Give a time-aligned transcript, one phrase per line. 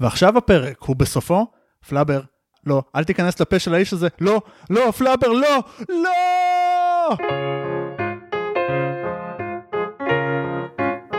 [0.00, 1.46] ועכשיו הפרק הוא בסופו,
[1.88, 2.20] פלאבר,
[2.66, 4.40] לא, אל תיכנס לפה של האיש הזה, לא,
[4.70, 7.16] לא, פלאבר, לא, לא!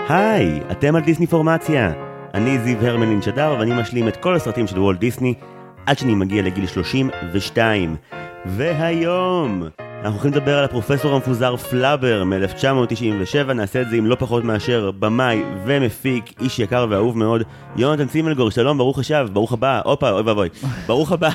[0.10, 1.92] היי, אתם על דיסני פורמציה.
[2.34, 5.34] אני זיו הרמלין שדר ואני משלים את כל הסרטים של וולט דיסני
[5.86, 7.96] עד שאני מגיע לגיל 32.
[8.46, 9.64] והיום
[10.00, 14.91] אנחנו הולכים לדבר על הפרופסור המפוזר פלאבר מ-1997, נעשה את זה עם לא פחות מאשר
[14.99, 17.41] במאי ומפיק, איש יקר ואהוב מאוד,
[17.75, 20.49] יונתן צימלגור, שלום, ברוך השב, ברוך הבא, הופה, אוי ואבוי,
[20.88, 21.30] ברוך הבא.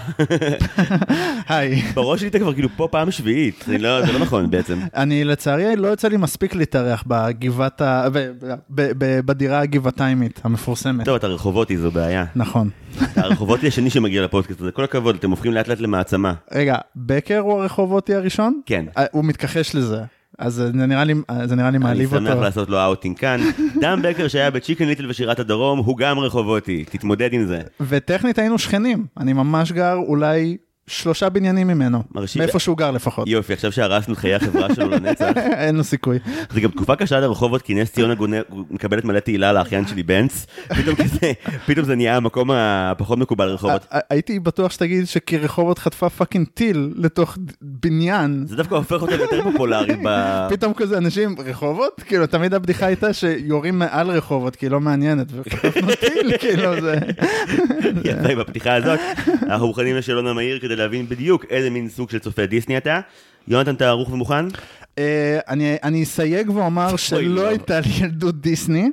[1.48, 1.82] היי.
[1.94, 4.78] בראש שלי אתה כבר כאילו פה פעם שביעית, זה לא, זה לא נכון בעצם.
[4.96, 8.08] אני לצערי לא יוצא לי מספיק להתארח בגבעת ה...
[8.12, 8.30] ב-
[8.70, 11.04] ב- ב- בדירה הגבעתיימית המפורסמת.
[11.04, 12.24] טוב, אתה רחובותי, זו בעיה.
[12.36, 12.70] נכון.
[13.12, 16.32] אתה הרחובותי השני שמגיע לפודקאסט הזה, כל הכבוד, אתם הופכים לאט לאט למעצמה.
[16.52, 18.53] רגע, בקר הוא הרחובותי הראשון?
[18.66, 18.84] כן.
[18.96, 20.00] אה, הוא מתכחש לזה.
[20.38, 21.14] אז זה נראה לי,
[21.44, 22.40] זה נראה לי אני מעליב שמח אותו.
[22.40, 23.40] לעשות לו אאוטינג כאן.
[23.80, 27.60] דם בקר שהיה בצ'יקן ליטל ושירת הדרום, הוא גם רחובותי, תתמודד עם זה.
[27.80, 29.06] וטכנית היינו שכנים.
[29.16, 30.56] אני ממש גר אולי
[30.86, 32.02] שלושה בניינים ממנו.
[32.14, 32.42] מרשים.
[32.42, 33.28] מאיפה שהוא גר לפחות.
[33.28, 35.30] יופי, עכשיו שהרסנו את חיי החברה שלו לנצח.
[35.64, 36.18] אין לו סיכוי.
[36.50, 38.14] זה גם תקופה קשה לרחובות, כי נס ציונה
[38.70, 40.46] מקבלת מלא תהילה לאחיין שלי בנץ.
[40.68, 41.32] פתאום כזה,
[41.66, 43.86] פתאום זה נהיה המקום הפחות מקובל לרחובות.
[44.10, 48.44] הייתי בטוח שתגיד שכי רחובות חטפה fucking טיל לתוך בניין.
[48.48, 50.08] זה דווקא הופך אותה ליותר פופולרית ב...
[50.54, 55.26] פתאום כזה אנשים רחובות כאילו תמיד הבדיחה הייתה שיורים מעל רחובות כי היא לא מעניינת
[55.32, 56.98] וחטפנו טיל כאילו זה
[58.04, 59.00] יפה, בפתיחה הזאת,
[59.42, 63.00] אנחנו מוכנים לשאלון המהיר כדי להבין בדיוק איזה מין סוג של צופה דיסני אתה.
[63.48, 64.46] יונתן, אתה ערוך ומוכן?
[64.98, 65.38] אה,
[65.82, 66.96] אני אסייג ואומר לא.
[66.96, 68.90] שלא הייתה לי ילדות דיסני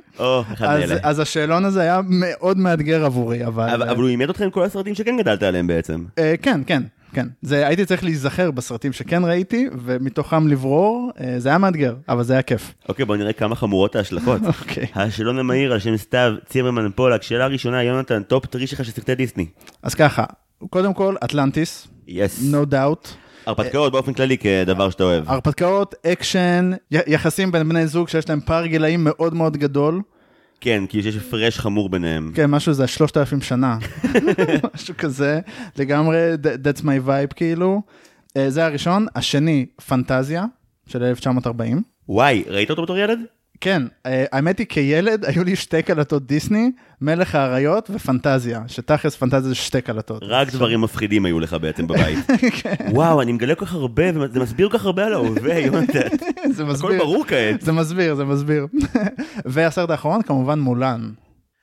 [1.02, 4.94] אז השאלון הזה היה מאוד מאתגר עבורי אבל אבל אבל הוא לימד אתכם כל הסרטים
[4.94, 6.04] שכן גדלת עליהם בעצם.
[6.18, 11.48] אה, כן כן כן זה הייתי צריך להיזכר בסרטים שכן ראיתי ומתוכם לברור אה, זה
[11.48, 12.74] היה מאתגר אבל זה היה כיף.
[12.88, 14.40] אוקיי, בוא נראה כמה חמורות ההשלכות.
[14.60, 14.86] אוקיי.
[14.94, 19.14] השאלון המהיר על שם סתיו צימרמן פולק, שאלה ראשונה, יונתן, top three שלך של סרטי
[19.14, 19.46] דיסני.
[19.82, 20.24] אז ככה
[20.70, 22.52] קודם כל אטלנטיס yes.
[22.52, 23.08] no doubt.
[23.46, 25.30] הרפתקאות באופן כללי כדבר שאתה אוהב.
[25.30, 30.02] הרפתקאות, אקשן, יחסים בין בני זוג שיש להם פער גילאים מאוד מאוד גדול.
[30.60, 32.32] כן, כי יש הפרש חמור ביניהם.
[32.34, 33.78] כן, משהו זה שלושת אלפים שנה.
[34.74, 35.40] משהו כזה,
[35.76, 37.82] לגמרי, th- that's my vibe כאילו.
[38.36, 39.06] אה, זה הראשון.
[39.14, 40.44] השני, פנטזיה,
[40.86, 41.82] של 1940.
[42.08, 43.18] וואי, ראית אותו בתור ילד?
[43.62, 49.40] כן, אה, האמת היא כילד היו לי שתי קלטות דיסני, מלך האריות ופנטזיה, שתכלס פנטזיה
[49.40, 50.22] זה שתי קלטות.
[50.26, 52.18] רק דברים מפחידים היו לך בעצם בבית.
[52.94, 56.08] וואו, אני מגלה כל כך הרבה, וזה מסביר כל כך הרבה על ההווה, יונתן.
[56.50, 56.98] זה הכל מסביר.
[56.98, 57.60] ברור כעת.
[57.60, 58.66] זה מסביר, זה מסביר.
[59.44, 61.10] והסרט האחרון כמובן מולן.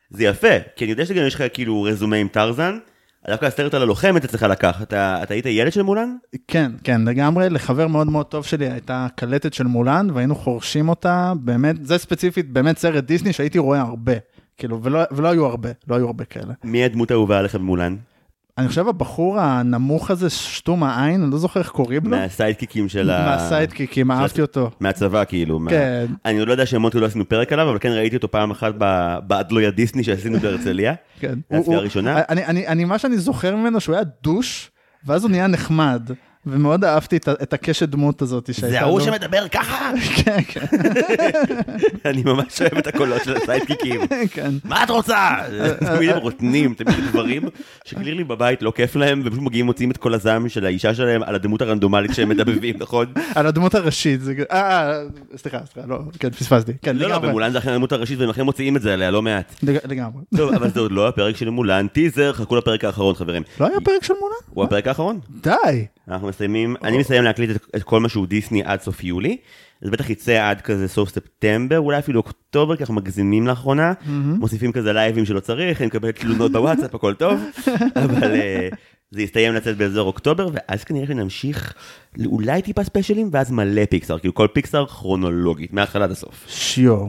[0.10, 2.78] זה יפה, כי אני יודע שגם יש לך כאילו רזומה עם טרזן,
[3.28, 6.16] דווקא הסרט על הלוחמת אצלך לקח, אתה אתה היית ילד של מולן?
[6.48, 11.34] כן, כן, לגמרי, לחבר מאוד מאוד טוב שלי הייתה קלטת של מולן, והיינו חורשים אותה,
[11.40, 14.14] באמת, זה ספציפית, באמת סרט דיסני שהייתי רואה הרבה,
[14.58, 16.54] כאילו, ולא, ולא היו הרבה, לא היו הרבה כאלה.
[16.64, 17.96] מי הדמות האהובה עליך במולן?
[18.60, 23.10] אני חושב הבחור הנמוך הזה, שתום העין, אני לא זוכר איך קוראים לו, מהסיידקיקים של
[23.10, 23.26] ה...
[23.26, 24.72] מהסיידקיקים, אהבתי אותו.
[24.80, 25.60] מהצבא כאילו.
[25.60, 26.06] מה- כן.
[26.26, 28.74] אני עוד לא יודע שמות לא עשינו פרק עליו, אבל כן ראיתי אותו פעם אחת
[29.28, 30.94] באדלויה דיסני שעשינו בהרצליה.
[31.20, 31.40] כן.
[31.52, 32.22] הצפייה הראשונה.
[32.30, 34.72] אני, אני, אני, מה שאני זוכר ממנו, שהוא היה דוש,
[35.06, 36.10] ואז הוא נהיה נחמד,
[36.52, 39.06] ומאוד אהבתי את, הקשת דמות הזאת שהייתה זה ההוא לו.
[39.06, 39.92] שמדבר ככה?
[40.26, 40.66] כן, כן,
[42.10, 44.02] אני ממש אוהב את הקולות של הסיידקיקים.
[44.34, 44.52] כן.
[44.64, 45.36] מה את רוצה?
[45.80, 47.42] תמיד הם רוטנים, תמיד דברים
[47.86, 51.36] שקלירלי בבית לא כיף להם, ופשוט מגיעים מוציאים את כל הזעם של האישה שלהם על
[51.36, 53.06] הדמות הרנדומלית שהם מדבבים, נכון?
[53.36, 54.34] על הדמות הראשית, זה...
[54.52, 54.60] אה,
[54.92, 55.02] אה,
[55.36, 56.72] סליחה, סליחה, לא, כן, פספסתי.
[56.82, 57.20] כן, לא, לא.
[57.20, 59.56] במולן זה אכן הדמות הראשית, והם אכן מוציאים את זה עליה לא מעט.
[59.64, 60.24] לג- לגמרי.
[60.38, 63.44] טוב, אבל זה עוד לא הפרק של מולן, טיזר, חכו לפרק האחרון חברים.
[63.60, 64.34] לא היה פרק של מולן?
[64.54, 65.20] הוא הפרק האחרון.
[65.44, 65.86] די.
[66.10, 69.38] אנחנו מסיימים, אני מסיים להקליט את, את כל מה שהוא דיסני עד סוף יולי.
[69.82, 73.94] זה בטח יצא עד כזה סוף ספטמבר, אולי אפילו אוקטובר, כי אנחנו מגזימים לאחרונה.
[74.40, 77.42] מוסיפים כזה לייבים שלא צריך, אני מקבל תלונות בוואטסאפ, הכל טוב.
[78.04, 78.70] אבל אה,
[79.12, 81.74] זה יסתיים לצאת באזור אוקטובר, ואז כנראה שנמשיך
[82.18, 86.46] לאולי טיפה ספיישלים, ואז מלא פיקסאר, כאילו כל פיקסאר כרונולוגית, מההתחלה עד הסוף.
[86.48, 87.08] שיו.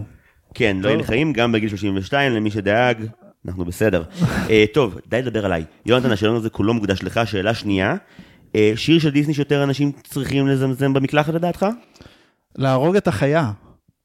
[0.55, 3.07] כן, לא יהיה חיים, גם בגיל 32, למי שדאג,
[3.47, 4.03] אנחנו בסדר.
[4.51, 5.65] אה, טוב, די לדבר עליי.
[5.87, 7.21] יונתן, השאלון הזה כולו מוקדש לך.
[7.25, 7.97] שאלה שנייה,
[8.77, 11.67] שיר של דיסני שיותר אנשים צריכים לזמזם במקלחת לדעתך?
[12.59, 13.51] להרוג את החיה.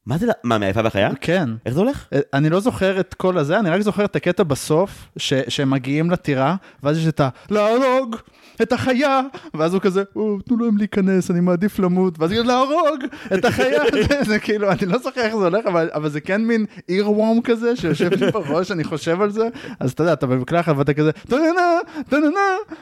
[0.06, 1.09] מה זה, מה, מהיפה והחיה?
[1.21, 1.50] כן.
[1.65, 2.06] איך זה הולך?
[2.13, 5.69] אה, אני לא זוכר את כל הזה, אני רק זוכר את הקטע בסוף, ש- שהם
[5.69, 7.30] מגיעים לטירה, ואז יש את ה...
[7.50, 8.15] להרוג
[8.62, 9.21] את החיה!
[9.53, 13.03] ואז הוא כזה, "או, תנו להם להיכנס, אני מעדיף למות, ואז הוא כזה, להרוג
[13.33, 13.81] את החיה!
[14.09, 17.42] זה, זה כאילו, אני לא זוכר איך זה הולך, אבל, אבל זה כן מין earworm
[17.44, 19.47] כזה, שיושב לי בראש, אני חושב על זה,
[19.80, 21.77] אז אתה יודע, אתה במקלחת ואתה כזה, טננה,
[22.09, 22.39] טננה!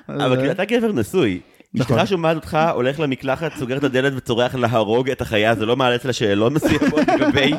[0.09, 1.39] אבל כאילו אתה גבר נשוי.
[1.75, 1.99] נכון.
[1.99, 5.95] אשתך שומעת אותך, הולך למקלחת, סוגר את הדלת וצורח להרוג את החיה, זה לא מעלה
[5.95, 7.53] אצלה שאלות מסוימות לגבי...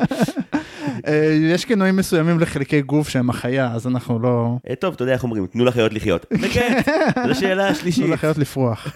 [1.07, 4.57] אה, יש כינויים מסוימים לחלקי גוף שהם החיה, אז אנחנו לא...
[4.69, 6.25] אה, טוב, אתה יודע איך אומרים, תנו לחיות לחיות.
[6.41, 6.81] וכן,
[7.27, 8.09] זו שאלה תנו שלישית.
[8.09, 8.87] לחיות לפרוח.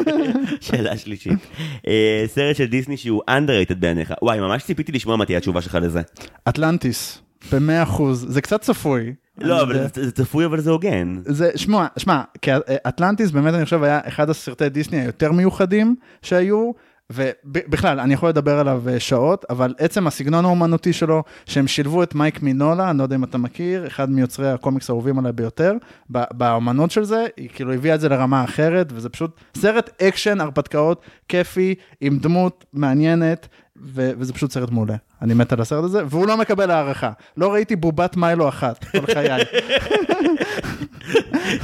[0.60, 1.38] שאלה שלישית.
[1.86, 4.14] אה, סרט של דיסני שהוא underrated בעיניך.
[4.22, 6.02] וואי, ממש ציפיתי לשמוע מה תהיה התשובה שלך לזה.
[6.48, 7.22] אטלנטיס,
[7.52, 9.12] במאה אחוז, זה קצת צפוי.
[9.40, 9.86] לא, אבל.
[9.94, 11.20] זה צפוי, אבל זה הוגן.
[11.24, 12.50] זה, שמע, שמע, כי
[12.88, 16.72] אטלנטיס באמת אני חושב היה אחד הסרטי דיסני היותר מיוחדים שהיו,
[17.10, 22.14] ובכלל, אני יכול לדבר עליו אה, שעות, אבל עצם הסגנון האומנותי שלו, שהם שילבו את
[22.14, 25.72] מייק מינולה, אני לא יודע אם אתה מכיר, אחד מיוצרי הקומיקס האהובים עליי ביותר,
[26.10, 31.02] באומנות של זה, היא כאילו הביאה את זה לרמה אחרת, וזה פשוט סרט אקשן, הרפתקאות,
[31.28, 33.48] כיפי, עם דמות מעניינת,
[33.82, 34.96] ו- וזה פשוט סרט מעולה.
[35.22, 37.10] אני מת על הסרט הזה, והוא לא מקבל הערכה.
[37.36, 39.44] לא ראיתי בובת מיילו אחת כל חיי.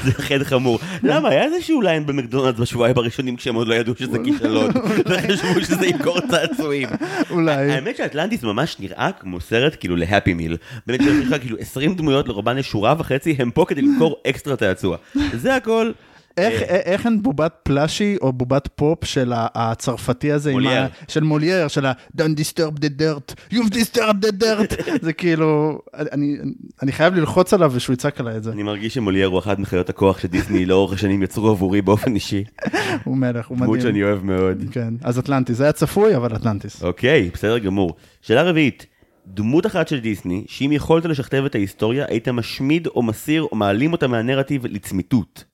[0.04, 0.78] זה אכן חמור.
[1.02, 1.28] למה?
[1.28, 4.70] היה איזשהו ליין במקדונלדס בשבועיים הראשונים כשהם עוד לא ידעו שזה כישלון.
[5.06, 6.88] וחשבו שזה ימכור צעצועים.
[7.30, 7.72] אולי.
[7.72, 10.56] האמת שאטלנטיס ממש נראה כמו סרט כאילו להפי מיל.
[10.86, 14.56] באמת שיש לך כאילו 20 דמויות לרובן יש שורה וחצי, הם פה כדי למכור אקסטרה
[14.56, 14.96] צעצוע.
[15.34, 15.92] זה הכל.
[16.36, 20.82] איך, אה, איך אין בובת פלאשי או בובת פופ של הצרפתי הזה, מולייר.
[20.82, 25.78] ה, של מולייר, של ה- Don't disturb the dirt, you've disturbed the dirt, זה כאילו,
[25.94, 26.36] אני,
[26.82, 29.88] אני חייב ללחוץ עליו ושהוא יצעק עליי את זה, אני מרגיש שמולייר הוא אחת מחיות
[29.88, 32.44] הכוח שדיסני לאורך השנים יצרו עבורי באופן אישי.
[33.04, 33.82] הוא מלך, הוא דמות מדהים.
[33.82, 34.64] שאני אוהב מאוד.
[34.70, 36.82] כן, אז אטלנטיס, זה היה צפוי, אבל אטלנטיס.
[36.82, 37.94] אוקיי, בסדר גמור.
[38.22, 38.86] שאלה רביעית,
[39.26, 43.92] דמות אחת של דיסני, שאם יכולת לשכתב את ההיסטוריה, היית משמיד או מסיר או מעלים
[43.92, 45.44] אותה מהנרטיב לצמיתות.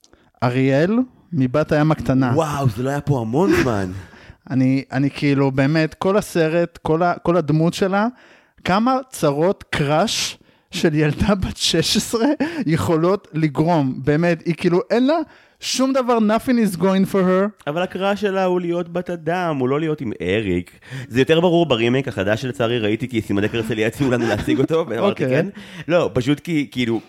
[0.43, 0.99] אריאל,
[1.33, 2.33] מבת הים הקטנה.
[2.35, 3.93] וואו, זה לא היה פה המון זמן.
[4.51, 8.07] אני, אני כאילו, באמת, כל הסרט, כל, ה, כל הדמות שלה,
[8.65, 10.39] כמה צרות קראש
[10.71, 12.27] של ילדה בת 16
[12.67, 15.15] יכולות לגרום, באמת, היא כאילו, אין לה
[15.61, 17.67] שום דבר, nothing is going for her.
[17.67, 20.79] אבל הקרא שלה הוא להיות בת אדם, הוא לא להיות עם אריק.
[21.09, 25.25] זה יותר ברור ברימייק החדש שלצערי ראיתי כי סימני הרצליה הציעו לנו להציג אותו, ואמרתי
[25.25, 25.43] אוקיי.
[25.43, 25.47] כן.
[25.89, 27.01] לא, פשוט כי כאילו,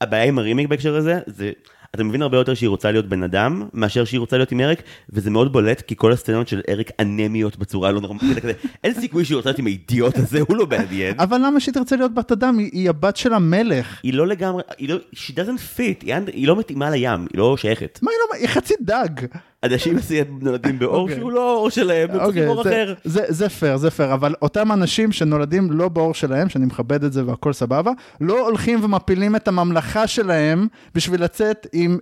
[0.00, 1.50] הבעיה עם הרימייק בהקשר הזה, זה...
[1.96, 4.82] אתה מבין הרבה יותר שהיא רוצה להיות בן אדם, מאשר שהיא רוצה להיות עם אריק,
[5.10, 8.44] וזה מאוד בולט, כי כל הסצנות של אריק אנמיות בצורה לא נורמלית,
[8.84, 11.20] אין סיכוי שהיא רוצה להיות עם האידיוט הזה, הוא לא מעניין.
[11.20, 12.58] אבל למה שהיא תרצה להיות בת אדם?
[12.58, 14.00] היא, הבת של המלך.
[14.02, 17.98] היא לא לגמרי, היא לא, she doesn't fit, היא לא מתאימה לים, היא לא שייכת.
[18.02, 19.26] מה היא לא, היא חצי דג.
[19.72, 21.16] אנשים מסוימים נולדים באור אוקיי.
[21.16, 22.94] שהוא לא האור שלהם, הם צריכים אור אחר.
[23.04, 27.12] זה, זה פייר, זה פייר, אבל אותם אנשים שנולדים לא באור שלהם, שאני מכבד את
[27.12, 31.98] זה והכל סבבה, לא הולכים ומפילים את הממלכה שלהם בשביל לצאת עם,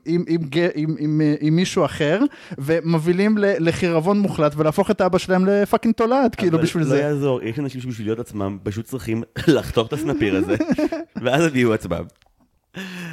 [1.52, 2.20] מישהו אחר,
[2.58, 7.00] ומובילים לחירבון מוחלט ולהפוך את אבא שלהם ל fucking תולעת, כאילו אבל בשביל לא זה.
[7.00, 9.22] יעזור, יש אנשים שבשביל להיות עצמם פשוט צריכים
[9.56, 10.56] לחתוך את הסנפיר הזה,
[11.22, 12.04] ואז הם יהיו עצמם.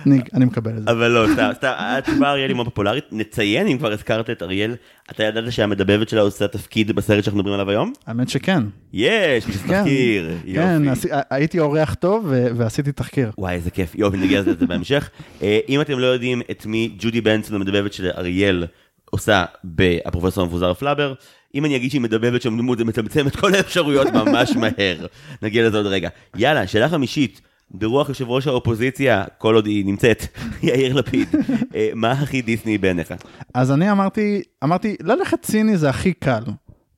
[0.06, 0.92] אני, מקבל את זה.
[0.92, 1.26] אבל לא,
[1.62, 3.06] התשובה אריאל היא מאוד פופולרית.
[3.12, 4.76] נציין, אם כבר הזכרת את אריאל,
[5.12, 7.94] אתה ידעת שהמדבבת שלה עושה תפקיד בסרט שאנחנו מדברים עליו היום?
[8.08, 8.64] האמת שכן.
[8.94, 10.82] יש, יש כן, תחקיר, כן,
[11.30, 13.32] הייתי אורח טוב ו- ועשיתי תחקיר.
[13.38, 15.10] וואי, איזה כיף, יופי, נגיע לזה בהמשך.
[15.42, 18.66] אה, אם אתם לא יודעים את מי ג'ודי בנסון, המדבבת של אריאל,
[19.10, 21.14] עושה בפרופסור המפוזר פלאבר,
[21.56, 25.06] אם אני אגיד שהיא מדבבת שם דמות, זה מצמצם את כל האפשרויות ממש מהר.
[25.42, 26.10] נגיע לזה עוד רגע.
[26.36, 27.42] יאללה, שאלה חמישית,
[27.74, 30.24] ברוח יושב ראש האופוזיציה, כל עוד היא נמצאת,
[30.64, 31.28] יאיר לפיד,
[31.76, 33.14] אה, מה הכי דיסני בעיניך?
[33.54, 36.44] אז אני אמרתי, אמרתי, ללכת ציני זה הכי קל.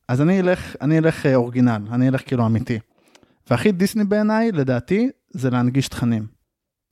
[0.07, 2.79] אז אני אלך, אני אלך אה, אורגינל, אני אלך כאילו אמיתי.
[3.49, 6.25] והכי דיסני בעיניי, לדעתי, זה להנגיש תכנים.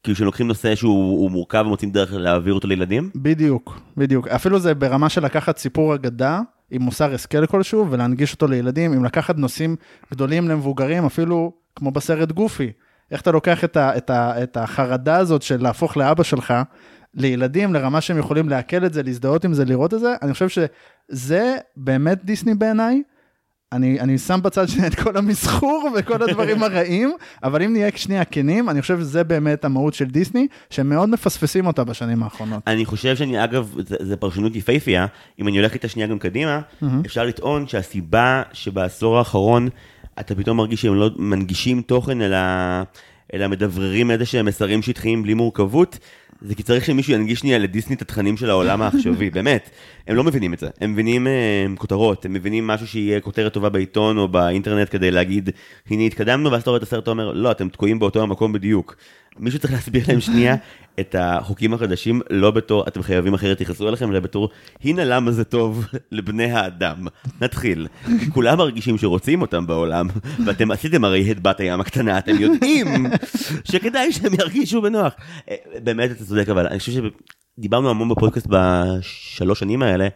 [0.03, 3.09] כאילו שלוקחים נושא שהוא הוא מורכב ומוצאים דרך להעביר אותו לילדים?
[3.15, 4.27] בדיוק, בדיוק.
[4.27, 6.39] אפילו זה ברמה של לקחת סיפור אגדה
[6.71, 9.75] עם מוסר השכל כלשהו ולהנגיש אותו לילדים, אם לקחת נושאים
[10.11, 12.71] גדולים למבוגרים, אפילו כמו בסרט גופי.
[13.11, 16.53] איך אתה לוקח את, ה, את, ה, את החרדה הזאת של להפוך לאבא שלך
[17.13, 20.49] לילדים, לרמה שהם יכולים לעכל את זה, להזדהות עם זה, לראות את זה, אני חושב
[20.49, 23.01] שזה באמת דיסני בעיניי.
[23.71, 27.11] אני, אני שם בצד שנייה את כל המסחור וכל הדברים הרעים,
[27.43, 31.67] אבל אם נהיה שנייה כנים, אני חושב שזה באמת המהות של דיסני, שהם מאוד מפספסים
[31.67, 32.63] אותה בשנים האחרונות.
[32.67, 35.05] אני חושב שאני, אגב, זה פרשנות יפהפייה,
[35.39, 36.61] אם אני הולך איתה שנייה גם קדימה,
[37.05, 39.69] אפשר לטעון שהסיבה שבעשור האחרון
[40.19, 42.37] אתה פתאום מרגיש שהם לא מנגישים תוכן, אלא,
[43.33, 45.97] אלא מדבררים איזה שהם מסרים שטחיים בלי מורכבות,
[46.41, 49.69] זה כי צריך שמישהו ינגיש שנייה לדיסני את התכנים של העולם העכשווי, באמת.
[50.07, 53.69] הם לא מבינים את זה, הם מבינים אה, כותרות, הם מבינים משהו שיהיה כותרת טובה
[53.69, 55.49] בעיתון או באינטרנט כדי להגיד,
[55.89, 58.95] הנה התקדמנו, ואז אתה רואה את הסרט ואומר, לא, אתם תקועים באותו המקום בדיוק.
[59.39, 60.55] מישהו צריך להסביר להם שנייה
[60.99, 64.49] את החוקים החדשים, לא בתור, אתם חייבים אחרת יכעסו עליכם, אלא בתור,
[64.83, 67.07] הנה למה זה טוב לבני האדם.
[67.41, 67.87] נתחיל.
[68.33, 70.07] כולם מרגישים שרוצים אותם בעולם,
[70.45, 73.05] ואתם עשיתם הרי את בת הים הקטנה, אתם יודעים
[73.63, 75.13] שכדאי שהם ירגישו בנוח.
[75.49, 76.91] אה, באמת, אתה צודק, אבל אני חושב
[77.57, 80.07] שדיברנו המון בפודקאסט בשלוש שנים האלה,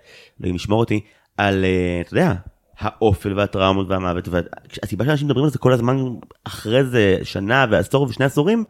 [0.41, 0.99] אלוהים ישמור אותי,
[1.37, 2.33] על, אה, אתה יודע,
[2.79, 5.97] האופל והטראומות והמוות, והסיבה שאנשים מדברים על זה כל הזמן
[6.43, 8.63] אחרי זה שנה ועשור ושני עשורים,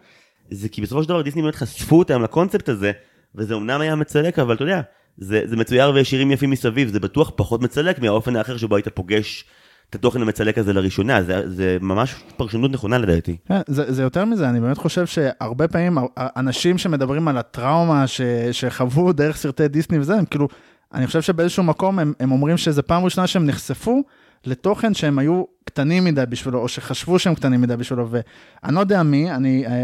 [0.51, 2.91] זה כי בסופו של דבר דיסני באמת חשפו אותם לקונספט הזה,
[3.35, 4.81] וזה אמנם היה מצלק, אבל אתה יודע,
[5.17, 8.87] זה, זה מצויר ויש שירים יפים מסביב, זה בטוח פחות מצלק מהאופן האחר שבו היית
[8.87, 9.45] פוגש
[9.89, 13.37] את התוכן המצלק הזה לראשונה, זה, זה ממש פרשנות נכונה לדעתי.
[13.47, 18.21] כן, זה, זה יותר מזה, אני באמת חושב שהרבה פעמים אנשים שמדברים על הטראומה ש,
[18.51, 20.47] שחוו דרך סרטי דיסני וזה, הם כאילו,
[20.93, 24.03] אני חושב שבאיזשהו מקום הם, הם אומרים שזה פעם ראשונה שהם נחשפו
[24.45, 25.43] לתוכן שהם היו
[25.75, 29.83] קטנים מדי בשבילו, או שחשבו שהם קטנים מדי בשבילו, ואני לא יודע מי, אני, אני,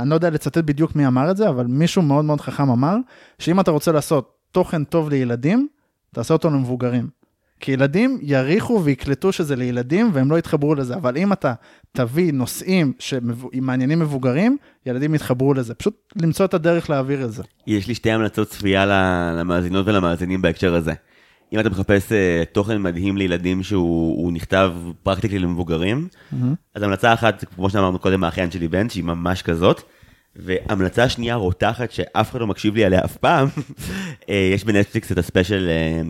[0.00, 2.96] אני לא יודע לצטט בדיוק מי אמר את זה, אבל מישהו מאוד מאוד חכם אמר,
[3.38, 5.68] שאם אתה רוצה לעשות תוכן טוב לילדים,
[6.14, 7.08] תעשה אותו למבוגרים.
[7.60, 11.54] כי ילדים יריחו ויקלטו שזה לילדים והם לא יתחברו לזה, אבל אם אתה
[11.92, 14.56] תביא נושאים שמעניינים מבוגרים,
[14.86, 15.74] ילדים יתחברו לזה.
[15.74, 17.42] פשוט למצוא את הדרך להעביר את זה.
[17.66, 18.86] יש לי שתי המלצות צפייה
[19.36, 20.92] למאזינות ולמאזינים בהקשר הזה.
[21.52, 22.14] אם אתה מחפש uh,
[22.52, 26.44] תוכן מדהים לילדים שהוא נכתב פרקטיקלי למבוגרים, mm-hmm.
[26.74, 29.82] אז המלצה אחת, כמו שאמרנו קודם, האחיין שלי בן, שהיא ממש כזאת.
[30.36, 33.48] והמלצה שנייה רותחת שאף אחד לא מקשיב לי עליה אף פעם,
[34.30, 36.02] אה, יש בנטפליקס את הספיישל אה,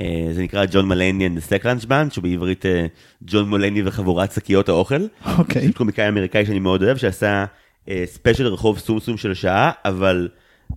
[0.00, 2.86] אה, זה נקרא ג'ון מלני and the Second Band, שבעברית אה,
[3.22, 5.06] ג'ון מולני וחבורת שקיות האוכל.
[5.38, 5.66] אוקיי.
[5.66, 7.44] זה קומיקאי אמריקאי שאני מאוד אוהב, שעשה
[8.04, 10.28] ספיישל רחוב סומסום של שעה, אבל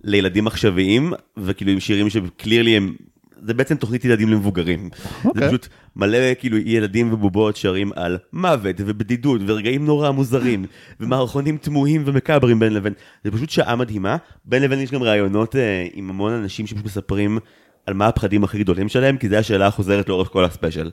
[0.04, 2.94] לילדים עכשוויים, וכאילו עם שירים שקלירלי הם...
[3.42, 4.90] זה בעצם תוכנית ילדים למבוגרים.
[4.92, 5.22] Okay.
[5.22, 5.48] זה אוקיי.
[5.48, 10.64] פשוט מלא כאילו ילדים ובובות שרים על מוות ובדידות ורגעים נורא מוזרים
[11.00, 12.92] ומערכונים תמוהים ומקברים בין לבין.
[13.24, 14.16] זה פשוט שעה מדהימה.
[14.44, 17.38] בין לבין יש גם ראיונות אה, עם המון אנשים שפשוט מספרים
[17.86, 20.90] על מה הפחדים הכי גדולים שלהם, כי זו השאלה החוזרת לאורך כל הספיישל.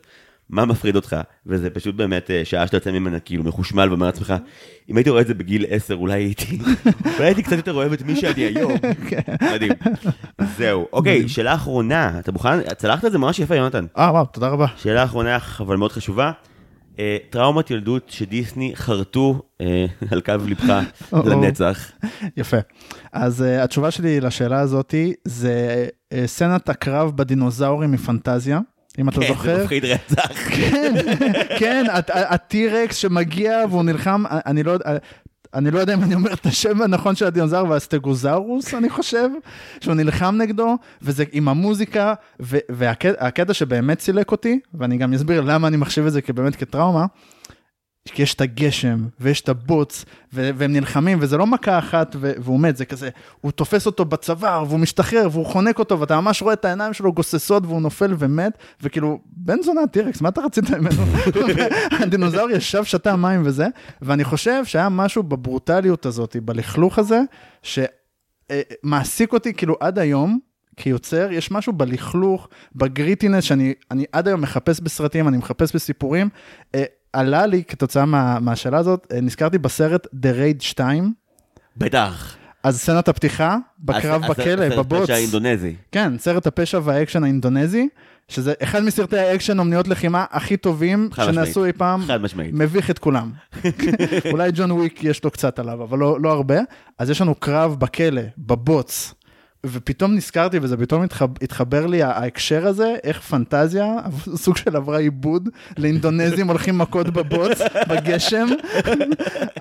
[0.50, 1.16] מה מפחיד אותך?
[1.46, 4.34] וזה פשוט באמת אה, שעה שאתה יוצא ממנה כאילו מחושמל ואומר לעצמך,
[4.90, 6.60] אם הייתי רואה את זה בגיל 10 אולי הייתי,
[7.16, 8.74] אולי הייתי קצת יותר אוהב את מי שאני היום.
[9.54, 9.72] מדהים.
[10.58, 10.88] זהו.
[10.94, 12.74] אוקיי, שאלה אחרונה, אתה מוכן?
[12.78, 13.86] צלחת את זה ממש יפה, יונתן.
[13.98, 14.66] אה, וואו, תודה רבה.
[14.78, 16.32] שאלה אחרונה, אבל מאוד חשובה.
[17.00, 20.80] אה, טראומת ילדות שדיסני חרטו אה, על קו לבך
[21.14, 21.92] לנצח.
[22.38, 22.58] יפה.
[23.14, 25.88] אז התשובה שלי לשאלה הזאתי זה
[26.26, 28.60] סצנת הקרב בדינוזאורים מפנטזיה.
[29.00, 29.44] אם אתה זוכר.
[29.44, 30.50] כן, זה מפחיד רצח.
[30.50, 30.94] כן,
[31.60, 34.76] כן, הטירקס שמגיע והוא נלחם, אני לא,
[35.54, 39.30] אני לא יודע אם אני אומר את השם הנכון של הדינוזאור, והסטגוזרוס, אני חושב,
[39.82, 42.14] שהוא נלחם נגדו, וזה עם המוזיקה,
[42.70, 47.06] והקטע שבאמת סילק אותי, ואני גם אסביר למה אני מחשיב את זה באמת כטראומה,
[48.14, 52.78] כי יש את הגשם, ויש את הבוץ, והם נלחמים, וזה לא מכה אחת והוא מת,
[52.78, 53.10] זה כזה,
[53.42, 57.14] הוא תופס אותו בצוואר, והוא משתחרר, והוא חונק אותו, ואתה ממש רואה את העיניים שלו
[57.14, 61.04] גוססות, והוא נופל ומת, וכאילו, בן זונה טירקס, מה אתה רצית ממנו?
[62.02, 63.68] הדינוזאור ישב, שתה מים וזה,
[64.02, 67.22] ואני חושב שהיה משהו בברוטליות הזאת, בלכלוך הזה,
[67.64, 70.40] שמעסיק אותי כאילו עד היום,
[70.78, 73.74] כיוצר, יש משהו בלכלוך, בגריטינס, שאני
[74.12, 76.30] עד היום מחפש בסרטים, אני מחפש בסיפורים.
[77.16, 81.14] עלה לי כתוצאה מה, מהשאלה הזאת, אה, נזכרתי בסרט The Raid 2.
[81.78, 82.36] בטח.
[82.64, 84.90] אז סצנת הפתיחה, בקרב אז, בכלא, אז, בבוץ.
[84.90, 85.76] סרט הפשע האינדונזי.
[85.92, 87.88] כן, סרט הפשע והאקשן האינדונזי,
[88.28, 92.02] שזה אחד מסרטי האקשן אומניות לחימה הכי טובים שנעשו אי פעם.
[92.08, 92.54] חד משמעית.
[92.54, 93.32] מביך את כולם.
[94.32, 96.58] אולי ג'ון וויק יש לו קצת עליו, אבל לא, לא הרבה.
[97.00, 99.14] אז יש לנו קרב בכלא, בבוץ.
[99.72, 103.86] ופתאום נזכרתי וזה פתאום התחבר, התחבר לי ההקשר הזה, איך פנטזיה,
[104.44, 108.48] סוג של עברה עיבוד, לאינדונזים הולכים מכות בבוץ, בגשם,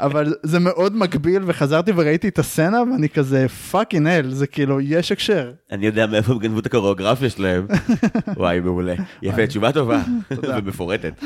[0.00, 5.12] אבל זה מאוד מקביל וחזרתי וראיתי את הסצנה ואני כזה fucking הל, זה כאילו יש
[5.12, 5.52] הקשר.
[5.72, 7.66] אני יודע מאיפה הם גנבו את הקוריאוגרפיה שלהם.
[8.36, 8.94] וואי, מעולה.
[9.22, 11.24] יפה, תשובה טובה ומפורטת.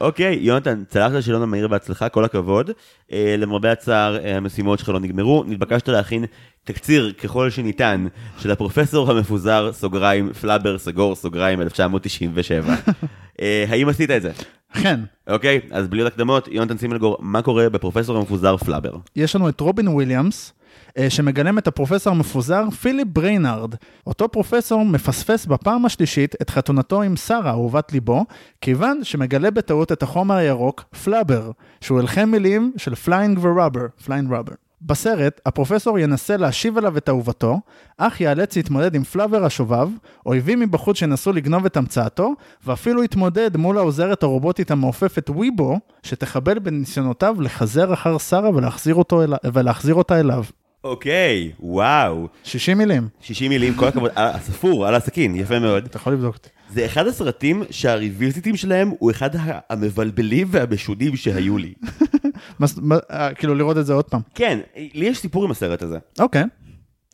[0.00, 2.70] אוקיי, יונתן, צלחת לשאלון המהיר בהצלחה, כל הכבוד.
[3.12, 6.24] אה, למרבה הצער, אה, המשימות שלך לא נגמרו, נתבקשת להכין
[6.64, 8.06] תקציר ככל שניתן
[8.38, 12.74] של הפרופסור המפוזר, סוגריים, פלאבר, סגור, סוגריים, 1997.
[13.40, 14.32] אה, האם עשית את זה?
[14.72, 15.00] כן.
[15.26, 18.96] אוקיי, אז בלי עוד הקדמות, יונתן סימלגור, מה קורה בפרופסור המפוזר פלאבר?
[19.16, 20.52] יש לנו את רובין וויליאמס.
[20.98, 23.74] אה, שמגלם את הפרופסור המפוזר פיליפ בריינארד.
[24.06, 28.24] אותו פרופסור מפספס בפעם השלישית את חתונתו עם שרה, אהובת ליבו,
[28.60, 31.50] כיוון שמגלה בטעות את החומר הירוק, פלאבר,
[31.80, 34.52] שהוא הלחם מילים של flying ו rubber, flying rubber.
[34.86, 37.60] בסרט, הפרופסור ינסה להשיב עליו את אהובתו,
[37.98, 39.88] אך ייאלץ להתמודד עם פלאבר השובב,
[40.26, 42.32] אויבים מבחוץ שינסו לגנוב את המצאתו,
[42.66, 49.34] ואפילו יתמודד מול העוזרת הרובוטית המעופפת וויבו, שתחבל בניסיונותיו לחזר אחר שרה ולהחזיר, אל...
[49.52, 50.44] ולהחזיר אותה אליו.
[50.84, 52.28] אוקיי, וואו.
[52.44, 53.08] 60 מילים.
[53.20, 55.84] 60 מילים, כל הכבוד, הספור, על הסכין, יפה מאוד.
[55.84, 56.48] אתה יכול לבדוק אותי.
[56.72, 59.30] זה אחד הסרטים שהריביזיטים שלהם הוא אחד
[59.70, 61.74] המבלבלים והמשונים שהיו לי.
[63.10, 64.20] אה, כאילו לראות את זה עוד פעם.
[64.34, 64.58] כן,
[64.94, 65.98] לי יש סיפור עם הסרט הזה.
[66.20, 66.44] אוקיי.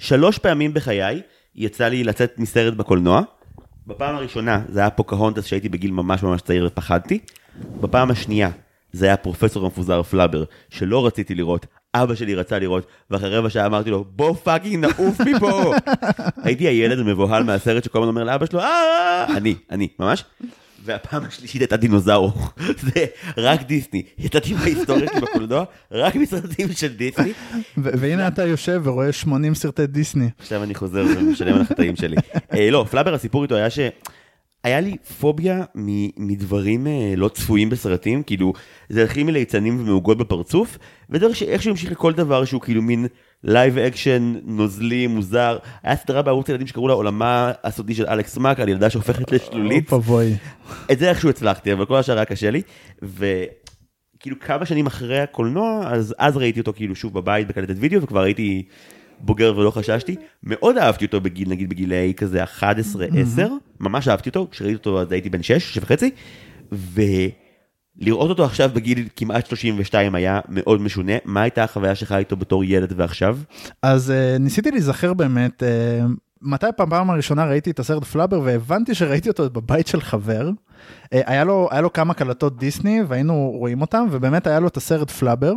[0.00, 1.22] שלוש פעמים בחיי
[1.54, 3.22] יצא לי לצאת מסרט בקולנוע,
[3.86, 7.18] בפעם הראשונה זה היה פוקהונטס שהייתי בגיל ממש ממש צעיר ופחדתי.
[7.80, 8.50] בפעם השנייה
[8.92, 13.66] זה היה פרופסור המפוזר פלאבר, שלא רציתי לראות, אבא שלי רצה לראות, ואחרי רבע שעה
[13.66, 15.74] אמרתי לו, בוא fucking נעוף מפה.
[16.44, 20.24] הייתי הילד המבוהל מהסרט שכל הזמן אומר לאבא שלו, אה, אני, אני, ממש.
[20.84, 22.32] והפעם השלישית הייתה דינוזאור,
[22.94, 27.32] זה רק דיסני, יצאתי מההיסטוריה שלי בקולנוע, רק מסרטים של דיסני,
[27.76, 30.28] והנה אתה יושב ורואה 80 סרטי דיסני.
[30.38, 32.16] עכשיו אני חוזר ומשלם על החטאים שלי.
[32.54, 33.78] אה, לא, פלאבר הסיפור איתו היה ש...
[34.68, 38.52] היה לי פוביה מ- מדברים אה, לא צפויים בסרטים, כאילו,
[38.88, 40.78] זה התחיל מליצנים ומעוגות בפרצוף,
[41.10, 43.06] ודרך שאיכשהו המשיך לכל דבר שהוא כאילו מין
[43.44, 45.58] live action נוזלי, מוזר.
[45.82, 49.92] היה סדרה בערוץ ילדים שקראו לה עולמה הסודי של אלכס מאק, על ילדה שהופכת לשלולית.
[49.92, 50.36] אוי ואבוי.
[50.92, 52.62] את זה איכשהו הצלחתי, אבל כל השאר היה קשה לי.
[53.02, 58.20] וכאילו כמה שנים אחרי הקולנוע, אז אז ראיתי אותו כאילו שוב בבית בקלטת וידאו, וכבר
[58.22, 58.64] הייתי
[59.20, 60.16] בוגר ולא חששתי.
[60.42, 62.64] מאוד אהבתי אותו בגיל, נגיד בגילאי כזה 11-10,
[63.80, 66.10] ממש אהבתי אותו, כשראיתי אותו אז הייתי בן 6, 6 וחצי,
[66.72, 71.12] ולראות אותו עכשיו בגיל כמעט 32 היה מאוד משונה.
[71.24, 73.38] מה הייתה החוויה שלך איתו בתור ילד ועכשיו?
[73.82, 76.06] אז uh, ניסיתי להיזכר באמת, uh,
[76.42, 80.50] מתי בפעם הראשונה ראיתי את הסרט פלאבר והבנתי שראיתי אותו בבית של חבר.
[80.50, 84.76] Uh, היה, לו, היה לו כמה קלטות דיסני והיינו רואים אותם ובאמת היה לו את
[84.76, 85.52] הסרט פלאבר.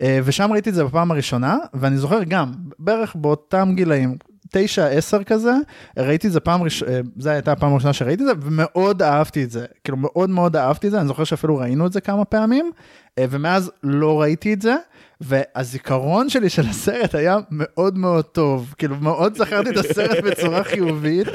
[0.00, 4.16] Uh, ושם ראיתי את זה בפעם הראשונה ואני זוכר גם בערך באותם גילאים.
[4.52, 5.52] תשע, עשר כזה,
[5.96, 9.50] ראיתי את זה פעם ראשונה, זו הייתה הפעם הראשונה שראיתי את זה, ומאוד אהבתי את
[9.50, 12.70] זה, כאילו מאוד מאוד אהבתי את זה, אני זוכר שאפילו ראינו את זה כמה פעמים,
[13.18, 14.74] אה, ומאז לא ראיתי את זה,
[15.20, 21.26] והזיכרון שלי של הסרט היה מאוד מאוד טוב, כאילו מאוד זכרתי את הסרט בצורה חיובית,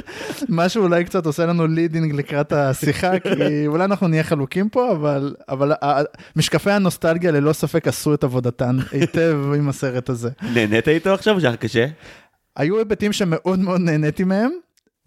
[0.50, 5.36] מה שאולי קצת עושה לנו לידינג לקראת השיחה, כי אולי אנחנו נהיה חלוקים פה, אבל,
[5.50, 6.02] אבל ה-
[6.36, 10.30] משקפי הנוסטלגיה ללא ספק עשו את עבודתן היטב עם הסרט הזה.
[10.54, 11.42] נהנית איתו עכשיו?
[11.42, 11.86] שהיה קשה?
[12.56, 14.52] היו היבטים שמאוד מאוד נהניתי מהם,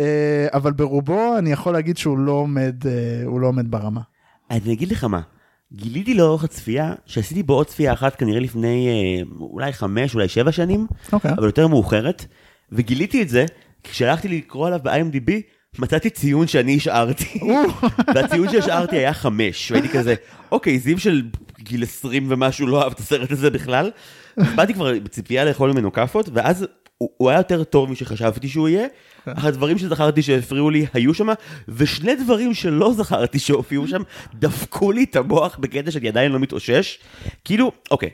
[0.00, 2.92] אה, אבל ברובו אני יכול להגיד שהוא לא עומד, אה,
[3.24, 4.00] הוא לא עומד ברמה.
[4.50, 5.20] אני אגיד לך מה,
[5.72, 10.52] גיליתי לאורך הצפייה, שעשיתי בו עוד צפייה אחת כנראה לפני אה, אולי חמש, אולי שבע
[10.52, 11.30] שנים, אוקיי.
[11.30, 12.24] אבל יותר מאוחרת,
[12.72, 13.46] וגיליתי את זה,
[13.84, 15.32] כשהלכתי לקרוא עליו ב-IMDb,
[15.78, 17.40] מצאתי ציון שאני השארתי,
[18.14, 20.14] והציון שהשארתי היה חמש, והייתי כזה,
[20.52, 21.22] אוקיי, זיו של
[21.58, 23.90] גיל 20 ומשהו לא אהב את הסרט הזה בכלל,
[24.36, 26.66] באתי כבר בציפייה לאכול ממנו כאפות, ואז
[26.98, 28.86] הוא, הוא היה יותר טוב משחשבתי שהוא יהיה,
[29.26, 31.28] אך הדברים שזכרתי שהפריעו לי היו שם,
[31.68, 34.02] ושני דברים שלא זכרתי שהופיעו שם,
[34.34, 36.98] דפקו לי את המוח בקטע שאני עדיין לא מתאושש.
[37.44, 38.10] כאילו, אוקיי,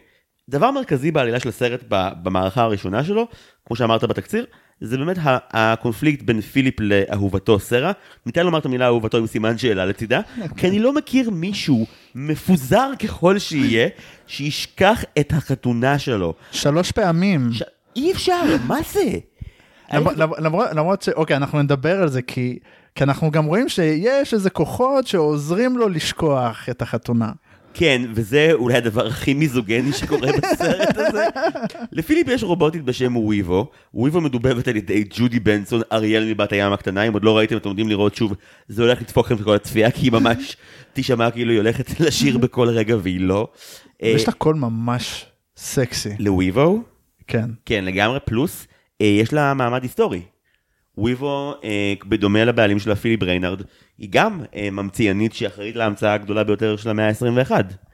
[0.50, 1.84] דבר מרכזי בעלילה של הסרט
[2.22, 3.26] במערכה הראשונה שלו,
[3.66, 4.46] כמו שאמרת בתקציר,
[4.80, 5.16] זה באמת
[5.50, 7.92] הקונפליקט בין פיליפ לאהובתו סרה.
[8.26, 10.20] ניתן לומר את המילה אהובתו עם סימן שאלה לצידה,
[10.56, 13.88] כי אני לא מכיר מישהו מפוזר ככל שיהיה,
[14.26, 16.34] שישכח את החתונה שלו.
[16.52, 17.52] שלוש פעמים.
[17.52, 17.62] ש...
[17.96, 19.18] אי אפשר, מה זה?
[19.92, 21.08] למ- למ- למרות, ש...
[21.08, 22.58] אוקיי, אנחנו נדבר על זה כי,
[22.94, 27.32] כי אנחנו גם רואים שיש איזה כוחות שעוזרים לו לשכוח את החתונה.
[27.76, 31.24] כן, וזה אולי הדבר הכי מיזוגני שקורה בסרט הזה.
[31.92, 37.02] לפיליפ יש רובוטית בשם וויבו, וויבו מדובבת על ידי ג'ודי בנסון, אריאל מבת הים הקטנה,
[37.02, 38.34] אם עוד לא ראיתם אתם עומדים לראות שוב,
[38.68, 40.56] זה הולך לדפוק לכם את כל הצפייה, כי היא ממש
[40.92, 43.48] תישמע כאילו היא הולכת לשיר בכל רגע והיא לא.
[44.00, 45.26] יש לה קול ממש
[45.56, 46.10] סקסי.
[46.18, 46.82] לוויבו?
[47.26, 47.50] כן.
[47.66, 48.66] כן, לגמרי, פלוס,
[49.00, 50.22] אה, יש לה מעמד היסטורי.
[50.98, 53.62] וויבו, אה, בדומה לבעלים שלה פיליפ בריינארד,
[53.98, 57.50] היא גם אה, ממציאנית שאחראית להמצאה הגדולה ביותר של המאה ה-21.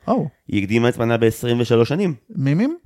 [0.08, 2.14] או, היא הקדימה את זמנה ב-23 שנים.
[2.30, 2.76] מימים?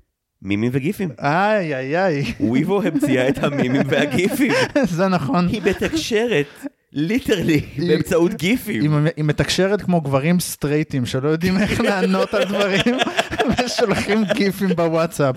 [0.42, 1.11] מימים וגיפים.
[1.18, 4.52] איי איי איי, וויבו המציאה את המימים והגיפים.
[4.85, 5.48] זה נכון.
[5.48, 6.46] היא מתקשרת,
[6.94, 9.02] literally, באמצעות גיפים.
[9.16, 12.96] היא, מתקשרת כמו גברים סטרייטים שלא יודעים איך לענות על דברים
[13.64, 15.37] ושולחים גיפים בוואטסאפ.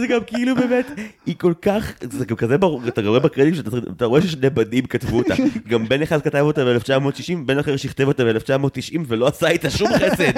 [0.00, 0.86] זה גם כאילו באמת,
[1.26, 4.86] היא כל כך, זה גם כזה ברור, אתה רואה בקרדיט שאתה אתה רואה ששני בנים
[4.86, 5.34] כתבו אותה.
[5.68, 9.88] גם בן אחד כתב אותה ב-1960, בן אחר שכתב אותה ב-1990 ולא עשה איתה שום
[9.92, 10.32] חסד.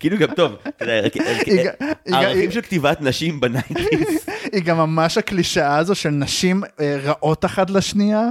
[0.00, 0.52] כאילו גם טוב,
[2.06, 4.26] הערכים של כתיבת נשים בניינטיז.
[4.52, 8.28] היא גם ממש הקלישאה הזו של נשים אה, רעות אחת לשנייה,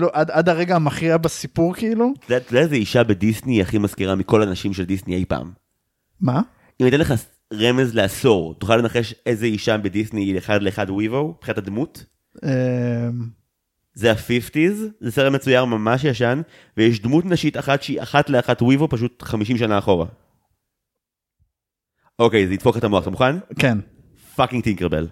[0.00, 2.12] כאילו עד, עד הרגע המכריע בסיפור כאילו.
[2.26, 5.52] אתה יודע- איזה אישה בדיסני הכי מזכירה מכל הנשים של דיסני אי פעם?
[6.20, 6.40] מה?
[6.80, 7.14] אם אתן לך
[7.52, 12.04] רמז לעשור, תוכל לנחש איזה אישה בדיסני היא אחד לאחד וויבו, מבחינת הדמות?
[12.44, 13.08] אה,
[13.94, 16.40] זה ה-50's, זה סרט מצויר ממש ישן,
[16.76, 20.06] ויש דמות נשית אחת שהיא אחת לאחת וויבו, פשוט 50 שנה אחורה.
[22.18, 23.36] אוקיי, זה ידפוק את המוח, אתה מוכן?
[23.58, 23.78] כן.
[24.36, 25.08] fucking טינקרבל.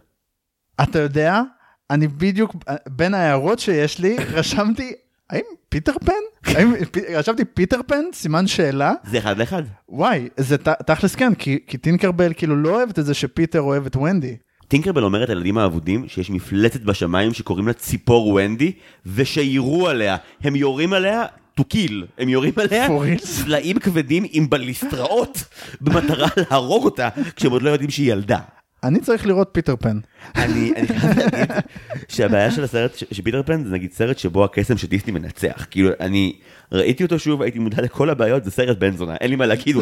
[0.83, 1.42] אתה יודע,
[1.90, 2.57] אני בדיוק,
[2.88, 4.92] בין ההערות שיש לי, רשמתי,
[5.31, 6.12] האם פיטר פן?
[6.57, 6.72] האם,
[7.14, 8.05] רשמתי פיטר פן?
[8.12, 8.92] סימן שאלה?
[9.11, 9.62] זה אחד לאחד.
[9.88, 13.87] וואי, זה ת- תכלס כן, כי, כי טינקרבל כאילו לא אוהבת את זה שפיטר אוהב
[13.87, 14.37] את ונדי.
[14.68, 18.72] טינקרבל אומרת לילדים האבודים שיש מפלצת בשמיים שקוראים לה ציפור ונדי,
[19.07, 20.16] ושיירו עליה.
[20.42, 21.24] הם יורים עליה
[21.61, 22.87] to kill, הם יורים עליה?
[23.18, 25.44] סלעים כבדים עם בליסטראות
[25.81, 28.38] במטרה להרוג אותה, כשהם עוד לא יודעים שהיא ילדה.
[28.84, 29.98] אני צריך לראות פיטר פן.
[30.36, 31.50] אני חייב להגיד
[32.08, 35.66] שהבעיה של הסרט של פיטר פן זה נגיד סרט שבו הקסם של דיסני מנצח.
[35.70, 36.32] כאילו אני
[36.72, 39.76] ראיתי אותו שוב, הייתי מודע לכל הבעיות, זה סרט בן זונה, אין לי מה להגיד,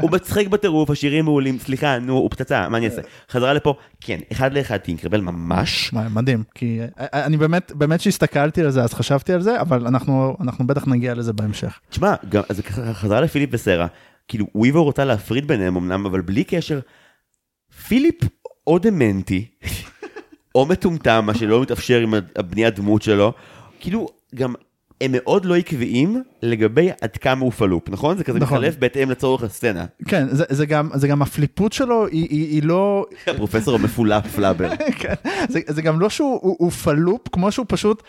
[0.00, 3.02] הוא- מצחיק בטירוף, השירים מעולים, סליחה, נו, הוא פצצה, מה אני אעשה?
[3.30, 5.92] חזרה לפה, כן, אחד לאחד טינקרבל ממש.
[6.10, 10.36] מדהים, כי אה, אני באמת, באמת שהסתכלתי על זה, אז חשבתי על זה, אבל אנחנו,
[10.40, 11.78] אנחנו בטח נגיע לזה בהמשך.
[11.90, 12.14] תשמע,
[12.48, 12.60] אז
[12.92, 13.86] חזרה לפיליפ וסרה,
[14.28, 16.80] כאילו וויבו רוצה להפריד ביניהם אמנם, אבל בלי קשר,
[17.88, 18.24] פיליפ
[18.66, 19.46] או דמנטי,
[20.54, 23.32] או מטומטם, מה שלא מתאפשר עם הבניית דמות שלו,
[23.80, 24.54] כאילו, גם
[25.00, 28.16] הם מאוד לא עקביים לגבי עד כמה הוא פלופ, נכון?
[28.16, 28.58] זה כזה נכון.
[28.58, 29.86] מתחלף בהתאם לצורך הסצנה.
[30.08, 33.06] כן, זה, זה, גם, זה גם הפליפות שלו, היא, היא, היא לא...
[33.26, 34.70] הפרופסור המפולף פלאבר.
[35.00, 35.14] כן,
[35.48, 38.02] זה, זה גם לא שהוא הוא, הוא פלופ, כמו שהוא פשוט...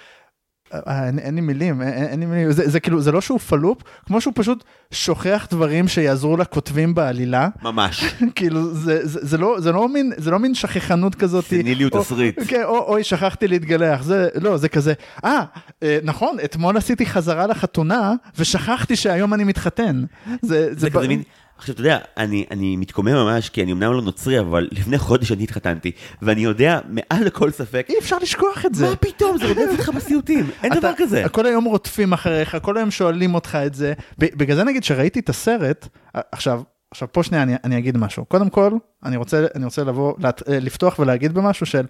[0.74, 3.40] אה, אין, אין לי מילים, אין, אין לי מילים, זה, זה כאילו, זה לא שהוא
[3.40, 8.14] פלופ, כמו שהוא פשוט שוכח דברים שיעזרו לכותבים בעלילה, ממש.
[8.36, 11.46] כאילו, זה, זה, זה, לא, זה, לא מין, זה לא מין שכחנות כזאת.
[11.46, 12.40] סניליות תסריט.
[12.48, 14.94] כן, או, אוי, שכחתי להתגלח, זה, לא, זה כזה,
[15.26, 15.44] אה,
[15.84, 20.04] אה, נכון, אתמול עשיתי חזרה לחתונה, ושכחתי שהיום אני מתחתן.
[20.42, 21.24] זה, זה כזה מין,
[21.58, 25.32] עכשיו אתה יודע, אני, אני מתקומם ממש, כי אני אמנם לא נוצרי, אבל לפני חודש
[25.32, 25.92] אני התחתנתי,
[26.22, 28.90] ואני יודע מעל לכל ספק, אי אפשר לשכוח את זה.
[28.90, 31.24] מה פתאום, זה רודף אותך בסיוטים, אין דבר אתה- כזה.
[31.32, 33.94] כל היום רודפים אחריך, כל היום שואלים אותך את זה.
[34.18, 35.88] בגלל זה נגיד שראיתי את הסרט,
[36.32, 38.26] עכשיו, עכשיו פה שנייה אני, אני אגיד משהו.
[38.26, 38.72] קודם כל,
[39.06, 41.86] אני רוצה, אני רוצה לבוא, אה, לפתוח ולהגיד במשהו של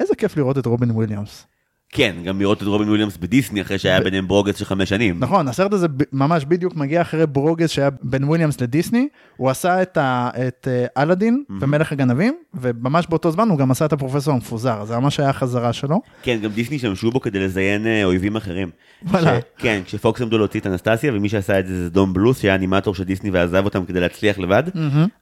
[0.00, 1.46] איזה כיף לראות את רובין וויליאמס.
[1.92, 5.16] כן, גם לראות את רובין וויליאמס בדיסני אחרי שהיה ביניהם ברוגז של חמש שנים.
[5.20, 9.96] נכון, הסרט הזה ממש בדיוק מגיע אחרי ברוגז שהיה בין וויליאמס לדיסני, הוא עשה את,
[9.96, 14.84] ה, את אה, אלאדין ומלך הגנבים, וממש באותו זמן הוא גם עשה את הפרופסור המפוזר,
[14.84, 16.00] זה ממש היה החזרה שלו.
[16.22, 18.70] כן, גם דיסני השתמשו בו כדי לזיין אה, אויבים אחרים.
[19.02, 19.38] וואלה.
[19.40, 22.54] ש- כן, כשפוקס עמדו להוציא את אנסטסיה, ומי שעשה את זה זה דום בלוס, שהיה
[22.54, 24.62] אנימטור של דיסני ועזב אותם כדי להצליח לבד,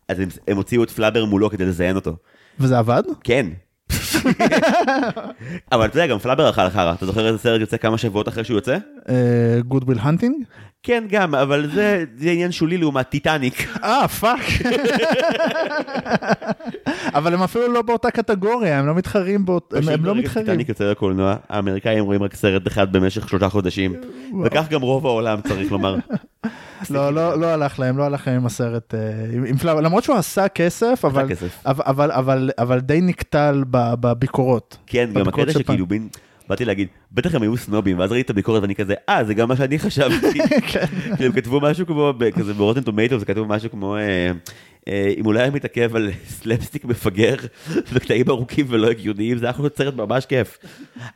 [0.09, 2.17] אז הם- הם הוציאו את פלאבר מולו כדי לזיין אותו.
[2.61, 3.03] וזה עבד?
[3.25, 3.47] כן.
[5.73, 8.45] אבל אתה יודע, גם פלאבר אכל חרא, אתה זוכר איזה סרט יוצא כמה שבועות אחרי
[8.45, 8.79] שהוא יוצא?
[9.69, 10.45] גוד וויל האנטינג?
[10.87, 13.69] כן, גם, אבל זה זה עניין שולי לעומת טיטניק.
[13.85, 14.41] אה, fuck.
[17.15, 19.75] אבל הם אפילו לא באותה קטגוריה, הם לא מתחרים באות...
[19.77, 20.47] הם, הם לא מתחרים.
[20.47, 23.95] טיטניק יוצא לקולנוע, האמריקאים רואים רק סרט אחד במשך שלושה חודשים,
[24.45, 25.97] וכך גם רוב העולם צריך לומר.
[26.91, 29.01] לא, לא, לא הלך להם, לא הלך להם עם הסרט, אה,
[29.49, 31.27] עם, פלאב, למרות שהוא עשה כסף, אבל.
[31.67, 34.77] אבל, אבל, אבל, אבל די נקטל בביקורות.
[34.87, 35.53] כן, גם הקטע.
[35.53, 36.09] שכאילו בין,
[36.49, 39.49] באתי להגיד, בטח הם היו סנובים, ואז ראיתי את הביקורת ואני כזה, אה, זה גם
[39.49, 40.39] מה שאני חשבתי.
[40.73, 40.87] כן.
[40.87, 44.31] כאילו, הם כתבו משהו כמו, כזה ב-Rotten Tomatoes, זה כתוב משהו כמו, אה,
[44.89, 47.35] אה, אם אולי היה מתעכב על סלפסטיק מפגר
[47.93, 50.59] וקטעים ארוכים ולא הגיוניים, זה היה יכול להיות סרט ממש כיף.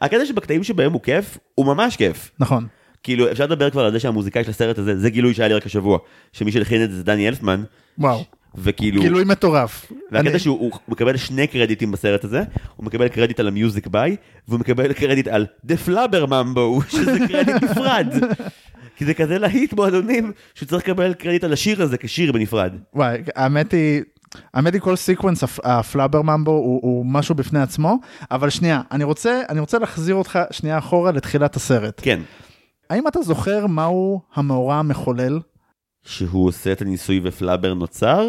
[0.00, 2.30] הקטע שבקטעים שבהם הוא כיף, הוא ממש כיף.
[2.38, 2.66] נכון.
[3.02, 5.66] כאילו, אפשר לדבר כבר על זה שהמוזיקאי של הסרט הזה, זה גילוי שהיה לי רק
[5.66, 5.98] השבוע,
[6.32, 7.62] שמי שהלחין את זה זה דני אלפמן,
[7.98, 9.02] וואו, וכאילו...
[9.02, 9.92] גילוי מטורף.
[10.12, 12.42] והקטע אני- שהוא הוא מקבל שני קרדיטים בסרט הזה,
[12.76, 14.16] הוא מקבל קרדיט על ה-music by,
[14.48, 16.60] והוא מקבל קרדיט על The Flubber Mambo,
[16.92, 18.06] שזה קרדיט נפרד.
[18.96, 22.72] כי זה כזה להיט מועדונים, שהוא צריך לקבל קרדיט על השיר הזה כשיר בנפרד.
[22.94, 24.02] וואי, האמת היא,
[24.54, 27.96] האמת היא כל sequence הפ- הפלאבר ממבו הוא, הוא משהו בפני עצמו,
[28.30, 32.00] אבל שנייה, אני רוצה, אני רוצה להחזיר אותך שנייה אחורה לתחילת הסרט.
[32.04, 32.20] כן.
[32.90, 35.38] האם אתה זוכר מהו המאורע המחולל?
[36.08, 38.26] שהוא עושה את הניסוי ופלאבר נוצר?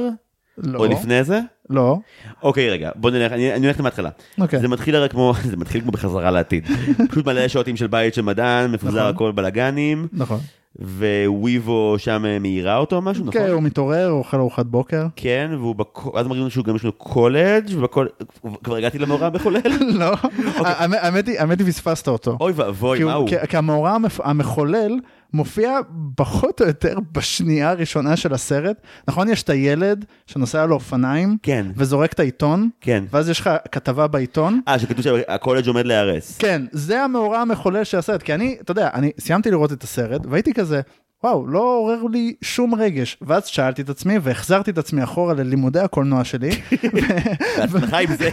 [0.58, 0.80] לא.
[0.80, 1.40] או לפני זה?
[1.70, 1.98] לא.
[2.44, 4.10] אוקיי רגע, בוא נלך, אני, אני הולך מההתחלה.
[4.42, 4.60] אוקיי.
[4.60, 6.68] זה מתחיל הרי כמו, זה מתחיל כמו בחזרה לעתיד.
[7.10, 9.16] פשוט מלא שוטים של בית של מדען, מפוזר נכון.
[9.16, 10.40] הכל בלאגנים, נכון.
[11.28, 13.42] וויבו שם מעירה אותו או משהו, נכון?
[13.42, 15.06] כן, הוא מתעורר, אוכל ארוחת בוקר.
[15.16, 16.00] כן, והוא בק...
[16.16, 18.08] אז מראים לנו שהוא גם יש לו קולג' ובכל...
[18.64, 19.60] כבר הגעתי למאורע המחולל?
[20.00, 20.12] לא,
[20.56, 22.38] האמת- האמת היא, האמת היא פספסת אותו.
[22.42, 23.46] אוי ואבוי, מה הוא- הוא?
[23.48, 24.92] כי- המאורע המחולל
[25.34, 25.80] מופיע
[26.16, 28.82] פחות או יותר בשנייה הראשונה של הסרט.
[29.08, 33.04] נכון, יש את הילד שנוסע על אופניים, כן, וזורק את העיתון, כן.
[33.12, 34.62] ואז יש לך כתבה בעיתון.
[34.68, 36.38] אה, שכתוב שהקולג' עומד להיהרס.
[36.38, 40.22] כן, זה המאורע המחולל של הסרט, כי אני, אתה יודע, אני סיימתי לראות את הסרט,
[40.30, 40.82] והייתי כזה,
[41.24, 43.18] וואו, לא עורר לי שום רגש.
[43.22, 46.50] ואז שאלתי את עצמי, והחזרתי את עצמי אחורה ללימודי הקולנוע שלי,
[47.58, 48.30] בהצלחה עם זה.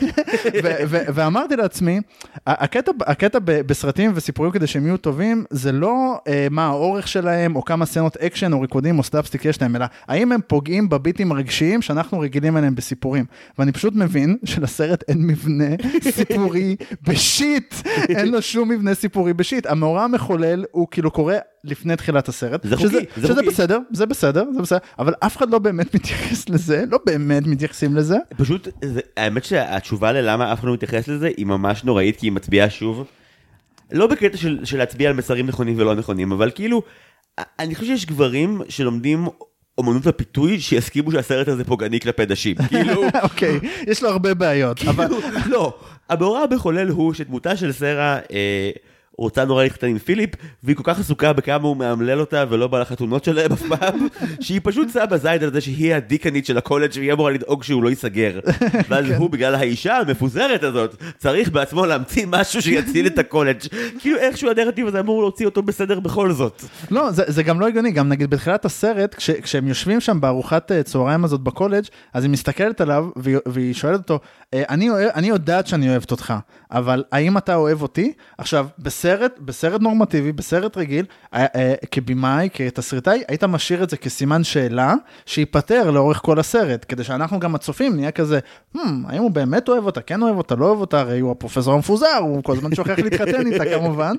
[1.15, 2.01] ואמרתי לעצמי,
[2.47, 7.65] הקטע, הקטע בסרטים וסיפורים כדי שהם יהיו טובים, זה לא אה, מה האורך שלהם, או
[7.65, 11.83] כמה סצנות אקשן או ריקודים או סלאפסטיק יש להם, אלא האם הם פוגעים ב-beatים הרגשיים
[11.83, 13.25] שאנחנו רגילים אליהם בסיפורים.
[13.59, 15.69] ואני פשוט מבין שלסרט אין מבנה
[16.11, 17.75] סיפורי בשיט,
[18.09, 19.67] אין לו שום מבנה סיפורי בשיט.
[19.67, 21.37] המאורע המחולל הוא כאילו קורה
[21.71, 22.67] לפני תחילת הסרט.
[22.67, 23.47] זה שזה, חוקי, זה שזה חוקי.
[23.47, 27.97] בסדר, זה בסדר, זה בסדר, אבל אף אחד לא באמת מתייחס לזה, לא באמת מתייחסים
[27.97, 28.17] לזה.
[28.37, 32.33] פשוט, זה, האמת שהתשובה ללמה אף אחד לא מתייחס לזה היא ממש נוראית, כי היא
[32.33, 33.07] מצביעה שוב,
[33.93, 36.83] לא בקטע של, של להצביע על מסרים נכונים ולא נכונים, אבל כאילו,
[37.59, 39.29] אני חושב שיש גברים שלומדים
[39.79, 42.57] אומנות הפיתוי שיסכימו שהסרט הזה פוגעני כלפי נשים.
[42.69, 45.07] כאילו, אוקיי, יש לו הרבה בעיות, אבל...
[45.09, 48.71] כאילו, לא, המאורע המחולל הוא שדמותה של סרה אה,
[49.19, 50.31] רוצה נורא להתחתן עם פיליפ,
[50.63, 54.07] והיא כל כך עסוקה בכמה הוא מאמלל אותה ולא בא לחתונות שלהם אף פעם,
[54.41, 57.89] שהיא פשוט שמה זית על זה שהיא הדיקנית של הקולג' והיא אמורה לדאוג שהוא לא
[57.89, 58.41] ייסגר.
[58.89, 63.59] ואז הוא בגלל האישה המפוזרת הזאת, צריך בעצמו להמציא משהו שיציל את הקולג'.
[64.01, 66.63] כאילו איכשהו הנרטיב הזה אמור להוציא אותו בסדר בכל זאת.
[66.91, 70.73] לא, זה, זה גם לא הגיוני, גם נגיד בתחילת הסרט, כש, כשהם יושבים שם בארוחת
[70.73, 74.19] אה, צהריים הזאת בקולג', אז היא מסתכלת עליו והיא, והיא שואלת אותו,
[74.55, 76.35] "אה, אני, אני יודעת שאני אוהבת אותך,
[76.71, 78.13] אבל האם אתה אוהב אותי?
[78.39, 78.67] עכשיו,
[79.07, 84.95] בסרט, בסרט נורמטיבי, בסרט רגיל, אה, אה, כבמאי, כתסריטאי, היית משאיר את זה כסימן שאלה,
[85.27, 88.39] שייפתר לאורך כל הסרט, כדי שאנחנו גם הצופים נהיה כזה,
[88.77, 91.75] hmm, האם הוא באמת אוהב אותה, כן אוהב אותה, לא אוהב אותה, הרי הוא הפרופסור
[91.75, 94.17] המפוזר, הוא כל הזמן שוכח להתחתן איתה כמובן.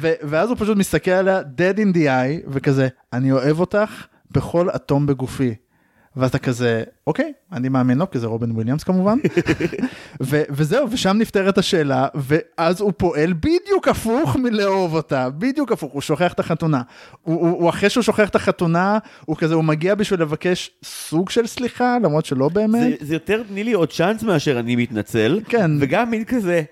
[0.00, 4.68] ו- ואז הוא פשוט מסתכל עליה dead in the eye וכזה אני אוהב אותך בכל
[4.76, 5.54] אטום בגופי.
[6.16, 9.18] ואתה כזה אוקיי אני מאמין לו כי זה רובין וויליאמס כמובן
[10.22, 16.02] ו- וזהו ושם נפתרת השאלה ואז הוא פועל בדיוק הפוך מלאהוב אותה בדיוק הפוך הוא
[16.02, 16.82] שוכח את החתונה
[17.22, 21.30] הוא, הוא, הוא אחרי שהוא שוכח את החתונה הוא כזה הוא מגיע בשביל לבקש סוג
[21.30, 22.98] של סליחה למרות שלא באמת.
[23.00, 25.40] זה, זה יותר תני לי עוד צ'אנס מאשר אני מתנצל.
[25.48, 25.70] כן.
[25.80, 26.62] וגם מין כזה,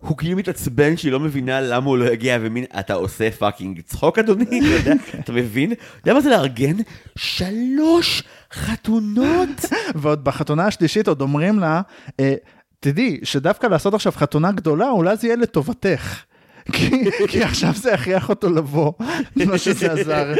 [0.00, 4.18] הוא כאילו מתעצבן שהיא לא מבינה למה הוא לא הגיע, ומין, אתה עושה fucking צחוק
[4.18, 5.72] אדוני, אתה יודע, אתה מבין?
[5.72, 6.76] אתה יודע מה זה לארגן?
[7.16, 9.64] שלוש חתונות.
[10.00, 11.80] ועוד בחתונה השלישית עוד אומרים לה,
[12.20, 12.34] אה,
[12.80, 16.22] תדעי שדווקא לעשות עכשיו חתונה גדולה, אולי זה יהיה לטובתך.
[16.72, 18.92] כי, עכשיו זה יכריח אותו לבוא,
[19.36, 20.32] לא שזה עזר.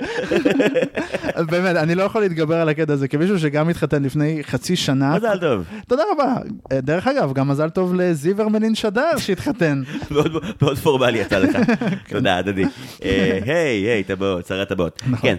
[1.51, 5.17] באמת, אני לא יכול להתגבר על הקטע הזה, כמישהו שגם התחתן לפני חצי שנה.
[5.17, 5.65] מזל טוב.
[5.89, 6.35] תודה רבה.
[6.73, 9.83] אה, דרך אגב, גם מזל טוב לזיו הרמלין שדר שהתחתן.
[10.11, 11.57] מאוד פורמלי יצא לך.
[12.09, 12.65] תודה, הדדי.
[13.05, 13.55] אה, היי,
[13.89, 15.03] היי, טבעות, שרת טבעות.
[15.23, 15.37] כן,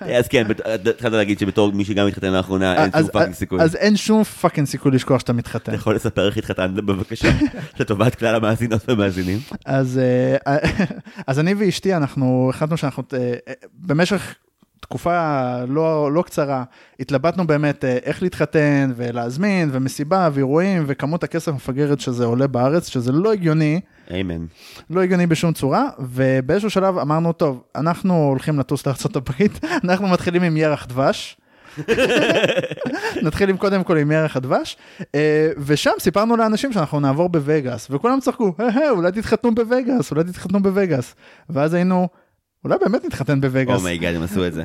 [0.00, 3.60] אז כן, בת- התחלת להגיד שבתור מי שגם התחתן לאחרונה, אין שום fucking סיכוי.
[3.62, 5.72] אז אין שום fucking סיכוי לשכוח שאתה מתחתן.
[5.72, 7.30] אתה יכול לספר איך התחתנת בבקשה,
[7.80, 9.38] לטובת כלל המאזינות והמאזינים.
[9.66, 10.31] אז, אה,
[11.26, 14.34] אז אני ואשתי, אנחנו החלטנו שאנחנו אה, אה, במשך
[14.80, 16.64] תקופה לא, לא קצרה,
[17.00, 23.12] התלבטנו באמת אה, איך להתחתן ולהזמין ומסיבה ואירועים וכמות הכסף המפגרת שזה עולה בארץ, שזה
[23.12, 24.46] לא הגיוני, איימן.
[24.90, 29.30] לא הגיוני בשום צורה, ובאיזשהו שלב אמרנו, טוב, אנחנו הולכים לטוס לארה"ב,
[29.84, 31.36] אנחנו מתחילים עם ירח דבש.
[33.22, 34.76] נתחיל עם קודם כל עם ירח הדבש,
[35.14, 40.24] אה, ושם סיפרנו לאנשים שאנחנו נעבור בווגאס, וכולם צחקו, "אה, אה, אולי תתחתנו בווגאס, אולי
[40.24, 41.14] תתחתנו בווגאס.
[41.50, 42.08] ואז היינו,
[42.64, 43.78] אולי באמת נתחתן בווגאס.
[43.78, 44.64] oh my God, הם עשו את זה.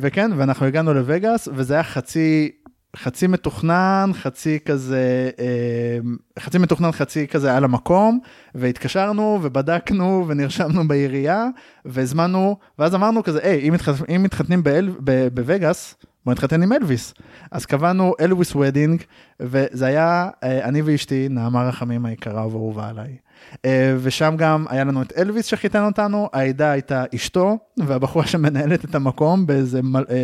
[0.00, 2.50] וכן, ואנחנו הגענו לווגאס, וזה היה חצי,
[2.96, 5.98] חצי מתוכנן, חצי כזה, אה,
[6.38, 8.18] חצי מתוכנן, חצי כזה על המקום,
[8.54, 11.46] והתקשרנו ובדקנו ונרשמנו בעירייה,
[11.84, 14.02] והזמנו, ואז אמרנו כזה, היי, אם, מתח...
[14.16, 14.90] אם מתחתנים באל...
[15.04, 17.14] ב- בווגאס, בוא נתחתן עם אלוויס.
[17.50, 19.02] אז קבענו Elvis wedding,
[19.40, 23.16] וזה היה אה, אני ואשתי, נעמה רחמים היקרה ואהובה עליי.
[23.64, 28.94] אה, ושם גם היה לנו את אלוויס שחיתן אותנו, העדה הייתה אשתו, והבחורה שמנהלת את
[28.94, 30.04] המקום באיזה מל...
[30.10, 30.14] אה,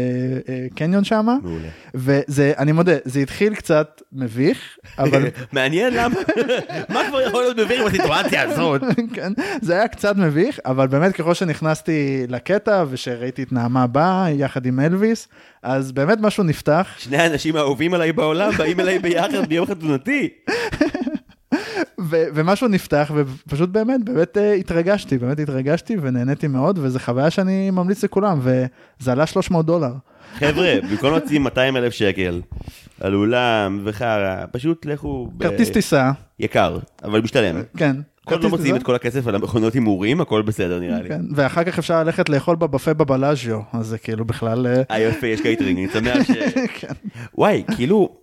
[0.48, 1.68] אה, קניון שם, מעולה.
[1.94, 6.14] וזה, אני מודה, זה התחיל קצת מביך, אבל מעניין למה,
[6.94, 8.82] מה כבר יכול להיות מביך בסיטואציה הזאת?
[9.14, 14.66] כן, זה היה קצת מביך, אבל באמת ככל שנכנסתי לקטע ושראיתי את נעמה באה יחד
[14.66, 15.28] עם אלוויס,
[15.62, 20.28] אז באמת משהו נפתח, שני האנשים האהובים עליי בעולם באים אליי ביחד ביום חתונתי.
[22.00, 27.70] ו- ומשהו נפתח, ופשוט באמת, באמת אה, התרגשתי, באמת התרגשתי ונהניתי מאוד, וזו חוויה שאני
[27.70, 29.92] ממליץ לכולם, וזה עלה 300 דולר.
[30.34, 32.40] חבר'ה, במקום להוציא 200 אלף שקל
[33.00, 35.28] על אולם וחרא, פשוט לכו...
[35.36, 37.62] ב- כרטיס טיסה, יקר, אבל משתלם.
[37.76, 37.96] כן.
[38.24, 41.08] כל לא כרטיס מוציאים את כל הכסף על המכונות הימורים, הכל בסדר נראה לי.
[41.08, 44.66] כן, ואחר כך אפשר ללכת לאכול בבפה בבלאז'יו, אז זה כאילו בכלל...
[44.66, 46.30] אה, אה יופי, יש קייטרינג, אני שמח ש...
[46.80, 46.92] כן.
[47.34, 48.16] וואי, כאילו,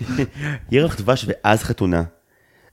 [0.72, 2.02] ירח דבש ואז חתונה.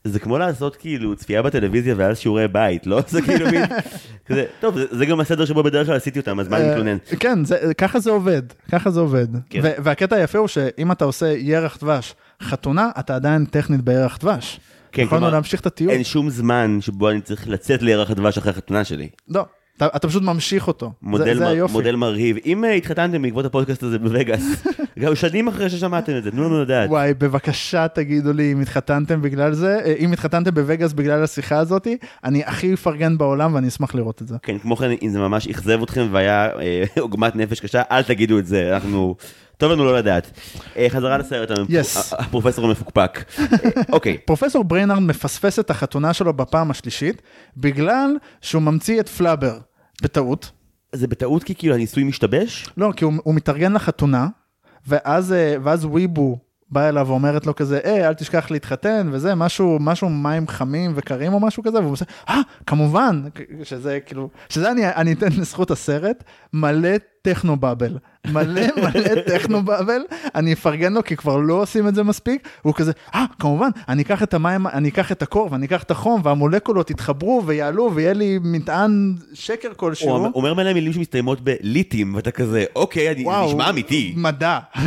[0.04, 3.02] זה כמו לעשות כאילו צפייה בטלוויזיה ואז שיעורי בית, לא?
[3.08, 3.63] זה כאילו מין,
[4.26, 6.98] כזה, טוב, זה- זה גם הסדר שבו בדרך כלל עשיתי אותם, אז מה אני מתלונן?
[7.12, 9.28] אה, כן, זה, ככה זה עובד, ככה זה עובד.
[9.50, 9.60] כן.
[9.84, 14.60] והקטע היפה הוא שאם אתה עושה ירח דבש חתונה, אתה עדיין טכנית בירח דבש.
[14.92, 15.92] כן, יכולנו כלומר, להמשיך את הטיול.
[15.92, 19.10] אין שום זמן שבו אני צריך לצאת לירח הדבש אחרי החתונה שלי.
[19.30, 19.46] לא,
[19.78, 20.92] אתה, אתה פשוט ממשיך אותו.
[21.02, 21.74] מודל, זה, זה היופי.
[21.74, 22.38] מודל מרהיב.
[22.46, 24.64] אם אה, התחתנתם בעקבות הפודקאסט הזה בווגאס,
[25.02, 26.90] גם שנים אחרי ששמעתם את זה, תנו לנו לדעת.
[26.90, 31.88] וואי, בבקשה תגידו לי אם התחתנתם בגלל זה, אה, אם התחתנתם בווגאס בגלל השיחה הזאת,
[32.24, 34.36] אני הכי אפרגן בעולם ואני אשמח לראות את זה.
[34.42, 38.40] כן, כמו כן, אם זה ממש אכזב אתכם והיה אה, עוגמת נפש קשה, אל תגידו
[38.40, 39.16] את זה, אנחנו...
[39.63, 40.39] טוב לנו לא לדעת.
[40.78, 41.52] אה, חזרה לסרט,
[42.12, 43.19] הפרופסור המפוקפק.
[43.39, 43.45] אה,
[43.91, 47.21] אוקיי, פרופסור בריינארד מפספס את החתונה שלו בפעם השלישית,
[47.58, 49.60] בגלל שהוא ממציא את פלאבר,
[50.02, 50.52] בטעות.
[50.91, 52.69] זה בטעות כי כאילו הניסוי משתבש?
[52.78, 54.28] לא, כי הוא, הוא מתארגן לחתונה,
[54.88, 56.38] ואז, אה, ואז וויבו
[56.69, 61.34] באה אליו ואומרת לו כזה, היי, אל תשכח להתחתן, וזה, משהו, משהו מים חמים וקרים
[61.34, 63.23] או משהו כזה, והוא עושה, אה, כמובן,
[63.63, 66.23] שזה כאילו, שזה אני, אני אתן לזכות הסרט,
[66.54, 70.02] מלא טכנו באבל, מלא מלא טכנו באבל,
[70.36, 74.02] אני אפרגן לו כי כבר לא עושים את זה מספיק, והוא כזה, אה, כמובן, אני
[74.02, 78.14] אקח את המים, אני אקח את הקור ואני אקח את החום, והמולקולות יתחברו ויעלו ויהיה
[78.14, 80.10] לי מטען שקר כלשהו.
[80.10, 84.14] הוא אומר- מלא מילים שמסתיימות בליטים, ואתה כזה, אוקיי, אני- זה נשמע אמיתי.
[84.18, 84.60] מדע.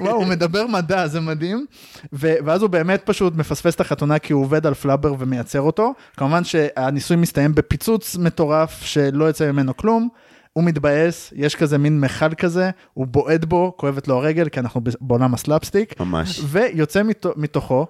[0.00, 1.66] וואו, הוא מדבר מדע, זה מדהים.
[2.12, 5.94] ו- ואז הוא באמת פשוט מפספס את החתונה כי הוא עובד על פלאבר ומייצר אותו.
[6.16, 10.08] כמובן שהניסוי מסתיים בפיצוץ מטורף שלא יוצא ממנו כלום.
[10.52, 14.80] הוא מתבאס, יש כזה מין מכל כזה, הוא בועט בו, כואבת לו הרגל, כי אנחנו
[15.00, 16.00] בעולם הסלאפסטיק.
[16.00, 16.40] ממש.
[16.44, 17.86] ויוצא מתו- מתוכו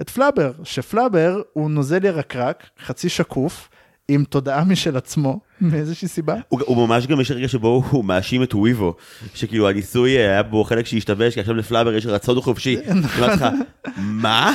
[0.00, 3.68] את פלאבר, שפלאבר הוא נוזל ירקרק, חצי שקוף,
[4.08, 6.34] עם תודעה משל עצמו, מאיזושהי סיבה.
[6.48, 8.94] הוא, הוא ממש גם יש רגע שבו הוא מאשים את וויבו,
[9.34, 12.76] שכאילו הניסוי היה בו חלק שהשתבש, כי עכשיו לפלאבר יש רצון חופשי.
[13.22, 13.46] לך,
[13.96, 14.54] מה?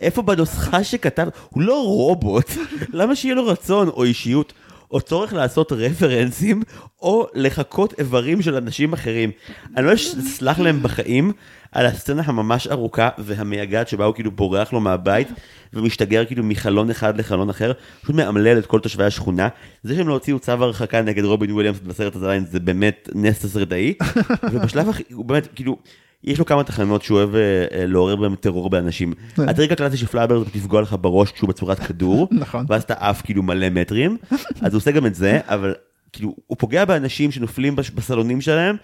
[0.00, 2.50] איפה בנוסחה שכתב, הוא לא רובוט,
[2.92, 4.52] למה שיהיה לו רצון או אישיות?
[4.90, 6.62] או צורך לעשות רפרנסים,
[7.02, 9.30] או לחקות איברים של אנשים אחרים.
[9.76, 11.32] אני לא אסלח להם בחיים
[11.72, 15.28] על הסצנה הממש ארוכה והמייגעת שבה הוא כאילו בורח לו מהבית,
[15.72, 19.48] ומשתגר כאילו מחלון אחד לחלון אחר, פשוט מאמלל את כל תושבי השכונה.
[19.82, 23.94] זה שהם לא הוציאו צו הרחקה נגד רובין וויליאמס בסרט הזה זה באמת נס תסריטאי.
[24.52, 25.76] ובשלב הכי, הוא באמת, כאילו,
[26.24, 27.40] יש לו כמה תחנות שהוא אוהב אה,
[27.72, 29.12] אה, לעורר בהם טרור באנשים.
[29.38, 32.66] הטריק הקלאסי של פלאבר זה לפגוע לך בראש כשהוא בצורת כדור, נכון.
[32.68, 34.16] ואז אתה עף כאילו מלא מטרים,
[34.60, 35.74] אז הוא עושה גם את זה, אבל
[36.12, 38.76] כאילו, הוא פוגע באנשים שנופלים בסלונים שלהם.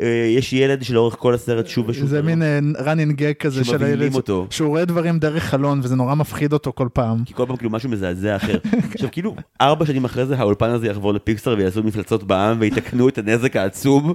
[0.00, 2.06] אה, יש ילד שלאורך כל הסרט שוב ושוב.
[2.06, 2.42] זה מין
[2.76, 4.12] running gag כזה של הילד.
[4.50, 7.24] שהוא רואה דברים דרך חלון וזה נורא מפחיד אותו כל פעם.
[7.24, 8.58] כי כל פעם כאילו משהו מזעזע אחר.
[8.94, 13.18] עכשיו כאילו, ארבע שנים אחרי זה האולפן הזה יחבור לפיקסטר ויעשו מפלצות בעם ויתקנו את
[13.18, 14.14] הנזק העצום.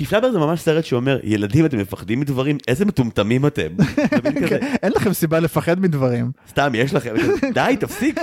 [0.00, 3.68] כי פלאבר זה ממש סרט שאומר, ילדים אתם מפחדים מדברים, איזה מטומטמים אתם.
[4.48, 6.30] כן, אין לכם סיבה לפחד מדברים.
[6.50, 7.14] סתם, יש לכם,
[7.54, 8.20] די, תפסיק.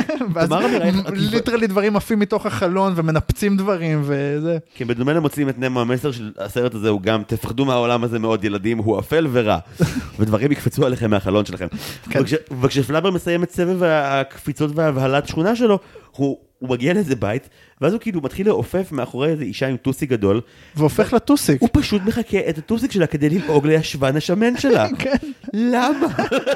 [1.14, 4.58] literally דברים עפים מתוך החלון ומנפצים דברים וזה.
[4.76, 8.44] כי בדומה למוצאים את נמו, המסר של הסרט הזה הוא גם, תפחדו מהעולם הזה מאוד
[8.44, 9.58] ילדים, הוא אפל ורע.
[10.20, 11.68] ודברים יקפצו עליכם מהחלון שלכם.
[12.10, 12.20] כן.
[12.22, 15.80] וכש- וכשפלאבר מסיים את סבב הקפיצות והבהלת שכונה שלו,
[16.12, 16.38] הוא...
[16.60, 17.50] הוא מגיע לאיזה בית,
[17.82, 20.42] ואז הוא כאילו מתחיל לעופף מאחורי איזה אישה עם טוסיק גדול,
[20.76, 21.62] והופך לטוסיק.
[21.62, 24.88] הוא פשוט מחקה את הטוסיק שלה כדי ללעוג לישבן השמן שלה.
[25.00, 25.16] כן.
[25.54, 26.08] למה?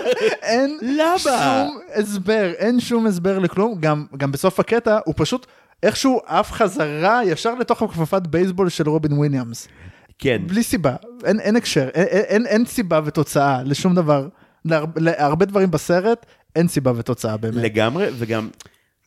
[0.42, 1.18] אין למה?
[1.18, 3.76] שום הסבר, אין שום הסבר לכלום.
[3.80, 5.46] גם, גם בסוף הקטע הוא פשוט
[5.84, 9.68] איכשהו עף חזרה ישר לתוך הכפפת בייסבול של רובין וויליאמס.
[10.20, 10.42] כן.
[10.48, 14.28] בלי סיבה, אין, אין הקשר, אין, אין, אין סיבה ותוצאה לשום דבר.
[14.66, 17.56] להר, להרבה דברים בסרט אין סיבה ותוצאה באמת.
[17.56, 18.50] לגמרי, וגם,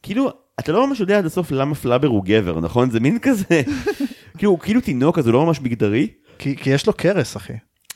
[0.03, 2.91] כאילו, אתה לא ממש יודע עד הסוף למה פלאבר הוא גבר, נכון?
[2.91, 3.63] זה מין כזה,
[4.39, 6.09] כאילו, הוא כאילו תינוק, אז הוא לא ממש מגדרי.
[6.39, 7.53] כי, כי יש לו crush אחי.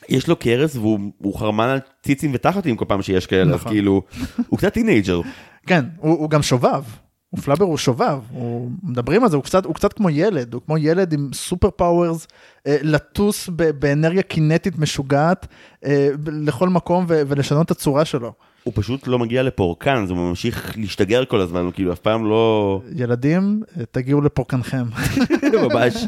[0.09, 3.71] יש לו crush והוא הוא חרמן על ציצים ותחתים כל פעם שיש כאלה, אז נכון.
[3.71, 4.01] כאילו,
[4.47, 5.21] הוא קצת teenager.
[5.65, 6.83] כן, הוא, הוא גם שובב.
[7.29, 10.61] הוא פלאבר הוא שובב, הוא, מדברים על זה, הוא קצת, הוא קצת כמו ילד, הוא
[10.65, 12.27] כמו ילד עם super powers,
[12.67, 15.47] אה, לטוס ב, באנרגיה קינטית משוגעת
[15.85, 18.33] אה, לכל מקום ו, ולשנות את הצורה שלו.
[18.63, 22.25] הוא פשוט לא מגיע לפורקן, אז הוא ממשיך להשתגר כל הזמן, הוא כאילו אף פעם
[22.25, 22.81] לא...
[22.95, 24.83] ילדים, אה, תגיעו לפורקנכם.
[25.69, 26.05] ממש.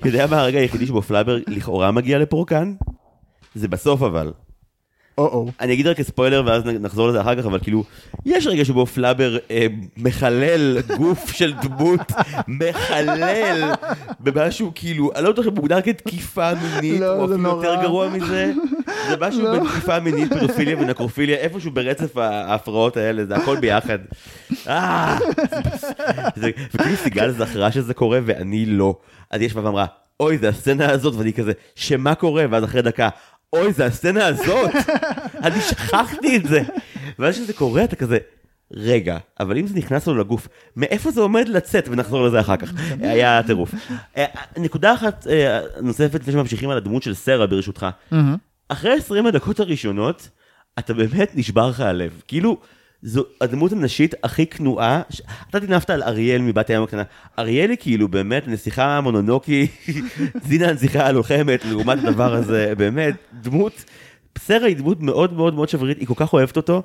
[0.00, 2.74] אתה יודע מה הרגע היחידי שבו פלאבר לכאורה מגיע לפורקן?
[3.54, 4.32] זה בסוף אבל.
[5.18, 5.50] או-או.
[5.60, 7.84] אני אגיד רק כספוילר ואז נחזור לזה אחר כך, אבל כאילו,
[8.26, 12.12] יש רגע שבו פלאבר אה, מחלל גוף של דמות,
[12.60, 13.72] מחלל
[14.20, 17.82] במשהו כאילו, אני לא בטוח אם מוגדר כתקיפה מינית, לא, או אפילו יותר.
[17.82, 18.52] גרוע מזה,
[19.08, 19.52] זה משהו לא.
[19.52, 23.98] בין תקיפה מינית, פדופיליה ונקרופיליה, איפשהו ברצף ההפרעות האלה, זה הכל ביחד.
[24.68, 25.18] אה,
[26.36, 28.96] וכאילו סיגל זכרה שזה קורה ואני לא.
[29.30, 29.86] אז יש בה ואמרה,
[30.20, 32.44] אוי, זה הסצנה הזאת, ואני כזה, שמה קורה?
[32.50, 33.08] ואז אחרי דקה,
[33.54, 34.70] אוי, זה הסצנה הזאת,
[35.44, 36.62] אני שכחתי את זה.
[37.18, 38.18] ואז כשזה קורה, אתה כזה,
[38.72, 41.88] רגע, אבל אם זה נכנס לו לגוף, מאיפה זה עומד לצאת?
[41.90, 42.72] ונחזור לזה אחר כך.
[43.00, 43.74] היה טירוף.
[44.16, 44.24] אה,
[44.56, 47.86] נקודה אחת אה, נוספת, לפני שממשיכים על הדמות של סרה, ברשותך.
[48.68, 50.28] אחרי 20 הדקות הראשונות,
[50.78, 52.22] אתה באמת נשבר לך הלב.
[52.28, 52.56] כאילו,
[53.06, 57.02] זו הדמות הנשית הכי כנועה, ש- אתה תנפת על אריאל מבת הים הקטנה,
[57.38, 59.66] אריאל היא כאילו באמת נסיכה מונונוקי,
[60.48, 63.84] זינה הנסיכה הלוחמת, לעומת הדבר הזה, באמת, דמות,
[64.38, 66.82] סרה היא דמות מאוד מאוד מאוד שברירית, היא כל כך אוהבת אותו,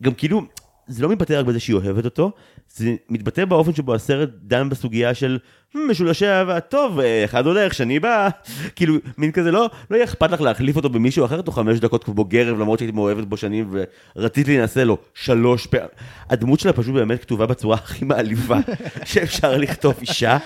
[0.00, 0.42] גם כאילו,
[0.86, 2.30] זה לא מתבטא רק בזה שהיא אוהבת אותו,
[2.68, 5.38] זה מתבטא באופן שבו הסרט דן בסוגיה של "הם,
[5.74, 8.28] משולשי אהבה, טוב, אה, אחד הולך, שני בא,
[8.76, 12.04] כאילו, מין כזה, לא, לא יהיה אכפת לך להחליף אותו במישהו אחר תוך חמש דקות
[12.04, 13.74] כמו גרב, למרות שהייתי מאוהבת בו שנים
[14.16, 15.86] ורציתי להינשא לו שלוש פעמים.
[16.30, 18.58] הדמות שלה פשוט באמת כתובה בצורה הכי מעליבה
[19.04, 20.38] שאפשר לכתוב אישה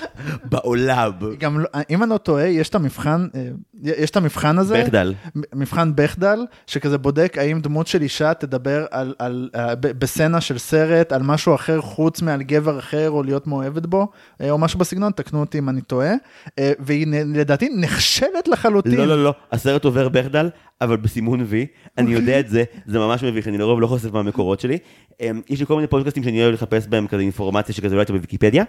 [0.45, 1.13] בעולם.
[1.39, 3.49] גם, לא- אם אני לא טועה, יש את המבחן, אה,
[3.83, 4.83] יש את המבחן הזה.
[4.85, 5.15] בכדל.
[5.37, 10.41] מ- מבחן בכדל, שכזה בודק האם דמות של אישה תדבר על, על, אה, ב- בסצנה
[10.41, 14.09] של סרט, על משהו אחר חוץ מעל גבר אחר, או להיות מאוהבת בו,
[14.41, 16.13] אה, או משהו בסגנון, תקנו אותי אם אני טועה.
[16.59, 18.95] אה, והיא לדעתי נכשלת לחלוטין.
[18.95, 20.49] לא, לא, לא, הסרט עובר בכדל,
[20.81, 21.67] אבל בסימון וי,
[21.99, 24.79] אני יודע את זה, זה ממש מביך, אני לרוב לא חושף מהמקורות שלי.
[25.21, 28.13] אמ, יש לי כל מיני פודקאסטים שאני אוהב לחפש בהם כזה אינפורמציה שכזה לא הייתה
[28.13, 28.65] בוויקיפדיה,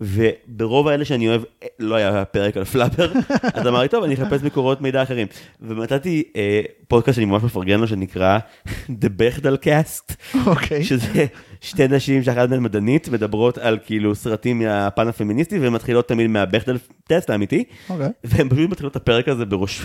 [0.00, 3.12] וברוב האלה שאני אוהב, אה, לא היה פרק על פלאפר,
[3.54, 5.26] אז אמרתי, טוב, אני אחפש מקורות מידע אחרים.
[5.60, 8.38] ומצאתי אה, פודקאסט שאני ממש מפרגן לו, שנקרא
[9.02, 10.14] The Bechdel Cast,
[10.46, 10.84] אוקיי.
[10.84, 11.26] שזה
[11.66, 16.78] שתי נשים שאחת מהן מדענית, מדברות על כאילו סרטים מהפן הפמיניסטי, והן מתחילות תמיד מהבכדל
[17.04, 17.64] טסט האמיתי.
[17.90, 18.08] אוקיי.
[18.24, 19.44] והן פשוט מתחילות את הפרק הזה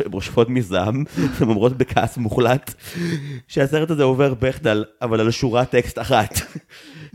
[0.09, 1.03] ברושפות מזעם,
[1.39, 2.73] הן אומרות בכעס מוחלט,
[3.47, 6.39] שהסרט הזה עובר בכדל, אבל על שורת טקסט אחת.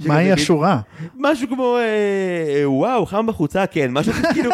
[0.04, 0.80] מהי השורה?
[1.18, 4.50] משהו כמו, אה, וואו, חם בחוצה, כן, משהו כאילו,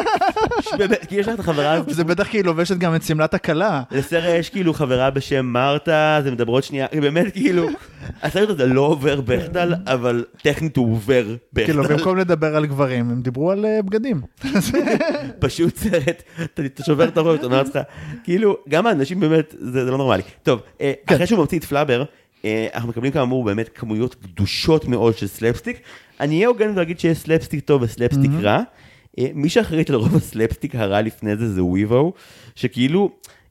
[1.09, 3.82] כי יש לך את החברה, זה בטח כי היא לובשת גם את שמלת הכלה.
[3.90, 7.68] לסרט יש כאילו חברה בשם מרתה, זה מדברות שנייה, באמת כאילו,
[8.22, 11.24] הסרט הזה לא עובר בכדל, אבל טכנית הוא עובר
[11.55, 11.97] כאילו, בכדל.
[11.97, 14.20] במקום לדבר על גברים, הם דיברו על אה, בגדים.
[15.40, 17.78] פשוט סרט, אתה שובר את הראש, אתה אומר לעצמך,
[18.24, 20.22] כאילו, גם האנשים באמת, זה לא נורמלי.
[20.43, 21.14] טוב, אה, כן.
[21.14, 22.07] אחרי שהוא ממציא את פלאבר, אה,
[22.74, 25.80] אנחנו מקבלים כאמור באמת כמויות גדושות מאוד של סלפסטיק.
[26.20, 28.62] אני אהיה הוגן ואגיד שיש סלפסטיק טוב וסלפסטיק רע.
[29.18, 32.12] אה, מי שאחראית על רוב הסלפסטיק הרע לפני זה זה וויבו,
[32.55, 33.11] שכאילו...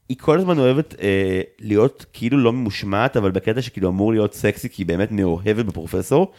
[0.09, 4.69] היא כל הזמן אוהבת אה, להיות כאילו לא ממושמעת, אבל בקטע שכאילו אמור להיות סקסי,
[4.69, 6.31] כי היא באמת מאוהבת בפרופסור.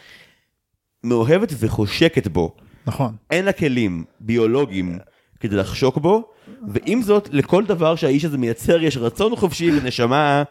[1.03, 2.55] מאוהבת וחושקת בו.
[2.85, 3.15] נכון.
[3.31, 4.99] אין לה כלים ביולוגיים
[5.39, 6.29] כדי לחשוק בו,
[6.67, 10.43] ועם זאת, לכל דבר שהאיש הזה מייצר יש רצון חופשי ונשמה,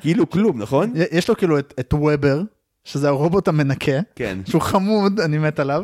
[0.00, 0.92] כאילו כלום, נכון?
[1.12, 2.42] יש לו כאילו את, את וובר,
[2.86, 4.38] שזה הרובוט המנקה, כן.
[4.44, 5.82] שהוא חמוד, אני מת עליו.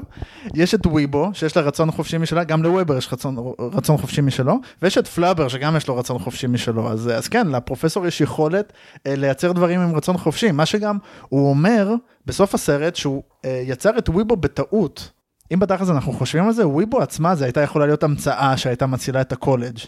[0.54, 4.60] יש את וויבו, שיש לה רצון חופשי משלה, גם לוובר יש רצון, רצון חופשי משלו,
[4.82, 6.90] ויש את פלאבר, שגם יש לו רצון חופשי משלו.
[6.90, 8.72] אז, אז כן, לפרופסור יש יכולת
[9.06, 10.50] אה, לייצר דברים עם רצון חופשי.
[10.50, 10.98] מה שגם,
[11.28, 11.94] הוא אומר
[12.26, 15.10] בסוף הסרט שהוא אה, יצר את וויבו בטעות.
[15.52, 19.20] אם בתכלס אנחנו חושבים על זה, וויבו עצמה זה הייתה יכולה להיות המצאה שהייתה מצילה
[19.20, 19.78] את הקולג'.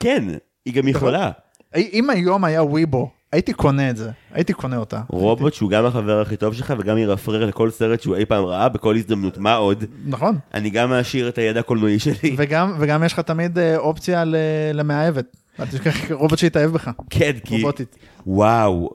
[0.00, 0.24] כן,
[0.64, 1.30] היא גם יכולה.
[1.76, 5.00] אם היום היה וויבו, הייתי קונה את זה, הייתי קונה אותה.
[5.08, 8.68] רובוט שהוא גם החבר הכי טוב שלך וגם ירפרר לכל סרט שהוא אי פעם ראה
[8.68, 9.84] בכל הזדמנות, מה עוד?
[10.06, 10.38] נכון.
[10.54, 12.34] אני גם מעשיר את הידע הקולנועי שלי.
[12.36, 14.36] וגם, וגם יש לך תמיד אה, אופציה ל-
[14.74, 15.36] למאהבת.
[15.60, 16.90] אל תשכח רובוט שיתאהב בך.
[17.10, 17.54] כן, כי...
[17.56, 17.96] רובוטית.
[18.26, 18.90] וואו.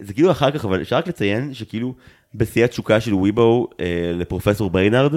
[0.00, 1.94] זה כאילו אחר כך, אבל אפשר רק לציין שכאילו
[2.34, 5.14] בשיא התשוקה של וויבו אה, לפרופסור בריינרד,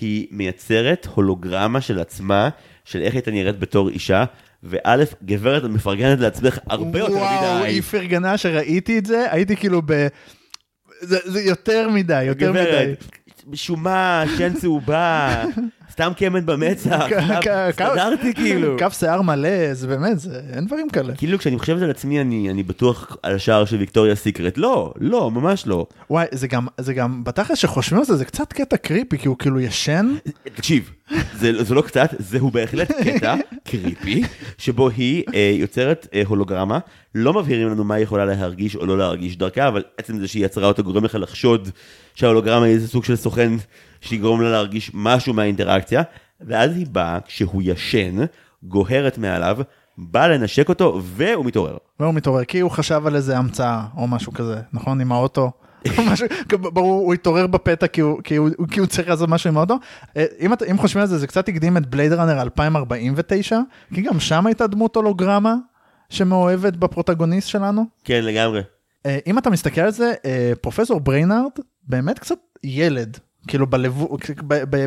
[0.00, 2.48] היא מייצרת הולוגרמה של עצמה,
[2.84, 4.24] של איך הייתה נראית בתור אישה,
[4.62, 7.68] וא', גברת, את מפרגנת לעצמך הרבה יותר וואו, מדי.
[7.68, 10.06] היא פרגנה שראיתי את זה, הייתי כאילו ב...
[11.00, 12.62] זה, זה יותר מדי, יותר מדי.
[12.64, 13.04] גברת,
[13.54, 15.44] שומה, שן צהובה,
[16.00, 17.00] סתם קמט במצח,
[17.68, 18.76] הסתדרתי כאילו.
[18.78, 20.16] כף שיער מלא, זה באמת,
[20.52, 21.14] אין דברים כאלה.
[21.14, 25.30] כאילו כשאני חושבת על עצמי אני, אני בטוח על השער של ויקטוריה סיקרט, לא, לא,
[25.30, 25.86] ממש לא.
[26.10, 29.36] וואי, זה גם, זה גם, בתכלס שחושבים על זה, זה קצת קטע קריפי, כי הוא
[29.38, 30.14] כאילו ישן.
[30.54, 30.90] תקשיב,
[31.34, 33.34] זה, זה לא קצת, זהו בהחלט קטע
[33.64, 34.22] קריפי,
[34.58, 36.78] שבו היא אה, יוצרת אה, הולוגרמה,
[37.14, 40.44] לא מבהירים לנו מה היא יכולה להרגיש או לא להרגיש דרכה, אבל עצם זה שהיא
[40.44, 41.68] יצרה אותה גורם לך לחשוד
[42.14, 43.52] שההולוגרמה היא איזה סוג של סוכן
[44.00, 46.02] שיגרום לה להרגיש משהו מהאינטראקציה,
[46.40, 48.16] ואז היא באה, כשהוא ישן,
[48.62, 49.58] גוהרת מעליו,
[49.98, 51.76] באה לנשק אותו, והוא מתעורר.
[52.00, 55.00] והוא מתעורר, כי הוא חשב על איזה המצאה, או משהו כזה, נכון?
[55.00, 55.50] עם האוטו.
[56.12, 59.56] משהו, ברור, הוא התעורר בפתע כי הוא, כי, הוא, כי הוא צריך לעשות משהו עם
[59.56, 59.78] האוטו.
[60.16, 63.58] אה, אם, אם חושבים על זה, זה קצת הקדים את בלייד ראנר 2049,
[63.94, 65.54] כי גם שם הייתה דמות הולוגרמה
[66.08, 67.84] שמאוהבת בפרוטגוניסט שלנו.
[68.04, 68.62] כן, לגמרי.
[69.06, 71.50] אה, אם אתה מסתכל על זה, אה, פרופסור בריינארד
[71.82, 73.18] באמת קצת ילד.
[73.48, 74.16] כאילו בלבו,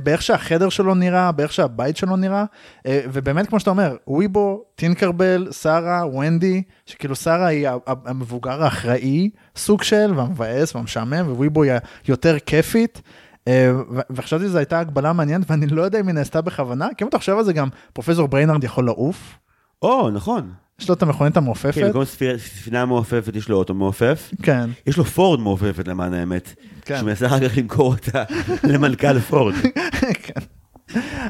[0.04, 2.46] באיך שהחדר שלו נראה, באיך שהבית שלו נראה,
[2.86, 9.84] אה, ובאמת כמו שאתה אומר, וויבו, טינקרבל, שרה, ונדי, שכאילו שרה היא המבוגר האחראי סוג
[9.84, 11.72] של, והמבאס והמשעמם, וויבו היא
[12.08, 13.02] היותר כיפית.
[13.48, 13.72] אה,
[14.10, 17.18] וחשבתי שזו הייתה הקבלה מעניינת, ואני לא יודע אם היא נעשתה בכוונה, כי אם אתה
[17.18, 19.38] חושב על זה גם, פרופסור בריינארד יכול לעוף,
[19.82, 20.52] או, נכון.
[20.80, 21.74] יש לו את המכונית המעופפת.
[21.74, 22.04] כן, במקום
[22.38, 24.32] ספינה מעופפת יש לו אוטו מעופף.
[24.42, 26.56] כן, יש לו פורד מעופפת למען האמת.
[26.82, 27.00] כן.
[27.00, 28.24] שמנסה אחר כך למכור אותה
[28.72, 29.56] למנכ"ל פורד.
[30.24, 30.42] כן.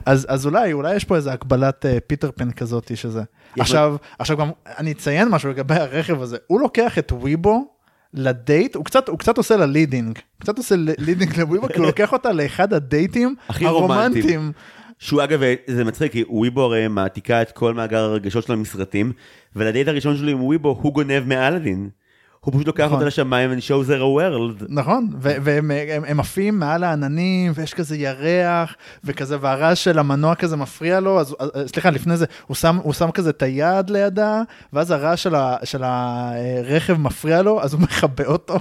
[0.06, 3.24] אז, אז אולי, אולי יש פה איזה הקבלת אה, פיטר פן כזאת שזה.
[3.60, 7.68] עכשיו, עכשיו גם אני אציין משהו לגבי הרכב הזה, הוא לוקח את וויבו
[8.14, 12.14] לדייט, הוא קצת, הוא קצת עושה לה leading, קצת עושה leading לוויבו, כי הוא לוקח
[12.14, 13.36] אותה לאחד הדייטים.
[13.50, 14.52] הרומנטיים.
[15.04, 19.12] שהוא אגב, זה מצחיק, כי וויבו הרי מעתיקה את כל מאגר הרגשות שלו מסרטים,
[19.56, 21.90] ולדייט הראשון שלו עם וויבו הוא גונב מאלאדין.
[22.44, 22.96] הוא פשוט לוקח נכון.
[22.96, 24.66] אותה לשמיים and shows her a world.
[24.70, 30.56] נכון, והם הם, הם עפים מעל העננים, ויש כזה ירח, וכזה, והרעש של המנוע כזה
[30.56, 34.42] מפריע לו, אז, אז סליחה, לפני זה, הוא שם, הוא שם כזה את היד לידה,
[34.74, 38.60] ואז הרעש של, ה, של הרכב מפריע לו, אז הוא מכבה אותו.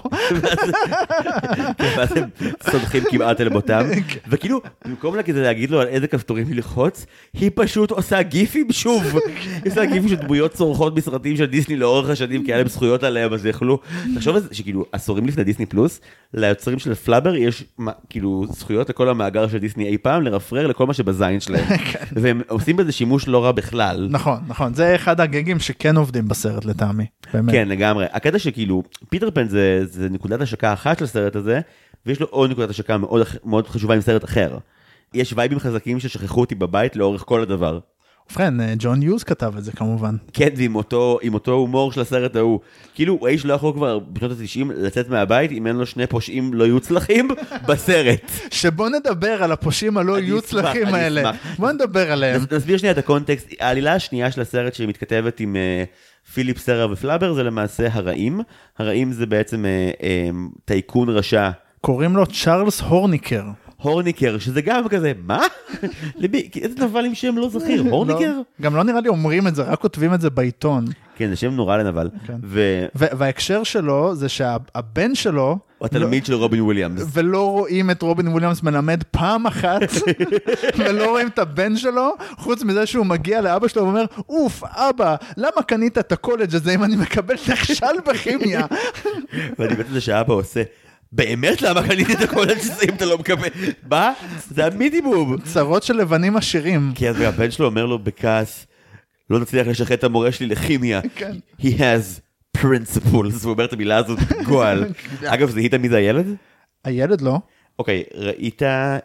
[1.97, 2.25] ואז הם
[2.71, 3.83] סודחים כמעט אל מותם,
[4.31, 9.03] וכאילו, במקום להגיד לו על איזה כפתורים ללחוץ, היא פשוט עושה גיפים שוב.
[9.65, 13.03] היא עושה גיפים של דמויות צורחות בסרטים של דיסני לאורך השנים, כי היה להם זכויות
[13.03, 13.72] עליהם, אז יכלו...
[14.15, 16.01] תחשוב על זה שכאילו, עשורים לפני דיסני פלוס,
[16.35, 17.65] ליוצרים של פלאבר יש
[18.11, 21.65] כאילו זכויות לכל המאגר של דיסני אי פעם, לרפרר לכל מה שבזין שלהם.
[22.23, 24.09] והם עושים בזה שימוש לא רע בכלל.
[24.11, 27.53] נכון, נכון, זה אחד הגגים שכן עובדים בסרט לטעמי, באמת.
[27.53, 28.07] כן, לגמרי.
[28.13, 31.61] הקטע שכאילו, פיטר פן זה, זה נקודת השקה אחת של הסרט הזה,
[32.07, 32.97] ויש לו עוד נקודת השקה
[33.45, 34.59] מאוד חשובה עם סרט אחר.
[35.15, 37.79] יש וייבים חזקים ששכחו אותי בבית לאורך כל הדבר.
[38.33, 40.17] ובכן, ג'ון יוז כתב את זה כמובן.
[40.33, 42.61] כן, ועם אותו, עם אותו הומור של הסרט ההוא.
[42.95, 46.65] כאילו, האיש לא יכול כבר בשנות ה-90 לצאת מהבית אם אין לו שני פושעים לא
[46.65, 47.29] יוצלחים
[47.69, 48.21] בסרט.
[48.51, 51.31] שבוא נדבר על הפושעים הלא יוצלחים האלה.
[51.59, 52.43] בוא נדבר עליהם.
[52.43, 53.49] נס- נסביר שנייה את הקונטקסט.
[53.61, 55.85] העלילה השנייה של הסרט שמתכתבת עם אה,
[56.35, 58.41] פיליפ שרה ופלאבר זה למעשה הרעים.
[58.79, 59.71] הרעים זה בעצם אה,
[60.03, 60.31] אה,
[60.65, 61.51] טייקון רשע.
[61.81, 63.45] קוראים לו צ'ארלס הורניקר.
[63.83, 65.41] הורניקר, שזה גם כזה, מה?
[66.17, 68.33] למי, איזה נבל עם שם לא זכיר, הורניקר?
[68.37, 70.85] לא, גם לא נראה לי אומרים את זה, רק כותבים את זה בעיתון.
[71.17, 72.11] כן, זה שם נורא לנבל.
[72.27, 72.35] כן.
[72.95, 77.03] וההקשר שלו זה שהבן שלו, הוא התלמיד של רובין וויליאמס.
[77.13, 79.81] ולא רואים את רובין וויליאמס מלמד פעם אחת,
[80.79, 85.63] ולא רואים את הבן שלו, חוץ מזה שהוא מגיע לאבא שלו ואומר, אוף, אבא, למה
[85.67, 88.67] קנית את הקולג' הזה אם אני מקבל נכשל בכימיה?
[89.59, 90.63] ואני על זה שהאבא עושה,
[91.13, 93.49] באמת למה קניתי את הזה אם אתה לא מקבל?
[93.91, 94.13] מה?
[94.51, 95.37] זה המינימום.
[95.41, 96.93] צרות של לבנים עשירים.
[96.95, 98.67] כי אז הבן שלו אומר לו בכעס,
[99.31, 101.01] לא נצליח לשחט את המורה שלי לכימיה.
[101.15, 101.33] כן.
[101.61, 102.21] He has
[102.59, 104.85] principles, והוא אומר את המילה הזאת גועל.
[105.25, 106.27] אגב, זיהית מי זה הילד?
[106.85, 107.39] הילד לא.
[107.79, 108.99] אוקיי, ראית אה,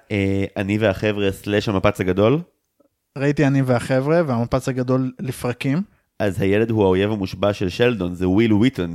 [0.58, 2.40] אני והחבר'ה סלאש המפץ הגדול?
[3.18, 5.82] ראיתי אני והחבר'ה, והמפץ הגדול לפרקים.
[6.20, 8.94] אז הילד הוא האויב המושבע של שלדון, זה וויל וויטון.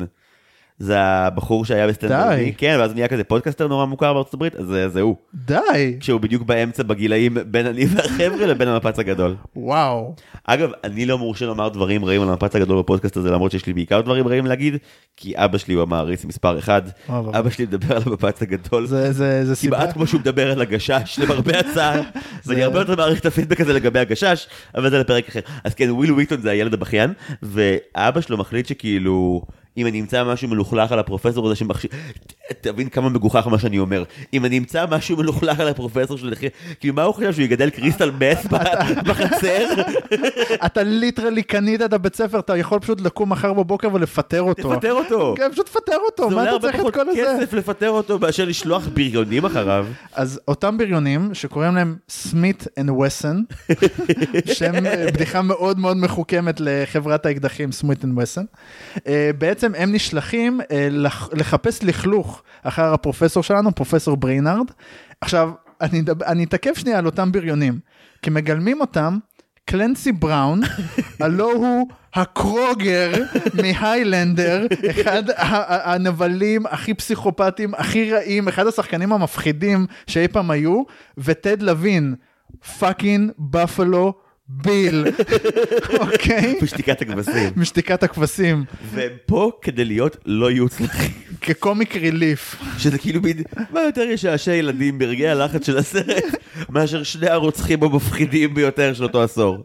[0.79, 2.37] זה הבחור שהיה ב Stand By Me.
[2.39, 2.53] די.
[2.57, 5.17] כן, ואז נהיה כזה פודקאסטר נורא מוכר בארצות הברית, אז זה- זה הוא.
[5.35, 9.37] די, כשהוא בדיוק באמצע בגילאים בין אני והחבר'ה לבין המפץ הגדול.
[9.57, 10.15] וואו.
[10.45, 13.73] אגב, אני לא מורשה לומר דברים רעים על המפץ הגדול בפודקאסט הזה, למרות שיש לי
[13.73, 14.77] בעיקר דברים רעים להגיד,
[15.17, 16.83] כי אבא שלי הוא המעריץ מספר אחד.
[17.39, 18.87] אבא שלי מדבר על המפץ הגדול.
[18.87, 19.77] זה, זה, זה סיבה.
[19.77, 22.01] כמעט כמו שהוא מדבר על הגשש, למרבה הצער,
[22.47, 25.41] ואני הרבה יותר מעריך את הפידבק הזה לגבי הגשש, אבל זה לפרק אחר.
[25.65, 27.13] אז כן, וויל וויטון זה הילד הבכיין,
[27.43, 29.43] ואבא שלו מחליט שכאילו,
[29.77, 31.91] אם אני אמצא משהו מלוכלך על הפרופסור הזה שמכשיל,
[32.61, 36.35] תבין כמה מגוחך מה שאני אומר, אם אני אמצא משהו מלוכלך על הפרופסור של
[36.81, 38.47] כאילו מה הוא חושב שהוא יגדל crystal meth
[39.07, 39.69] בחצר?
[40.67, 44.75] אתה literally קנית את הבית ספר, אתה יכול פשוט לקום מחר בבוקר ולפטר אותו.
[44.75, 45.35] תפטר אותו.
[45.37, 47.37] כן, פשוט תפטר אותו, זה מה עולה אתה הרבה צריך את פחות כל הזה?
[47.41, 49.87] כסף לפטר אותו מאשר לשלוח בריונים אחריו.
[50.15, 53.45] אז אותם בריונים שקוראים להם Smith and Wesson,
[54.55, 58.45] שהם אה, בדיחה מאוד מאוד מחוכמת לחברת האקדחים Smith and Wesson,
[59.39, 64.67] בעצם הם נשלחים אה, לח- לחפש לכלוך אחר הפרופסור שלנו, פרופסור בריינארד.
[65.21, 65.51] עכשיו,
[65.81, 67.79] אני אני אתעכב שנייה על אותם בריונים,
[68.23, 69.19] כי מגלמים אותם.
[69.65, 70.61] קלנסי בראון,
[71.21, 73.13] הלא הוא הקורגן
[73.55, 75.23] מהיילנדר, אחד
[75.69, 80.83] הנבלים הכי פסיכופטיים, הכי רעים, אחד השחקנים המפחידים שאי פעם היו,
[81.19, 82.15] וטד לוין,
[82.79, 84.15] fucking Buffalo
[84.57, 85.05] Bill,
[86.01, 86.55] אוקיי?
[86.63, 87.51] בשתיקת הכבשים.
[87.57, 91.11] משתיקת הכבשים, והם פה כדי להיות לא יוצלחים.
[91.41, 92.57] כ comic relief.
[92.79, 93.37] שזה כאילו מין,
[93.71, 96.25] מה יותר ישעשע ילדים ברגעי הלחץ של הסרט,
[96.71, 99.59] מאשר שני הרוצחים המפחידים ביותר של אותו עשור.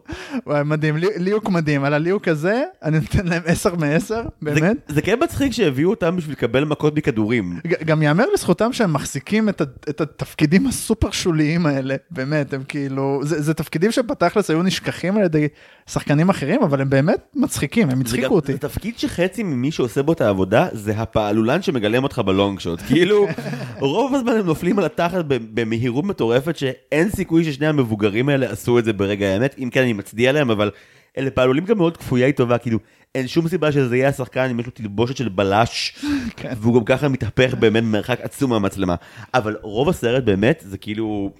[0.46, 4.76] וואי, מדהים, לי- ליהוק מדהים, על הליהוק הזה, אני נותן להם 10 מ-10, זה, באמת.
[4.88, 7.58] זה כן מצחיק שהביאו אותם בשביל לקבל מכות מכדורים.
[7.84, 9.60] גם יאמר לזכותם שהם מחזיקים את,
[10.00, 15.48] התפקידים הסופר שוליים האלה, באמת, הם כאילו, זה, תפקידים שבתכלס היו נשכחים על ידי
[15.90, 18.52] שחקנים אחרים, אבל הם באמת מצחיקים, הם הצחיקו אותי.
[18.52, 22.80] זה תפקיד שחצי ממי שעושה בו את העבודה זה הפעלולן שמגלם אותך בלונג שוט.
[22.80, 23.26] כאילו,
[23.80, 28.84] רוב הזמן הם נופלים על התחת במהירות מטורפת שאין סיכוי ששני המבוגרים האלה עשו את
[28.84, 30.70] זה ברגע האמת, אם כן אני מצדיע להם, אבל
[31.18, 32.78] אלה פעלולים גם מאוד כפויי טובה, כאילו,
[33.14, 35.96] אין שום סיבה שזה יהיה השחקן אם יש לו תלבושת של בלש,
[36.36, 36.52] כן.
[36.56, 38.94] והוא גם ככה מתהפך באמת במרחק עצום מהמצלמה.
[39.34, 41.32] אבל רוב הסרט באמת זה כאילו,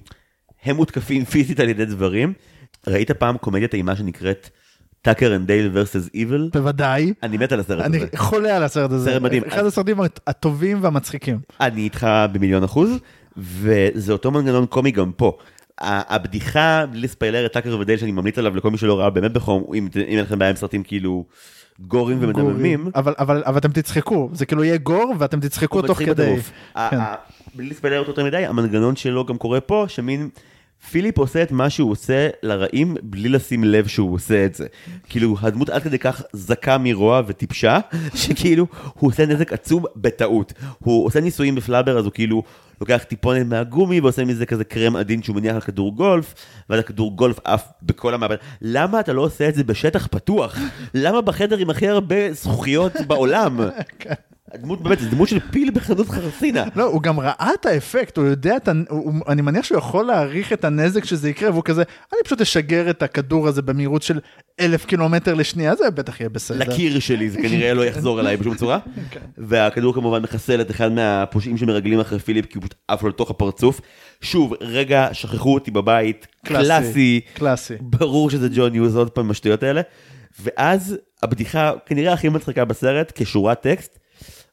[0.65, 2.33] הם מותקפים פיזית על ידי דברים.
[2.87, 4.51] ראית פעם קומדיית אימה שנקראת
[5.03, 6.53] Tucker and Dale versus evil?
[6.53, 7.13] בוודאי.
[7.23, 8.07] אני מת על הסרט אני הזה.
[8.17, 9.11] חולה על הסרט הזה.
[9.11, 9.43] סרט מדהים.
[9.45, 11.39] אחד הסרטים הטובים והמצחיקים.
[11.61, 12.91] אני איתך במיליון אחוז,
[13.37, 15.39] וזה אותו מנגנון קומי גם פה.
[15.81, 19.65] הבדיחה, בלי לספיילר את טאקר ודייל שאני ממליץ עליו לכל מי שלא ראה באמת בחום,
[19.75, 21.25] אם אם אין לכם בעיה עם סרטים כאילו
[21.81, 22.91] גורים ומדממים.
[22.95, 26.37] אבל, אבל, אבל אתם תצחקו, זה כאילו יהיה גור ואתם תצחקו תוך כדי.
[26.75, 26.99] כן.
[27.55, 30.29] בלי לספיילר אותו יותר מדי, המנגנון שלו גם קורה פה, שמין...
[30.91, 34.67] פיליפ עושה את מה שהוא עושה לרעים בלי לשים לב שהוא עושה את זה.
[35.09, 37.79] כאילו, הדמות עד כדי כך זכה מרוע וטיפשה,
[38.15, 40.53] שכאילו, הוא עושה נזק עצום בטעות.
[40.79, 42.43] הוא עושה ניסויים בפלאבר, אז הוא כאילו
[42.81, 46.35] לוקח טיפונת מהגומי ועושה מזה כזה קרם עדין שהוא מניח על כדור גולף,
[46.71, 48.37] ואז הכדור גולף עף בכל המעבד.
[48.63, 50.59] למה אתה לא עושה את זה בשטח פתוח?
[50.95, 53.61] למה בחדר עם הכי הרבה זכוכיות בעולם?
[54.55, 56.65] הדמות באמת, זו דמות של פיל בחנות חרסינה.
[56.77, 58.73] לא, הוא גם ראה את האפקט, הוא יודע, את ה...
[58.89, 61.83] הוא, אני מניח שהוא יכול להעריך את הנזק שזה יקרה, והוא כזה,
[62.13, 64.21] אני פשוט אשגר את הכדור הזה במהירות של
[64.61, 66.59] אלף קילומטר לשנייה, זה בטח יהיה בסדר.
[66.59, 68.79] לקיר שלי, זה כנראה לא יחזור אליי בשום צורה.
[69.39, 73.31] והכדור כמובן מחסל את אחד מהפושעים שמרגלים אחרי פיליפ, כי הוא פשוט עף לו לתוך
[73.31, 73.81] הפרצוף.
[74.21, 77.21] שוב, רגע, שכחו אותי בבית, קלאסי.
[77.35, 77.75] קלאסי.
[77.81, 79.81] ברור שזה ג'ון יוז עוד פעם עם השטויות האלה.
[80.43, 83.99] ואז הבדיחה כנראה הכי מצחיקה בסרט, כשורת טקסט.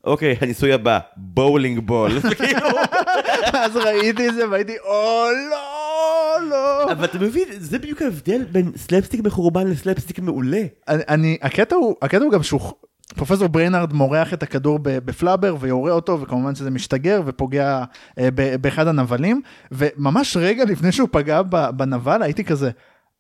[0.05, 2.19] אוקיי, הניסוי הבא, bowling ball.
[2.37, 2.67] כאילו,
[3.53, 6.91] אז ראיתי את זה והייתי, או לא, לא.
[6.91, 10.63] אבל אתה מבין, זה בדיוק ההבדל בין סלפסטיק מחורבן לסלפסטיק מעולה.
[10.87, 12.61] אני, הקטע הוא, הקטע הוא גם שהוא,
[13.15, 17.83] פרופסור בריינארד מורח את הכדור בפלאבר ויורה אותו, וכמובן שזה משתגר ופוגע
[18.19, 18.29] אה,
[18.61, 19.41] באחד הנבלים,
[19.71, 21.41] וממש רגע לפני שהוא פגע
[21.75, 22.71] בנבל הייתי כזה,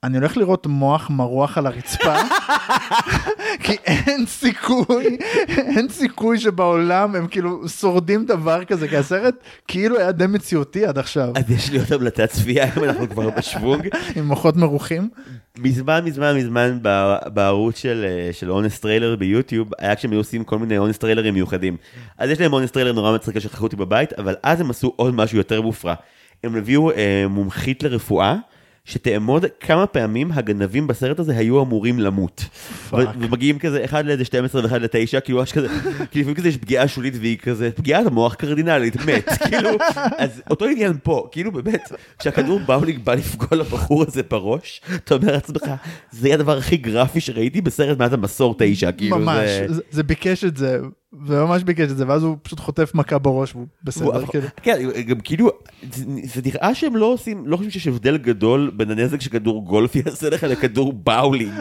[0.05, 2.15] אני הולך לראות מוח מרוח על הרצפה,
[3.63, 9.35] כי אין סיכוי, אין סיכוי שבעולם הם כאילו שורדים דבר כזה, כי הסרט
[9.67, 13.29] כאילו היה די מציאותי עד עכשיו, אז יש לי עוד המלצת צפייה, אם אנחנו כבר
[13.29, 13.87] בשוונג.
[14.15, 15.09] עם מוחות מרוחים.
[15.57, 16.79] מזמן מזמן מזמן
[17.33, 21.33] בערוץ של אה, של Honest Trailer ביוטיוב היה כשהם היו עושים כל מיני אונס טריילרים
[21.33, 21.77] מיוחדים.
[22.17, 25.15] אז יש להם Honest Trailer נורא מצחיקה שכחו אותי בבית אבל אז הם עשו עוד
[25.15, 25.93] משהו יותר מופרע.
[26.43, 28.35] הם הביאו אה, מומחית לרפואה
[28.85, 32.45] שתאמוד כמה פעמים הגנבים בסרט הזה היו אמורים למות.
[32.91, 35.67] ו- ומגיעים כזה אחד לאיזה 12 ואחד לתשע כאילו ממש כזה
[36.11, 39.69] כאילו לפעמים כזה יש פגיעה שולית והיא כזה פגיעת המוח קרדינלית מת כאילו
[40.17, 45.31] אז אותו עניין פה כאילו באמת כשהכדור באולינג בא לפגוע לבחור הזה בראש אתה אומר
[45.31, 45.63] לעצמך
[46.11, 49.73] זה הדבר הכי גרפי שראיתי בסרט מאז המסור תשע כאילו ממש, זה.
[49.73, 50.79] זה, זה ביקש את זה,
[51.27, 54.47] זה ממש ביקש את זה, ואז הוא פשוט חוטף מכה בראש והוא בסדר, הוא- כאילו.
[54.61, 55.49] כן, גם כאילו,
[56.23, 60.29] זה נראה שהם לא עושים, לא חושבים שיש הבדל גדול בין הנזק שכדור גולף יעשה
[60.29, 61.53] לך לכדור באולינג.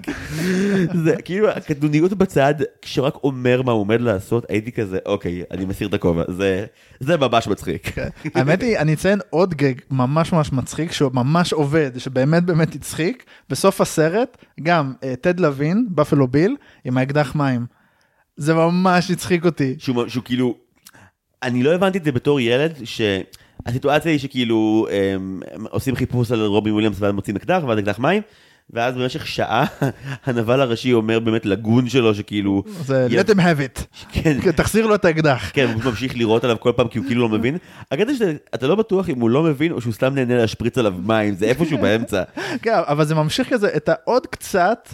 [1.05, 5.88] זה כאילו, הקטנוניות בצד, כשרק אומר מה הוא עומד לעשות, הייתי כזה, אוקיי, אני מסיר
[5.88, 6.64] את הכובע, זה-
[7.00, 7.88] זה ממש מצחיק.
[7.94, 8.09] כן.
[8.34, 13.24] האמת היא, אני אציין עוד גג ממש ממש מצחיק, שהוא ממש עובד, שבאמת באמת הצחיק,
[13.50, 17.66] בסוף הסרט, גם אה, טד לוין, בפלו ביל, עם האקדח מים.
[18.37, 19.74] זה ממש הצחיק אותי.
[19.78, 20.57] שהוא שהוא כאילו,
[21.43, 26.45] אני לא הבנתי את זה בתור ילד, שהסיטואציה היא שכאילו הם, הם עושים חיפוש על
[26.47, 28.22] רובי וויליאמס ואז מוצאים אקדח ואז אקדח מים.
[28.70, 29.64] ואז במשך שעה
[30.26, 33.82] הנבל הראשי אומר באמת לגון שלו שכאילו, זה יא- let him have it.
[34.12, 35.51] כן, תחזיר לו את האקדח.
[35.55, 37.59] כן, הוא ממשיך לירות עליו כל פעם כי הוא כאילו לא מבין.
[37.93, 41.35] הקטע שאתה לא בטוח אם הוא לא מבין או שהוא סתם נהנה להשפריץ עליו מים,
[41.35, 42.22] זה איפשהו באמצע.
[42.62, 44.89] כן, אבל זה ממשיך כזה את העוד קצת.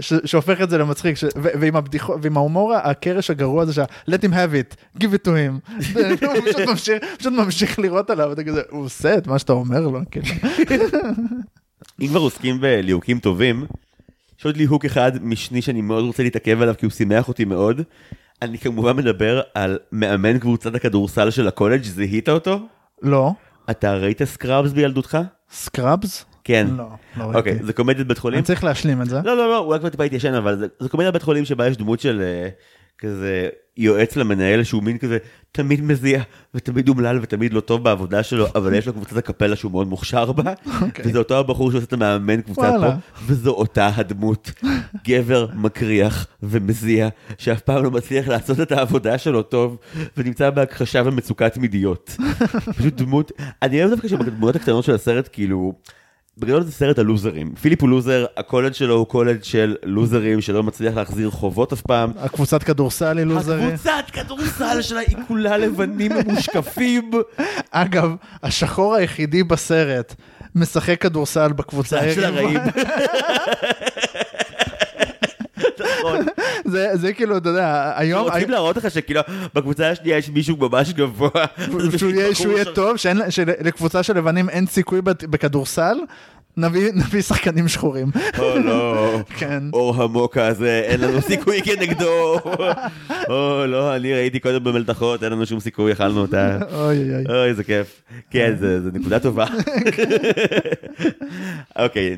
[0.00, 3.84] ש- שהופך את זה למצחיק, ש- ו- ועם הבדיחות, ועם ההומור הקרש הגרוע הזה שה-
[4.10, 5.72] let him have it, give it to him,
[6.26, 9.80] הוא פשוט ממשיך, פשוט ממשיך לירות עליו, אתה כזה, הוא עושה את מה שאתה אומר
[9.80, 10.26] לו, כאילו.
[12.00, 13.66] אם כבר עוסקים בליהוקים טובים,
[14.38, 17.80] יש עוד ליהוק אחד משני שאני מאוד רוצה להתעכב עליו כי הוא שימח אותי מאוד.
[18.42, 22.60] אני כמובן מדבר על מאמן קבוצת הכדורסל של הקולג', זיהית אותו?
[23.02, 23.32] לא,
[23.70, 25.18] אתה ראית Scrubs בילדותך?
[25.52, 26.24] Scrubs?
[26.48, 26.66] כן.
[26.76, 26.84] לא,
[27.16, 27.66] לא אוקיי, ראיתי.
[27.66, 28.38] זה קומדיית בית חולים?
[28.38, 29.20] אני צריך להשלים את זה.
[29.24, 31.76] לא, לא, לא, אולי כבר טיפה התיישן, אבל זה, זה קומדיה בית חולים שבה יש
[31.76, 32.48] דמות של אה,
[32.98, 35.18] כזה יועץ למנהל שהוא מין כזה
[35.52, 36.22] תמיד מזיע
[36.54, 40.32] ותמיד אומלל ותמיד לא טוב בעבודה שלו, אבל יש לו קבוצת אקפלה שהוא מאוד מוכשר
[40.32, 41.04] בה, אוקיי.
[41.08, 42.90] וזה אותו הבחור שעושה את המאמן קבוצה וואלה.
[42.90, 42.96] פה,
[43.26, 44.52] וזו אותה הדמות.
[45.06, 49.78] גבר מקריח ומזיע, שאף פעם לא מצליח לעשות את העבודה שלו טוב,
[50.16, 52.16] ונמצא בהכחשה ומצוקה תמידיות.
[52.78, 53.32] פשוט דמות,
[53.62, 55.72] אני אוהב דווקא שבדמויות הקטנות של הסרט, כאילו,
[56.38, 57.54] בגדול זה סרט הלוזרים.
[57.62, 62.10] פיליפ הוא לוזר, הקולג' שלו הוא קולג' של לוזרים שלא מצליח להחזיר חובות אף פעם.
[62.16, 63.64] הקבוצת כדורסל היא לוזרי.
[63.64, 67.10] הקבוצת כדורסל שלה היא כולה לבנים ומושקפים.
[67.70, 70.14] אגב, השחור היחידי בסרט
[70.54, 72.24] משחק כדורסל בקבוצה של.
[72.24, 72.60] הרעים.
[75.98, 76.26] נכון.
[76.70, 78.28] זה זה כאילו, אתה יודע, היום...
[78.30, 79.20] רוצים להראות לך שכאילו
[79.54, 81.30] בקבוצה השנייה יש מישהו ממש גבוה.
[81.98, 82.96] שהוא יהיה- טוב,
[83.30, 85.96] שלקבוצה של לבנים אין סיכוי בכדורסל,
[86.94, 88.10] נביא שחקנים שחורים.
[88.38, 89.62] או לא, כן.
[89.72, 92.40] אור המוקה הזה, אין לנו סיכוי כנגדו.
[93.30, 96.58] או לא, אני ראיתי קודם במלתחות, אין לנו שום סיכוי, אכלנו אותה.
[96.72, 97.48] אוי אוי אוי.
[97.48, 98.02] איזה כיף.
[98.30, 99.46] כן, זה זה נקודה טובה.
[101.78, 102.16] אוקיי,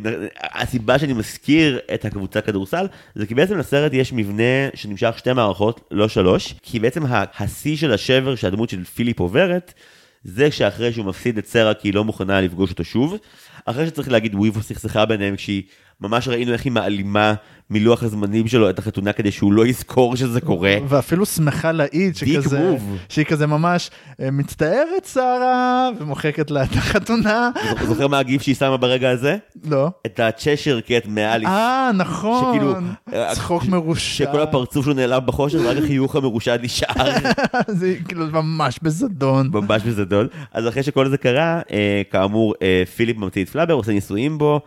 [0.53, 5.80] הסיבה שאני מזכיר את הקבוצה כדורסל, זה כי בעצם לסרט יש מבנה שנמשך שתי מערכות,
[5.91, 7.03] לא שלוש, כי בעצם
[7.38, 9.74] השיא של השבר שהדמות של פיליפ עוברת,
[10.24, 13.16] זה שאחרי שהוא מפסיד את סרה כי היא לא מוכנה לפגוש אותו שוב,
[13.64, 15.62] אחרי שצריך להגיד וויבו סכסכה ביניהם כשהיא,
[16.00, 17.34] ממש ראינו איך היא מעלימה
[17.70, 20.76] מלוח הזמנים שלו את החתונה כדי שהוא לא יזכור שזה קורה.
[20.88, 22.76] ואפילו שמחה להעיד שכזה.
[23.08, 23.90] שהיא כזה ממש
[24.20, 27.50] אה, מצטערת שרה ומוחקת לה את החתונה.
[27.86, 29.36] זוכר מה הגיף שהיא שמה ברגע הזה?
[29.64, 29.90] לא.
[30.06, 31.48] את הצ'שר קט מאליס.
[31.48, 32.74] אה נכון, שכאילו,
[33.12, 37.10] אה, צחוק מרושע, שכל הפרצוף שלו נעלם בחושך, ורק החיוך המרושע נשאר
[37.68, 39.50] זה כאילו ממש בזדון.
[39.52, 40.26] ממש בזדון.
[40.52, 42.54] אז אחרי שכל זה קרה, אה, כאמור,
[42.96, 44.60] פיליפ ממציא את פלאבר, עושה ניסויים בו,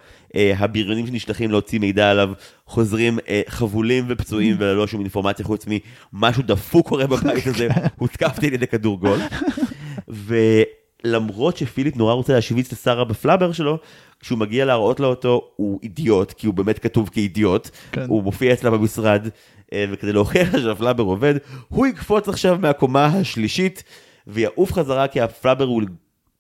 [0.58, 2.30] הבריונים שנשלחים להוציא מידע עליו
[2.66, 5.66] חוזרים אה, חבולים ופצועים וללא שום אינפורמציה חוץ
[6.14, 9.20] ממשהו דפוק קורה בבית הזה, הותקפתי על ידי כדור גול.
[11.06, 13.78] ולמרות שפיליפ נורא רוצה להשוויץ את שרה בפלאבר שלו,
[14.20, 17.70] כשהוא מגיע להראות לו אותו, הוא אידיוט, כי הוא באמת כתוב כאידיוט.
[17.92, 18.06] כן.
[18.08, 19.28] הוא מופיע אצלה במשרד,
[19.74, 21.36] אה, וכדי להוכיח שהפלאבר עובד,
[21.68, 23.84] הוא יקפוץ עכשיו מהקומה השלישית,
[24.28, 25.82] ויעוף חזרה כי הפלאבר הוא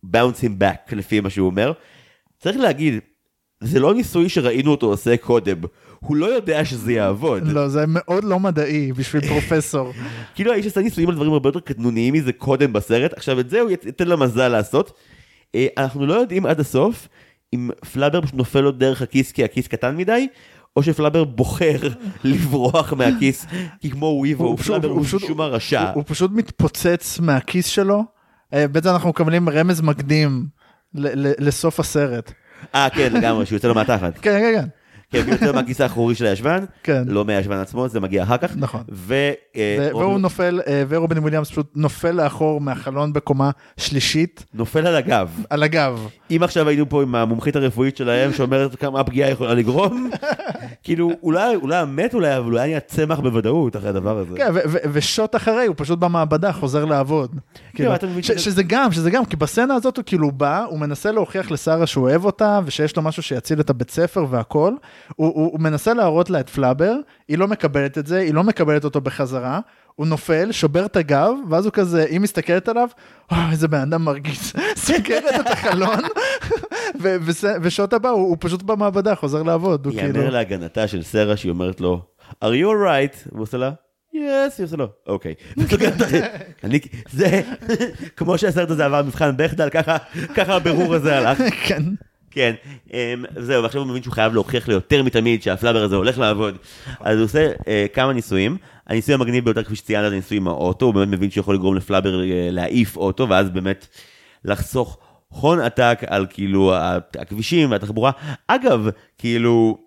[0.05, 1.71] bounce him back, לפי מה שהוא אומר.
[2.39, 2.99] צריך להגיד,
[3.63, 5.57] זה לא ניסוי שראינו אותו עושה קודם.
[5.99, 7.47] הוא לא יודע שזה יעבוד.
[7.47, 9.93] לא, זה מאוד לא מדעי בשביל פרופסור.
[10.35, 13.59] כאילו האיש עשה ניסויים על דברים הרבה יותר קטנוניים מזה קודם בסרט, עכשיו את זה
[13.61, 14.93] הוא ית- ייתן לה מזל לעשות.
[15.55, 17.07] אה, אנחנו לא יודעים עד הסוף
[17.53, 20.27] אם פלאבר פשוט נופל לו דרך הכיס כי הכיס קטן מדי,
[20.75, 21.77] או שפלאבר בוחר
[22.23, 23.45] לברוח מהכיס,
[23.81, 25.91] כי כמו וויבו, הוא פלאבר הוא משום מה רשע.
[25.93, 28.03] הוא- פשוט מתפוצץ מהכיס שלו.
[28.53, 30.45] אה, בעצם אנחנו מקבלים רמז מקדים
[30.95, 32.31] ל- ל- לסוף הסרט.
[32.75, 34.17] אה כן לגמרי, שהוא יוצא לו מהתחת.
[34.21, 34.67] כן, כן, כן.
[35.13, 37.03] כן, יוצא מהכיס האחורי של הישבן, כן.
[37.07, 38.51] לא מהישבן עצמו, זה מגיע אחר כך.
[38.55, 38.83] נכון.
[38.91, 44.87] ו- אה, ו- והוא נופל, אה, ורובין וויליאמס פשוט נופל לאחור מהחלון בקומה שלישית נופל
[44.87, 45.29] על הגב.
[45.49, 46.07] על הגב.
[46.31, 50.09] אם עכשיו היינו פה עם המומחית הרפואית שלהם שאומרת כמה הפגיעה יכולה לגרום,
[50.83, 54.37] כאילו אולי אולי המת אולי, אבל אולי היה צמח בוודאות אחרי הדבר הזה.
[54.37, 54.51] כן,
[54.93, 57.35] ושוט אחרי הוא פשוט במעבדה חוזר לעבוד.
[57.75, 57.91] כאילו,
[58.23, 61.87] ש- שזה- גם, שזה גם, כי בסצנה הזאת הוא כאילו בא, הוא מנסה להוכיח לשרה
[61.87, 64.73] שהוא אוהב אותה, ושיש לו משהו שיציל את הבית ספר והכל.
[65.15, 66.93] הוא, הוא, הוא מנסה להראות לה את פלאבר,
[67.27, 69.59] היא לא מקבלת את זה, היא לא מקבלת אותו בחזרה.
[69.95, 72.87] הוא נופל, שובר את הגב, ואז הוא כזה, היא מסתכלת עליו,
[73.31, 74.53] "אה, איזה בן אדם מרגיז,
[74.85, 75.99] סוגרת את החלון,
[77.01, 80.19] ו- וס- ושוט הבא, הוא, הוא פשוט במעבדה, חוזר לעבוד, הוא כאילו...
[80.19, 82.01] ייאמר להגנתה של סרה שהיא אומרת לו,
[82.43, 83.27] are you alright?
[83.31, 83.71] והוא עושה לה,
[84.13, 85.33] yes, היא עושה לו, אוקיי.
[86.63, 86.79] אני,
[87.11, 87.41] זה,
[88.17, 89.97] כמו שהסרט הזה עבר מבחן בכדל, ככה
[90.35, 91.41] ככה הבירור הזה הלך.
[91.67, 91.83] כן.
[92.31, 92.53] כן,
[92.93, 96.57] אמ, זהו, ועכשיו הוא מבין שהוא חייב להוכיח לו יותר מתמיד שהפלאבר הזה הולך לעבוד.
[96.99, 98.57] אז הוא עושה אה, כמה ניסויים.
[98.87, 102.21] הניסוי המגניב ביותר, כפי שציינת, זה ניסוי עם האוטו, הוא באמת מבין שיכול לגרום לפלאבר
[102.21, 103.87] אה, להעיף אוטו, ואז באמת
[104.45, 104.97] לחסוך
[105.29, 106.73] הון עתק על כאילו
[107.19, 108.11] הכבישים והתחבורה.
[108.47, 108.87] אגב,
[109.17, 109.77] כאילו,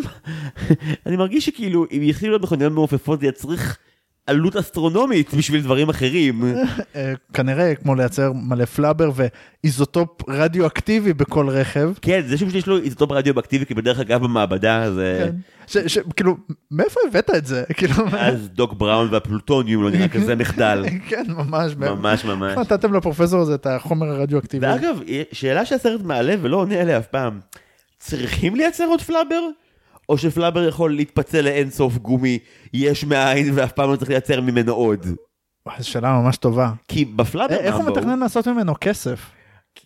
[1.06, 3.78] אני מרגיש שכאילו, אם יתחילו להיות מכוניות מעופפות, זה יצריך
[4.26, 6.44] עלות אסטרונומית בשביל דברים אחרים.
[6.96, 11.92] אה, כנראה כמו לייצר מלא פלאבר ואיזוטופ רדיואקטיבי בכל רכב.
[12.02, 15.28] כן, זה שיש לו איזוטופ רדיו-אקטיבי, כי בדרך אגב במעבדה זה...
[15.28, 15.36] כן.
[16.16, 16.36] כאילו,
[16.70, 17.64] מאיפה הבאת את זה?
[17.76, 20.84] כאילו, אז דוק בראון והפלוטוניום לא נראה כזה מחדל.
[21.08, 21.72] כן, ממש.
[21.76, 22.58] ממש ממש.
[22.58, 24.66] נתתם לפרופסור הזה את החומר הרדיואקטיבי?
[24.66, 25.00] ואגב,
[25.32, 27.40] שאלה שהסרט מעלה ולא עונה עליה אף פעם,
[27.98, 29.42] צריכים לייצר עוד פלאבר?
[30.12, 32.38] או שפלאבר יכול להתפצל לאין סוף גומי
[32.72, 35.06] יש מאין ואף פעם לא צריך לייצר ממנו עוד?
[35.78, 36.72] זו שאלה ממש טובה.
[36.88, 39.30] כי בפלאבר אה, איך הוא מתכנן לעשות ממנו כסף?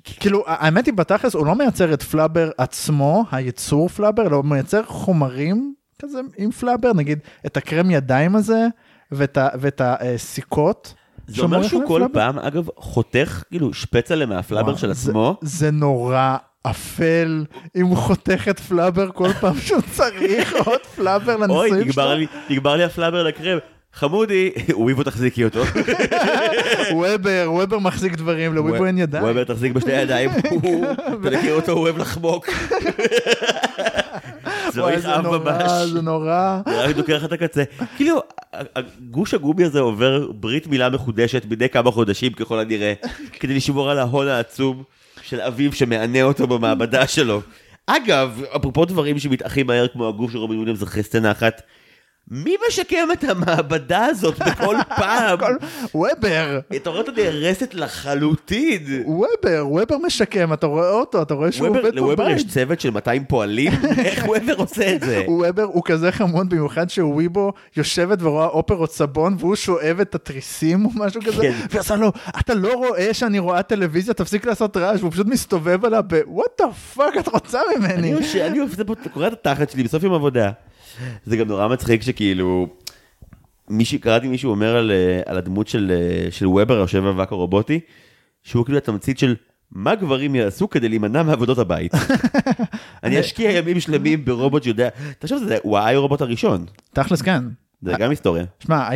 [0.04, 4.82] כאילו, האמת היא בתכלס, הוא לא מייצר את פלאבר עצמו, הייצור פלאבר, אלא הוא מייצר
[4.84, 8.66] חומרים כזה עם פלאבר, נגיד את הקרם ידיים הזה,
[9.12, 10.94] ואת ה- ואת הסיכות.
[11.26, 12.12] זה אומר שהוא כל פלאבר?
[12.14, 15.36] פעם, אגב, חותך כאילו שפצלה מהפלאבר וואו, של זה- עצמו.
[15.42, 16.36] זה נורא
[16.70, 17.44] אפל,
[17.76, 22.14] אם הוא חותך את פלאבר כל פעם שהוא צריך עוד פלאבר אוי, לניסויים נגמר שלו.
[22.14, 23.58] לי- נגמר לי הפלאבר לקרם.
[23.94, 25.62] חמודי, וויבו תחזיקי אותו.
[26.94, 29.24] וובר, וובר מחזיק דברים, לוויבו אין ידיים.
[29.24, 30.30] וובר תחזיק בשתי ידיים,
[31.20, 32.46] אתה מכיר אותו, הוא אוהב לחמוק.
[34.72, 35.70] זה לא יכאב ממש.
[35.92, 36.60] זה נורא.
[36.68, 37.62] זה רק דוקר לך את הקצה.
[37.96, 38.20] כאילו,
[38.52, 42.92] הגוש הגומי הזה עובר ברית מילה מחודשת מדי כמה חודשים ככל הנראה,
[43.32, 44.82] כדי לשמור על ההון העצום
[45.26, 47.42] של אביו שמענה אותו במעבדה שלו.
[47.86, 51.62] אגב, אפרופו דברים שמתאחים מהר כמו הגוף של רובין וויליאמס אחרי סצנה אחת,
[52.30, 55.38] מי משקם את המעבדה הזאת בכל פעם?
[55.94, 58.82] וובר, אתה רואה אותה נהרסת לחלוטין.
[59.04, 62.54] וובר, וובר משקם, אתה רואה אותו, אתה רואה שהוא עובד לוובר יש בבית.
[62.54, 63.72] צוות של 200 פועלים?
[64.04, 65.24] איך וובר עושה את זה?
[65.28, 70.90] וובר הוא כזה חמוד במיוחד שוויבו יושבת ורואה אופרות סבון והוא שואב את התריסים או
[70.94, 71.52] משהו כזה, כן.
[71.70, 75.84] והיא עושה לו, אתה לא רואה שאני רואה טלוויזיה, תפסיק לעשות רעש, והוא פשוט מסתובב
[75.84, 76.66] עליה ב- what the
[76.98, 78.14] fuck את רוצה ממני?
[78.46, 80.50] אני עושה פה, קורא את התחת שלי בסוף יום עבודה.
[81.26, 82.68] זה גם נורא מצחיק שכאילו,
[83.68, 87.80] מישהו, קראתי מישהו אומר על, אה, על הדמות של, אה, של וובר, יושב אבק הרובוטי,
[88.42, 89.34] שהוא כאילו התמצית של
[89.72, 91.92] מה גברים יעשו כדי להימנע מעבודות הבית.
[93.05, 94.88] אני אשקיע ימים שלמים ברובוט שיודע,
[95.18, 97.44] תחשוב, זה הוא ה iRobot הראשון, תכלס כן.
[97.82, 98.88] זה גם היסטוריה, שמע,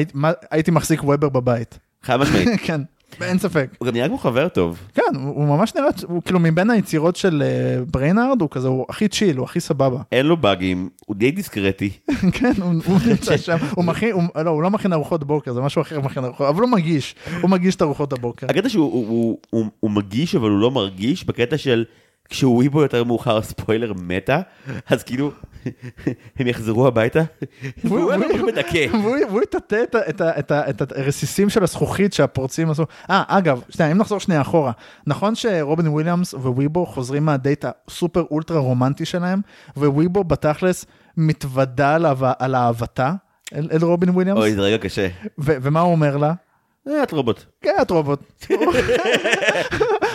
[0.50, 1.78] הייתי מחזיק וובר בבית.
[2.02, 2.48] חד משמעית.
[2.66, 2.80] כן,
[3.20, 3.70] אין ספק.
[3.78, 4.78] הוא גם נראה כמו חבר טוב.
[4.94, 8.86] כן, הוא הוא ממש נראה, הוא כאילו מבין היצירות של אה, בריינארד, הוא כזה, הוא
[8.88, 10.02] הכי chill, הוא הכי סבבה.
[10.12, 11.90] אין לו באגים, הוא די דיסקרטי.
[12.38, 15.60] כן, הוא הוא נמצא שם, הוא מכין, הוא- לא, הוא לא מכין ארוחות בוקר, זה
[15.60, 18.46] משהו אחר מכין ארוחות, אבל הוא מגיש, הוא מגיש את ארוחות הבוקר.
[18.50, 21.84] הקטע שהוא הוא, הוא, הוא, הוא מגיש אבל הוא לא מרגיש בקטע של
[22.30, 24.40] כשהוא וויבו יותר מאוחר הספוילר מתה
[24.86, 25.32] אז כאילו
[26.38, 27.20] הם יחזרו הביתה
[27.84, 28.12] והוא
[28.46, 28.86] מדכא.
[29.28, 29.98] והוא יטאטא
[30.48, 32.84] את הרסיסים של הזכוכית שהפורצים עשו.
[33.10, 34.72] אה, אגב, שנייה, אם נחזור שנייה אחורה,
[35.06, 39.40] נכון שרובין וויליאמס וויבו חוזרים מהדייט הסופר אולטרה רומנטי שלהם,
[39.76, 41.96] וויבו בתכלס מתוודה
[42.38, 43.12] על אהבתה
[43.54, 45.08] אל רובין וויליאמס, אוי זה רגע קשה.
[45.38, 46.32] ומה הוא אומר לה?
[46.88, 47.44] את רובוט.
[47.62, 48.44] כן, את רובוט.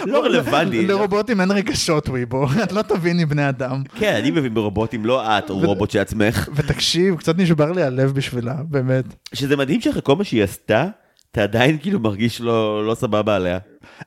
[0.05, 0.85] לא רלוונטי.
[0.87, 3.83] לרובוטים אין רגשות וויבו, את לא תביני בני אדם.
[3.99, 6.49] כן אני מבין ברובוטים לא את רובוט שעצמך.
[6.55, 9.05] ותקשיב, קצת נשבר לי הלב בשבילה, באמת.
[9.33, 10.87] שזה מדהים שאחרי כל מה שהיא עשתה
[11.31, 13.57] אתה עדיין כאילו מרגיש לא לא סבבה עליה.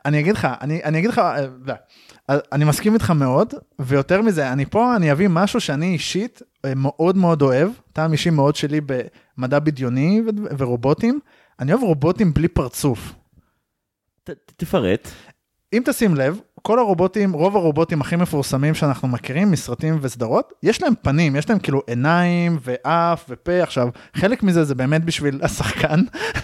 [0.05, 1.75] אני אגיד לך, אני, אני אגיד לך, אה, לא.
[2.53, 7.17] אני מסכים איתך מאוד, ויותר מזה, אני פה, אני אביא משהו שאני אישית אה, מאוד
[7.17, 10.23] מאוד אוהב, טעם אישי מאוד שלי במדע בדיוני
[10.59, 11.21] ורובוטים,
[11.61, 13.15] אני אוהב רובוטים בלי פרצוף.
[14.25, 15.09] ת- ת- תפרט.
[15.73, 20.93] אם תשים לב, כל הרובוטים, רוב הרובוטים הכי מפורסמים שאנחנו מכירים מסרטים וסדרות, יש להם
[21.03, 23.63] פנים, יש להם כאילו עיניים ואף ופה.
[23.63, 26.01] עכשיו, חלק מזה זה באמת בשביל השחקן,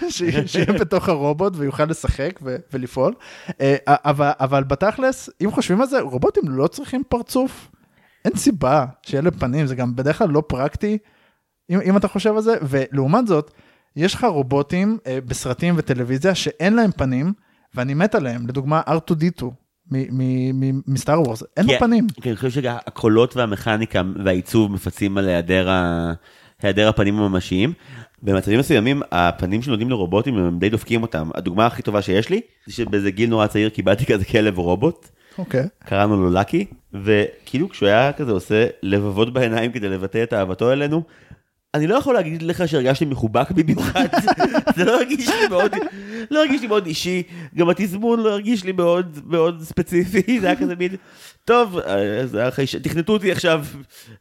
[0.08, 3.14] שיהיה בתוך הרובוט ויוכל לשחק ו- ולפעול.
[3.60, 7.70] אה, אבל, אבל בתכלס, אם חושבים על זה, רובוטים לא צריכים פרצוף.
[8.24, 10.98] אין סיבה שיהיה להם פנים, זה גם בדרך כלל לא פרקטי,
[11.70, 13.50] אם, אם אתה חושב על זה, ולעומת זאת,
[13.96, 17.32] יש לך רובוטים אה, בסרטים וטלוויזיה שאין להם פנים,
[17.74, 19.44] ואני מת עליהם, לדוגמה R2D2
[20.86, 22.06] מסטאר וורס, אין לו כן, פנים.
[22.22, 26.12] כן, אני חושב שהקולות והמכניקה והעיצוב מפצים על היעדר, ה...
[26.62, 27.72] היעדר הפנים הממשיים.
[28.22, 31.30] במצבים מסוימים הפנים שנותנים לרובוטים הם די דופקים אותם.
[31.34, 35.66] הדוגמה הכי טובה שיש לי זה שבאיזה גיל נורא צעיר קיבלתי כזה כלב רובוט, אוקיי.
[35.84, 41.02] קראנו לו לקי, וכאילו כשהוא היה כזה עושה לבבות בעיניים כדי לבטא את אהבתו אלינו,
[41.74, 44.06] אני לא יכול להגיד לך שהרגשתי מחובק במיוחד,
[44.76, 45.72] זה לא הרגיש לי מאוד,
[46.30, 47.22] לא הרגיש לי מאוד אישי,
[47.56, 50.88] גם התזמון לא הרגיש לי מאוד מאוד ספציפי, זה היה כזה מין,
[51.44, 52.76] טוב, אה, זה היה אחרי ש...
[52.76, 53.64] תכנתו אותי עכשיו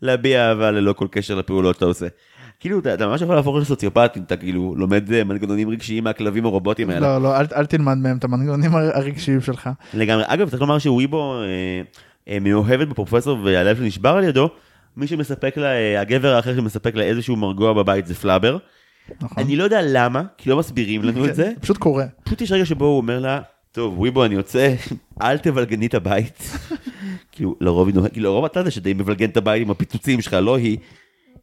[0.01, 2.08] להביע אהבה ללא כל קשר לפעולות שאתה עושה.
[2.60, 6.45] כאילו אתה, אתה ממש יכול להפוך לסוציופט אם אתה כאילו לומד אה, מנגנונים רגשיים מהכלבים
[6.45, 6.99] הרובוטים האלה.
[6.99, 9.70] לא, לא, אל, אל תלמד מהם את המנגנונים הר- הרגשיים שלך.
[9.93, 10.24] לגמרי.
[10.28, 11.45] אגב, צריך לומר שוויבו אה,
[12.34, 14.49] אה, מאוהבת בפרופסור והלב שלה נשבר על ידו,
[14.97, 18.57] מי שמספק לה, אה, הגבר האחר שמספק לה איזשהו מרגוע בבית זה פלאבר.
[19.21, 19.43] נכון.
[19.43, 21.43] אני לא יודע למה, כי לא מסבירים לנו את זה.
[21.43, 22.05] כן, פשוט קורה.
[22.23, 23.41] פשוט יש רגע שבו הוא אומר לה,
[23.71, 24.75] טוב, וויבו, אני יוצא,
[25.21, 26.51] אל תבלגני את הבית.
[27.31, 30.33] כאילו, לרוב היא נוהגת, כאילו, לרוב אתה זה שדי מבלגן את הבית עם הפיצוצים שלך,
[30.33, 30.77] לא היא.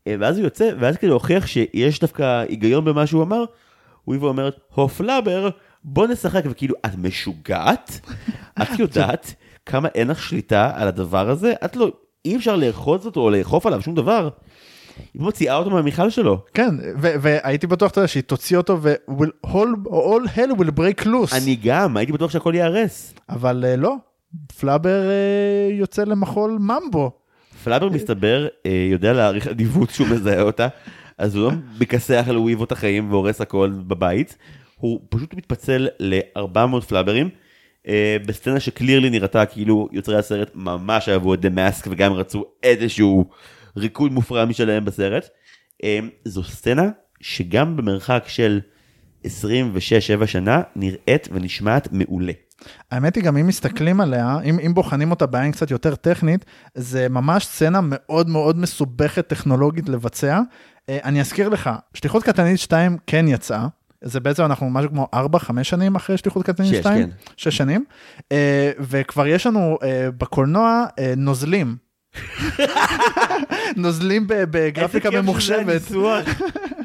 [0.07, 3.45] אה, ואז הוא יוצא, ואז כדי להוכיח שיש דווקא היגיון במה שהוא אמר,
[4.09, 5.49] וויבו אומרת, הו פלאבר,
[5.85, 8.01] בוא נשחק, וכאילו, את משוגעת?
[8.63, 9.35] את יודעת
[9.67, 11.53] כמה אין לך שליטה על הדבר הזה?
[11.65, 11.93] את לא,
[12.25, 14.29] אי אפשר לאחוז אותו או לאכוף עליו שום דבר.
[15.15, 16.45] היא מוציאה אותו מהמיכל שלו.
[16.55, 21.37] כן, והייתי בטוח, אתה יודע, שהיא תוציא אותו ו-all all hell will break loose.
[21.37, 23.15] אני גם, הייתי בטוח שהכל ייהרס.
[23.29, 23.95] אבל אה, לא,
[24.61, 27.11] פלאבר אה, יוצא למחול ממבו.
[27.65, 30.69] פלאבר מסתבר אה, יודע להעריך אדיבות שהוא מזהה אותה,
[31.19, 31.51] אז הוא לא
[31.81, 34.37] מכסח על וויבו את החיים והורס הכל בבית,
[34.77, 37.40] הוא פשוט מתפצל ל-400 פלאברים, אה,
[38.27, 43.31] בסצנה שקלירלי נראתה כאילו יוצרי הסרט ממש אהבו את דה מאסק וגם רצו איזשהו
[43.77, 45.29] ריקוד מופרע משלהם בסרט.
[45.85, 46.89] אה, זו סצנה
[47.21, 48.61] שגם במרחק של
[49.25, 49.29] 26-7
[50.27, 52.33] שנה נראית ונשמעת מעולה.
[52.91, 57.09] האמת היא גם אם מסתכלים עליה, אם, אם בוחנים אותה בעין קצת יותר טכנית, זה
[57.09, 60.41] ממש סצנה מאוד מאוד מסובכת טכנולוגית לבצע.
[60.89, 63.67] אה, אני אזכיר לך, שליחות קטלנית 2 כן יצאה,
[64.05, 65.19] זה בעצם אנחנו משהו כמו 4-5
[65.63, 67.11] שנים אחרי שליחות קטלנית שש, 2, כן.
[67.37, 67.85] 6 שנים,
[68.33, 71.77] אה, וכבר יש לנו אה, בקולנוע אה, נוזלים.
[73.77, 75.69] נוזלים ב- בגרפיקה ממוחשבת.
[75.69, 76.29] הניסוח.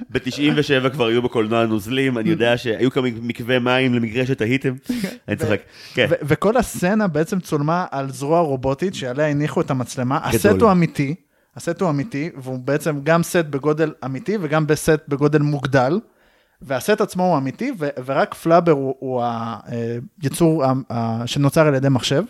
[0.09, 4.73] ב-97 כבר היו בקולנוע נוזלים, אני יודע שהיו כמה מקווי מים למקרה שתהיתם.
[5.27, 5.61] אני צוחק.
[5.93, 6.07] כן.
[6.21, 10.19] וכל הסצנה בעצם צולמה על זרוע רובוטית שעליה הניחו את המצלמה.
[10.23, 11.15] הסט הוא אמיתי,
[11.55, 15.99] הסט הוא אמיתי, והוא בעצם גם סט בגודל אמיתי וגם בסט בגודל מוגדל.
[16.65, 19.23] והסט עצמו הוא אמיתי, ו- ורק פלאבר הוא, הוא
[20.21, 22.23] היצור ה- ה- שנוצר על ידי מחשב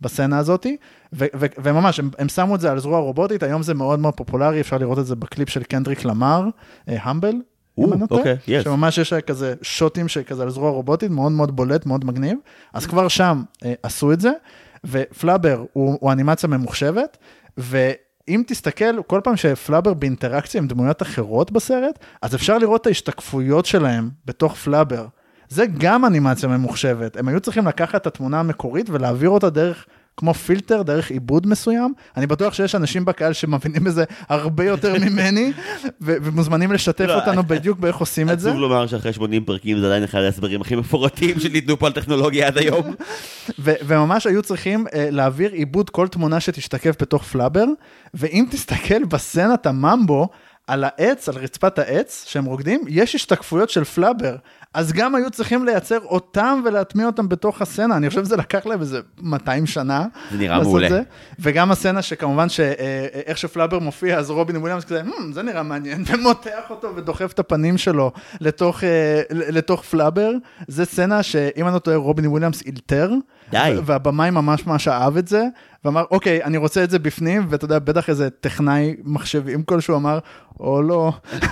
[0.00, 0.76] בסצנה הזאתי,
[1.12, 4.14] ו- ו- וממש, הם, הם שמו את זה על זרוע רובוטית, היום זה מאוד מאוד
[4.14, 6.48] פופולרי, אפשר לראות את זה בקליפ של קנדריק למר,
[6.86, 7.34] Humble,
[7.78, 8.64] אם אני לא טועה, אוקיי, yes.
[8.64, 12.38] שממש יש כזה שוטים שכזה על זרוע רובוטית, מאוד מאוד בולט, מאוד מגניב,
[12.74, 14.30] אז כבר שם אה, עשו את זה,
[14.84, 17.18] ופלאבר הוא, הוא אנימציה ממוחשבת,
[18.30, 23.66] ואם תסתכל, כל פעם שפלאבר באינטראקציה עם דמויות אחרות בסרט, אז אפשר לראות את ההשתקפויות
[23.66, 25.06] שלהם בתוך פלאבר.
[25.48, 29.86] זה גם אנימציה ממוחשבת, הם היו צריכים לקחת את התמונה המקורית ולהעביר אותה דרך...
[30.16, 31.92] כמו פילטר, דרך עיבוד מסוים.
[32.16, 35.52] אני בטוח שיש אנשים בקהל שמבינים בזה הרבה יותר ממני,
[36.00, 38.48] ו- ומוזמנים לשתף לא, אותנו בדיוק באיך עושים את זה.
[38.48, 42.46] עצוב לומר שאחרי 80 פרקים זה עדיין אחד ההסברים הכי מפורטים שניתנו פה על טכנולוגיה
[42.46, 42.94] עד היום.
[43.58, 47.64] ו- וממש היו צריכים uh, להעביר עיבוד כל תמונה שתשתקף בתוך פלאבר,
[48.14, 50.28] ואם תסתכל בסצנת הממבו,
[50.70, 54.36] על העץ, על רצפת העץ שהם רוקדים, יש השתקפויות של פלאבר.
[54.74, 57.96] אז גם היו צריכים לייצר אותם ולהטמיע אותם בתוך הסצנה.
[57.96, 60.06] אני חושב שזה לקח להם איזה 200 שנה.
[60.30, 60.88] זה נראה מעולה.
[60.88, 61.02] זה.
[61.38, 66.70] וגם הסצנה שכמובן שאיך שפלאבר מופיע, אז רובין וויליאמס כזה, "Hmm, זה נראה מעניין, ומותח
[66.70, 70.30] אותו ודוחף את הפנים שלו לתוך, אה, לתוך פלאבר.
[70.68, 73.12] זה סצנה שאם אני לא טועה, רובין וויליאמס אילתר.
[73.50, 73.74] די.
[73.84, 75.44] והבמאי ממש ממש אהב את זה,
[75.84, 80.18] ואמר, אוקיי, אני רוצה את זה בפנים, ואתה יודע, בטח איזה טכנאי מחשבים כלשהו אמר,
[80.60, 81.12] או לא.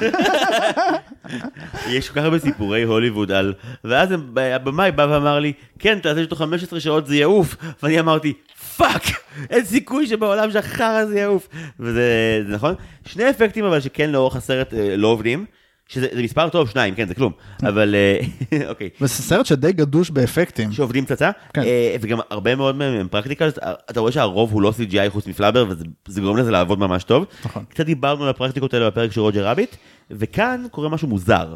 [1.89, 3.55] יש כל כך הרבה סיפורי הוליווד על...
[3.85, 7.57] ואז הבמאי בא ואמר לי, כן, תעשה שתוך 15 שעות זה יעוף.
[7.83, 8.33] ואני אמרתי,
[8.77, 9.03] fuck,
[9.51, 11.49] אין סיכוי שבעולם שהחרא הזה יעוף.
[11.81, 12.75] וזה זה נכון.
[13.07, 15.45] שני אפקטים אבל שכן לאורך הסרט אה, לא עובדים.
[15.89, 17.33] שזה זה מספר טוב, שניים, כן, זה כלום.
[17.63, 18.21] אבל אה,
[18.71, 18.89] אוקיי.
[19.01, 20.73] וזה סרט שדי גדוש באפקטים.
[20.73, 21.63] שעובדים פצצה, כן.
[21.63, 23.49] אה, וגם הרבה מאוד מהם הם practical,
[23.91, 25.67] אתה רואה שהרוב הוא לא CGI חוץ מפלאבר,
[26.07, 27.25] וזה גורם לזה לעבוד ממש טוב.
[27.45, 27.65] נכון.
[27.69, 29.77] קצת דיברנו על הפרקטיקות האלה בפרק של רוג'ר רביט,
[30.11, 31.55] וכאן קורה משהו מוזר.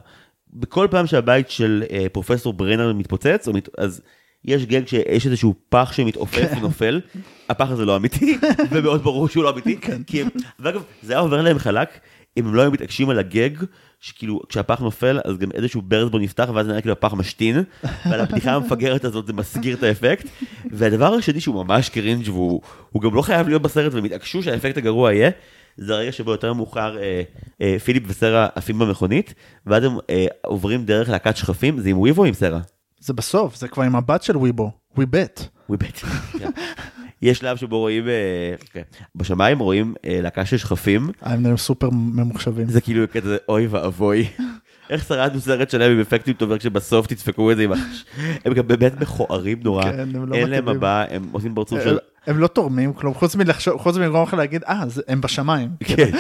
[0.53, 3.69] בכל פעם שהבית של אה, פרופסור ברנר מתפוצץ, מת...
[3.79, 4.03] אז
[4.45, 7.01] יש גג שיש איזשהו פח שמתעופף ונופל,
[7.49, 8.39] הפח הזה לא אמיתי,
[8.71, 10.29] ומאוד ברור שהוא לא אמיתי, כי הם,
[10.59, 11.89] ואגב, זה היה עובר להם חלק,
[12.37, 13.51] אם הם לא היו מתעקשים על הגג,
[14.01, 18.21] שכאילו כשהפח נופל אז גם איזשהו ברז בו נפתח ואז נראה כאילו הפח משתין, ועל
[18.21, 20.29] הבדיחה המפגרת הזאת זה מסגיר את האפקט.
[20.71, 22.61] והדבר השני שהוא ממש קרינג' והוא
[22.91, 25.31] הוא גם לא חייב להיות בסרט והם התעקשו שהאפקט הגרוע יהיה,
[25.77, 27.23] זה הרגע שבו יותר מאוחר אה,
[27.61, 29.35] אה, פיליפ וסרה עפים במכונית,
[29.67, 32.61] ואז הם אה, עוברים דרך להקת שכפים, זה עם וויב או עם סרה?
[33.01, 35.43] זה בסוף, זה כבר עם הבת של וויבו, וויבט.
[35.69, 36.01] וויבט.
[37.23, 37.29] כן.
[37.29, 38.83] יש שלב שבו רואים, אה, אוקיי.
[39.15, 42.69] בשמיים רואים אה, להקה של שכפים, הם נראים סופר ממוחשבים.
[42.69, 44.27] זה כאילו כזה אוי ואבוי.
[44.91, 48.05] איך שרדנו סרט שלם עם אפקטים טובים כשבסוף תדפקו את זה עם הש...
[48.45, 49.83] הם גם באמת מכוערים נורא.
[49.83, 50.69] כן, לא אין להם.
[50.69, 51.99] הבא, הם עושים פרצוף הם- של...
[52.27, 55.69] הם לא תורמים כלום, חוץ מלחשוב, חוץ מלגרום לך להגיד, אה, הם בשמיים.
[55.85, 56.11] כן.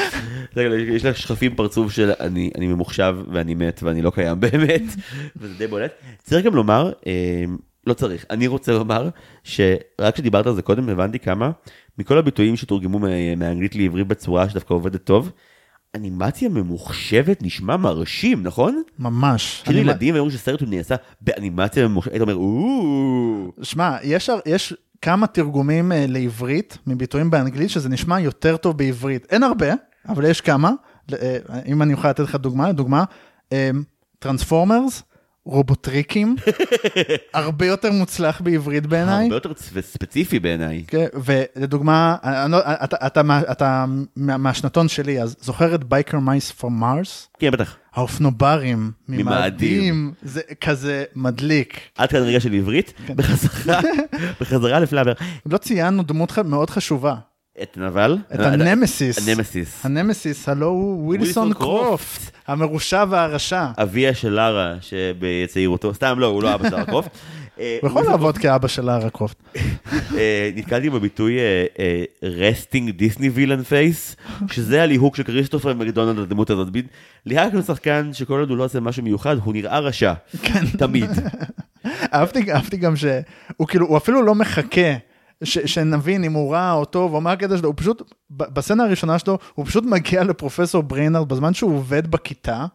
[0.92, 4.82] יש לך שכפים פרצוף של אני, ממוחשב ואני מת ואני לא קיים באמת,
[5.36, 5.92] וזה די בולט.
[6.22, 7.44] צריך גם לומר, אה,
[7.86, 9.08] לא צריך, אני רוצה לומר
[9.44, 11.50] שרק כשדיברת על זה קודם הבנתי כמה
[11.98, 15.30] מכל הביטויים שתורגמו מה- מהאנגלית לעברית בצורה שדווקא עובדת טוב,
[15.94, 18.82] אנימציה ממוחשבת נשמע מרשים, נכון?
[18.98, 19.62] ממש.
[19.64, 24.74] כאילו ילדים אמרו שסרט הוא נעשה באנימציה ממוחשבת, היית אומר, אוו, שמע, יש, הר- יש
[25.02, 29.26] כמה תרגומים אה, לעברית מביטויים באנגלית שזה נשמע יותר טוב בעברית.
[29.30, 29.66] אין הרבה,
[30.08, 30.70] אבל יש כמה.
[31.12, 33.04] אה, אם אני אוכל לתת לך דוגמה, דוגמה,
[34.18, 35.02] טרנספורמרס,
[35.44, 36.36] רובוטריקים,
[37.34, 39.22] הרבה יותר מוצלח בעברית בעיניי.
[39.24, 40.84] הרבה יותר ספציפי בעיניי.
[40.86, 42.16] כן, ולדוגמה,
[42.48, 43.84] לא- אתה, אתה, מה- אתה
[44.16, 47.28] מה- מהשנתון שלי, אז זוכר את Biker Mice from Mars?
[47.38, 47.76] כן, בטח.
[47.94, 50.12] האופנוברים ממאדים.
[50.22, 51.80] זה כזה מדליק.
[51.98, 53.16] עד כאן רגע של עברית, כן.
[53.16, 53.80] בחזרה,
[54.40, 55.12] בחזרה לפלאבר.
[55.46, 57.14] לא ציינו דמות מאוד חשובה,
[57.62, 58.18] הנבל?
[58.34, 59.28] את ה nemesis.
[59.28, 59.86] ה nemesis.
[59.86, 63.66] הנמסיס, הלו הוא ווילסון קרופט, המרושע והרשע.
[63.78, 67.10] אביה של לארה שבצעירותו, סתם לא, הוא לא אבא של לארה קרופט.
[67.56, 69.36] הוא יכול לעבוד כאבא של לארה קרופט.
[70.18, 71.38] אה, נתקלתי בביטוי
[72.22, 74.16] resting Disney villain face,
[74.50, 76.68] שזה הליהוק של כריסטופר מקדונלד לדמות הזאת.
[77.26, 80.12] ליהקנו שחקן שכל עוד הוא לא עושה משהו מיוחד, הוא נראה רשע.
[80.42, 80.66] כן.
[80.78, 81.10] תמיד.
[82.14, 85.11] אהבתי אהבתי גם שהוא כאילו, הוא אפילו לא מחכה.
[85.44, 89.18] ש, שנבין אם הוא רע או טוב או מה הקטע שלו, הוא פשוט, בסצנה הראשונה
[89.18, 92.66] שלו, הוא פשוט מגיע לפרופסור בריינרד בזמן שהוא עובד בכיתה,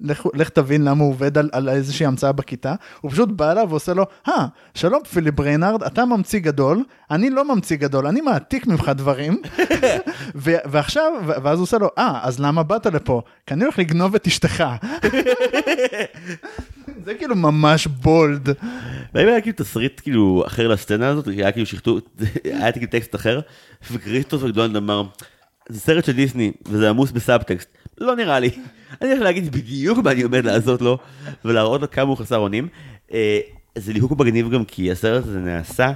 [0.00, 3.66] לך, לך תבין למה הוא עובד על, על איזושהי המצאה בכיתה, הוא פשוט בא אליו
[3.70, 8.66] ועושה לו, אה, שלום פיליפ בריינארד, אתה ממציא גדול, אני לא ממציא גדול, אני מעתיק
[8.66, 9.42] ממך דברים,
[10.34, 13.22] ו- ועכשיו, ו- ואז הוא עושה לו, אה, אז למה באת לפה?
[13.46, 14.64] כי אני הולך לגנוב את אשתך.
[17.04, 18.48] זה כאילו ממש bold.
[19.14, 22.00] והאם היה כאילו תסריט כאילו אחר לסצנה הזאת, היה כאילו שכתוב,
[22.44, 23.40] היה כאילו טקסט אחר,
[23.92, 25.02] וכריסטופר מקדונלד אמר,
[25.68, 27.68] זה סרט של דיסני, וזה עמוס בסאבטקסט,
[28.00, 28.50] לא נראה לי.
[29.02, 30.98] אני הולך להגיד בדיוק מה אני עומד לעשות לו,
[31.44, 32.68] ולהראות לו כמה הוא חסר אונים.
[33.12, 33.40] אה,
[33.78, 35.92] זה ליהוק מגניב גם כי הסרט הזה נעשה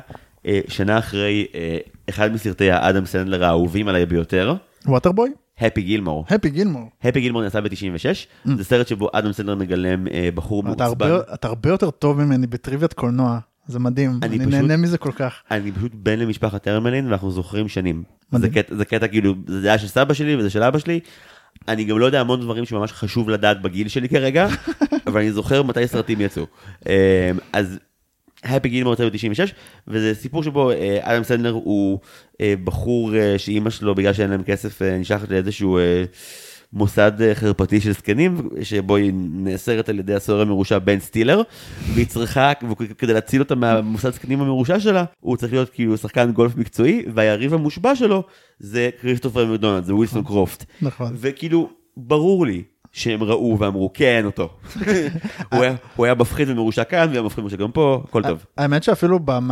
[0.47, 1.79] אה, שנה אחרי אה,
[2.09, 4.55] אחד מסרטי האדם סנדלר האהובים עליי ביותר,
[4.87, 5.31] ווטרבוי?
[5.59, 6.25] הפי גילמור.
[6.29, 6.89] הפי גילמור.
[7.03, 8.05] הפי גילמור נעשה ב-96,
[8.45, 11.11] זה סרט שבו אדם סנדלר מגלם בחור מעוצבן.
[11.35, 15.13] אתה הרבה יותר טוב ממני בטריוויית קולנוע, זה מדהים, אני אני, פשוט- נהנה מזה כל
[15.13, 15.35] כך.
[15.51, 18.03] אני פשוט בן למשפחת הרמלין ואנחנו זוכרים שנים.
[18.33, 18.51] זה.
[18.51, 21.01] קטע, זה קטע כאילו, זה היה של סבא שלי וזה של אבא שלי.
[21.69, 24.49] אני גם לא יודע המון דברים שממש חשוב לדעת בגיל שלי כרגע,
[25.07, 26.47] אבל אני זוכר מתי סרטים יצאו.
[26.89, 26.93] אמ,
[27.53, 27.79] אז
[28.45, 29.53] הפי גילמור יצא ב-96,
[29.89, 31.99] וזה סיפור שבו אה, אדם סנדלר הוא
[32.41, 36.05] אה, בחור אה, שאימא שלו, בגלל שאין להם כסף, אה, נשלחת לאיזשהו אה,
[36.73, 41.43] מוסד אה, חרפתי של זקנים, שבו היא נאסרת על ידי הסוהר המרושע בן סטילר,
[41.95, 42.53] והיא צריכה,
[42.99, 47.55] כדי להציל אותה מהמוסד זקנים המרושע שלה, הוא צריך להיות כאילו שחקן גולף מקצועי, והיריב
[47.55, 48.23] המושבע שלו
[48.59, 50.65] זה כריסטופר מקדונלד, זה ווילסון קרופט.
[50.83, 51.13] נכון.
[51.17, 52.63] וכאילו, ברור לי
[52.93, 54.49] שהם ראו ואמרו, כן, אותו.
[55.53, 58.45] הוא היה- היה מפחיד ומרושע כאן, והיה מפחיד ומרושע גם פה, הכל טוב.
[58.59, 59.51] האמת שאפילו אה,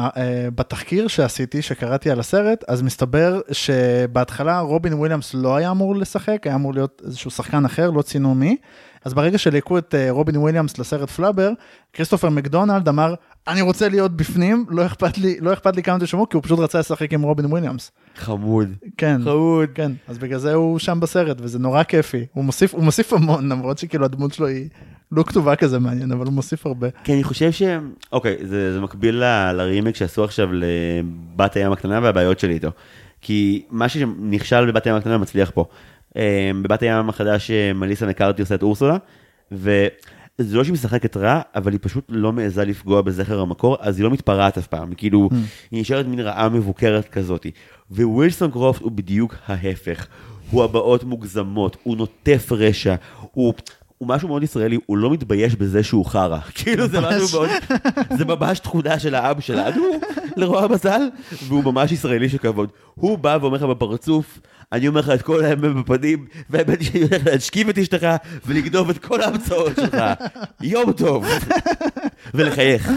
[0.55, 6.55] בתחקיר שעשיתי, שקראתי על הסרט, אז מסתבר שבהתחלה רובין וויליאמס לא היה אמור לשחק, היה
[6.55, 8.57] אמור להיות איזשהו שחקן אחר, לא ציינו מי.
[9.05, 11.51] אז ברגע שליהקו את אה, רובין וויליאמס לסרט פלאבר,
[11.93, 13.15] כריסטופר מקדונלד אמר,
[13.49, 17.13] אני רוצה להיות בפנים, לא אכפת לי, לא כמה תשמעו, כי הוא פשוט רצה לשחק
[17.13, 17.91] עם רובין וויליאמס.
[18.21, 18.69] חמוד.
[18.97, 19.21] כן.
[19.25, 19.69] חמוד.
[19.75, 22.27] כן, אז בגלל זה הוא שם בסרט, וזה נורא כיפי.
[22.33, 24.69] הוא מוסיף, הוא מוסיף המון, למרות שכאילו הדמות שלו היא
[25.13, 26.89] לא כתובה כזה מעניין, אבל הוא מוסיף הרבה.
[27.05, 27.63] כי אני חושב ש...
[28.13, 32.71] אוקיי, זה, זה מקביל ל- לרימק שעשו עכשיו לבת הים הקטנה והבעיות שלי איתו.
[33.21, 35.65] כי מה שנכשל בבת הים הקטנה מצליח פה.
[36.17, 38.97] אה, בבת הים החדש אה, מליסה מקארטי עושה את אורסולה,
[40.41, 44.05] וזה לא שהיא משחקת רע, אבל היא פשוט לא מעיזה לפגוע בזכר המקור, אז היא
[44.05, 45.29] לא מתפרעת אף פעם, כאילו,
[45.71, 47.47] היא נשארת מין רעה מבוקרת כזאת.
[47.91, 50.07] ווילסון קרופט הוא בדיוק ההפך.
[50.51, 52.95] הוא הבעות מוגזמות, הוא נוטף רשע,
[53.33, 53.55] הוא...
[53.99, 56.39] הוא משהו מאוד ישראלי, הוא לא מתבייש בזה שהוא חרא.
[56.59, 57.51] כאילו זה משהו מאוד,
[58.19, 59.83] זה ממש תכונה של האב שלנו,
[60.37, 61.01] לרוע המזל,
[61.49, 62.71] והוא ממש ישראלי שכבוד.
[62.95, 64.41] הוא בא ואומר לך בפרצוף,
[64.73, 68.07] אני אומר לך את כל האמת בפנים, והאמת שאני הולך להשכיב את אשתך
[68.47, 69.97] ולגנוב את כל ההמצאות שלך.
[70.61, 71.27] יום טוב.
[72.35, 72.91] ולחייך.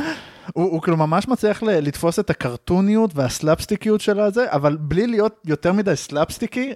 [0.54, 5.74] הוא, הוא כאילו ממש מצליח לתפוס את הקרטוניות והסלאפסטיקיות של הזה, אבל בלי להיות יותר
[5.74, 6.74] מדי סלאפסטיקי,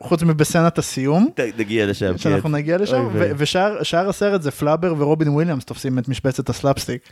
[0.00, 2.18] חוץ מבסצנת הסיום, ת- נגיע לשם.
[2.18, 2.54] שאנחנו כן.
[2.54, 3.08] נגיע לשם.
[3.36, 7.02] ושאר שאר הסרט זה פלאבר ורובין וויליאמס תופסים את משבצת הסלאפסטיק.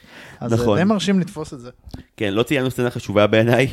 [0.41, 0.65] אז נכון.
[0.65, 0.79] נכון.
[0.79, 1.71] די מרשים לתפוס את זה.
[2.17, 3.69] כן, לא ציינו סצנה חשובה בעיניי,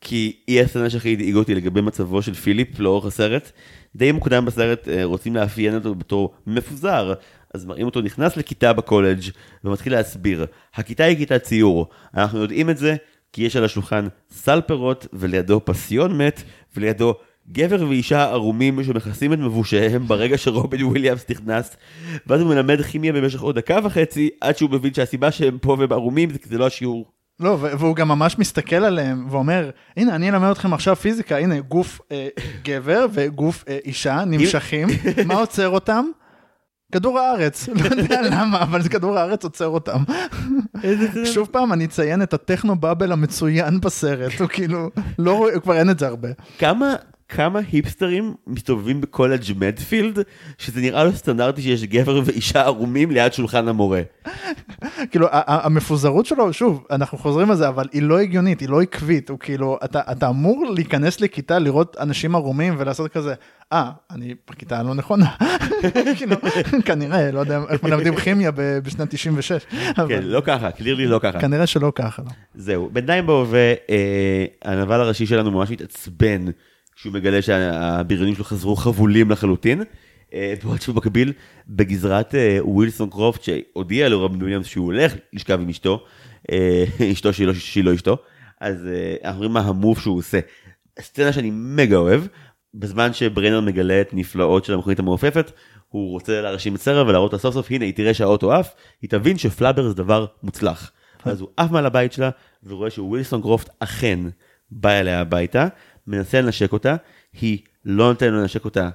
[0.00, 3.52] כי היא הסצנה שהכי הדאיגה אותי לגבי מצבו של פיליפ לאורך הסרט.
[3.96, 7.12] די מוקדם בסרט אה, רוצים לאפיין אותו בתור מפוזר,
[7.54, 9.20] אז מראים אותו נכנס לכיתה בקולג'
[9.64, 10.46] ומתחיל להסביר.
[10.74, 12.96] הכיתה היא כיתת ציור, אנחנו יודעים את זה
[13.32, 16.42] כי יש על השולחן סל פירות ולידו פסיון מת
[16.76, 17.14] ולידו
[17.50, 21.76] גבר ואישה ערומים שמכסים את מבושיהם ברגע שרובין וויליאמס נכנס
[22.26, 25.92] ואז הוא מלמד כימיה במשך עוד דקה וחצי עד שהוא מבין שהסיבה שהם פה והם
[25.92, 30.30] ערומים זה כי זה לא השיעור לא, והוא גם ממש מסתכל עליהם ואומר, הנה, אני
[30.30, 32.28] אלמד אתכם עכשיו פיזיקה, הנה, גוף אה,
[32.64, 34.88] גבר וגוף אה, אישה נמשכים,
[35.26, 36.04] מה עוצר אותם?
[36.92, 39.98] כדור הארץ, לא יודע למה, אבל כדור הארץ עוצר אותם.
[41.24, 45.90] שוב פעם, אני אציין את הטכנו באבל המצוין בסרט, הוא כאילו, לא רואה, כבר אין
[45.90, 46.28] את זה הרבה.
[46.58, 46.94] כמה,
[47.34, 50.18] כמה היפסטרים מסתובבים בקולג' מדפילד,
[50.58, 54.00] שזה נראה לו סטנדרטי שיש גבר ואישה ערומים ליד שולחן המורה.
[55.10, 59.30] כאילו, המפוזרות שלו, שוב, אנחנו חוזרים על זה, אבל היא לא הגיונית, היא לא עקבית,
[59.30, 63.34] הוא כאילו, אתה, אתה אמור להיכנס לכיתה, לראות אנשים ערומים ולעשות כזה,
[63.72, 65.26] אה, אני בכיתה הלא נכונה.
[66.16, 66.36] כאילו,
[66.84, 69.66] כנראה, לא יודע איך מלמדים כימיה בשנת 96,
[70.08, 71.40] כן, לא ככה, קלירלי לא ככה.
[71.40, 72.22] כנראה שלא ככה.
[72.22, 72.30] לא.
[72.54, 76.44] זהו, בינתיים בהווה, אה, הנבל הראשי שלנו ממש מתעצבן
[76.96, 79.82] כשהוא מגלה שהבריונים שלו חזרו חבולים לחלוטין.
[80.34, 81.32] אה, בעוד שהוא מקביל
[81.68, 86.04] בגזרת אה, ווילסון קרופט שהודיע לרובין וויליאמס שהוא הולך לשכב עם אשתו,
[86.52, 88.16] אה, אשתו שהיא לא, שהיא לא אשתו,
[88.60, 90.38] אז אה, אנחנו רואים מה המוב שהוא עושה.
[91.00, 92.22] סצנה שאני מגה אוהב,
[92.74, 95.52] בזמן שברנר מגלה את נפלאות של המכונית המעופפת,
[95.88, 99.10] הוא רוצה להרשים את סרה ולהראות לה סוף סוף, הנה היא תראה שהאוטו עף, היא
[99.10, 100.92] תבין שפלאבר זה דבר מוצלח.
[101.24, 102.30] אז הוא עף מעל הבית שלה,
[102.64, 104.18] ורואה שווילסון קרופט אכן
[104.70, 105.66] בא אליה הביתה,
[106.06, 106.96] מנסה לנשק אותה,
[107.40, 108.90] היא לא נותנת לו לנשק אותה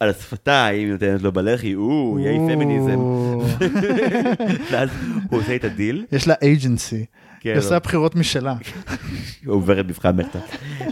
[0.00, 2.98] על השפתיים, היא נותנת לו בלחי, או, yay פמיניזם.
[4.70, 4.90] ואז
[5.30, 7.04] הוא עושה את הדיל, יש לה agency.
[7.40, 8.54] כן, היא עושה בחירות משלה.
[9.46, 10.38] הוא עובר את מבחן מחטא.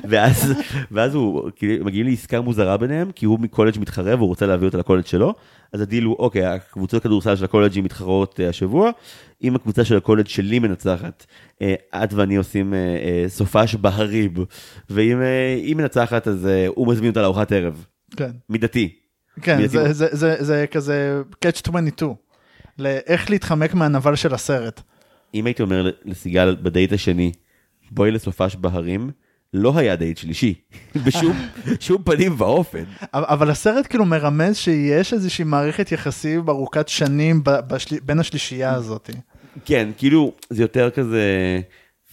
[0.05, 0.53] ואז,
[0.91, 4.79] ואז הוא, כאילו, מגיעים לעסקה מוזרה ביניהם, כי הוא מקולג' מתחרה והוא רוצה להביא אותה
[4.79, 5.35] לקולג' שלו.
[5.73, 8.91] אז הדיל הוא, אוקיי, הקבוצות כדורסל של הקולג'ים מתחרות אה, השבוע,
[9.43, 11.27] אם הקבוצה של הקולג' שלי מנצחת,
[11.63, 11.75] אה,
[12.05, 14.33] את ואני עושים אה, אה, סופש בהרים,
[14.91, 15.19] ואם
[15.63, 17.85] היא מנצחת אז הוא מזמין אותה לארוחת ערב.
[18.17, 18.95] כן, מידתי.
[19.43, 19.73] כן, מידתי.
[19.79, 22.15] זה- זה- זה זה כזה catch 22.
[22.79, 24.81] לאיך להתחמק מהנבל של הסרט.
[25.35, 27.33] אם הייתי אומר לסיגל בדייט השני,
[27.91, 29.11] בואי לסופש בהרים,
[29.55, 30.55] לא היה דייט שלישי,
[31.07, 31.37] בשום
[31.81, 32.85] שום פנים ואופן.
[33.13, 39.11] אבל הסרט כאילו מרמז שיש איזושהי מערכת יחסים ארוכת שנים בשל- בין השלישייה הזאת.
[39.65, 41.61] כן, כאילו, זה יותר כזה,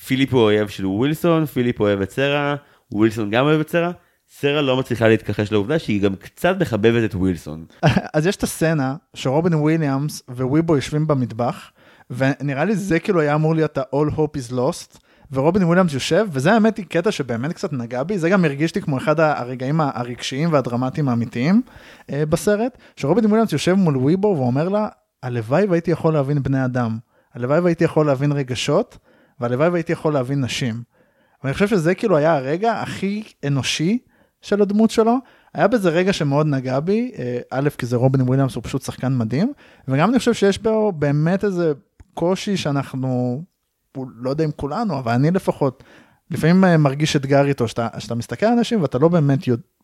[0.06, 2.56] פיליפ הוא אויב של ווילסון, פיליפ אוהב את סרה,
[2.92, 3.92] ווילסון גם אוהב את סרה,
[4.40, 7.66] סרה לא מצליחה להתכחש לעובדה שהיא גם קצת מחבבת את ווילסון.
[8.14, 11.72] אז יש את הסצנה שרובין וויליאמס וויבו יושבים במטבח,
[12.10, 14.98] ונראה לי זה כאילו היה אמור להיות ה-all hope is lost,
[15.32, 18.82] ורובין וויליאמס יושב, וזה האמת היא קטע שבאמת קצת נגע בי, זה גם הרגיש לי
[18.82, 21.62] כמו אחד הרגעים הרגשיים והדרמטיים האמיתיים
[22.12, 24.88] אה, בסרט, שרובין וויליאמס יושב מול וויבו ואומר לה,
[25.24, 26.98] הלוואי והייתי יכול להבין בני אדם,
[27.36, 28.98] הלוואי והייתי יכול להבין רגשות,
[29.40, 30.84] והלוואי והייתי יכול להבין נשים.
[31.44, 33.98] ואני חושב שזה כאילו היה הרגע הכי אנושי
[34.42, 35.18] של הדמות שלו.
[35.54, 39.18] היה בזה רגע שמאוד נגע בי, אה, א', כי זה רובין וויליאמס, הוא פשוט שחקן
[39.18, 39.54] מדהים,
[39.88, 41.74] וגם אני חושב שיש בו באמת איזה
[42.14, 43.44] קושי שאנחנו,
[43.98, 45.84] לא יודע אם כולנו, אבל אני לפחות,
[46.32, 49.40] לפעמים אה, מרגיש אתגר איתו, שאתה, שאתה מסתכל על אנשים ואתה לא באמת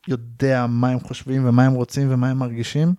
[0.08, 2.94] יודע מה הם חושבים ומה הם רוצים ומה הם מרגישים.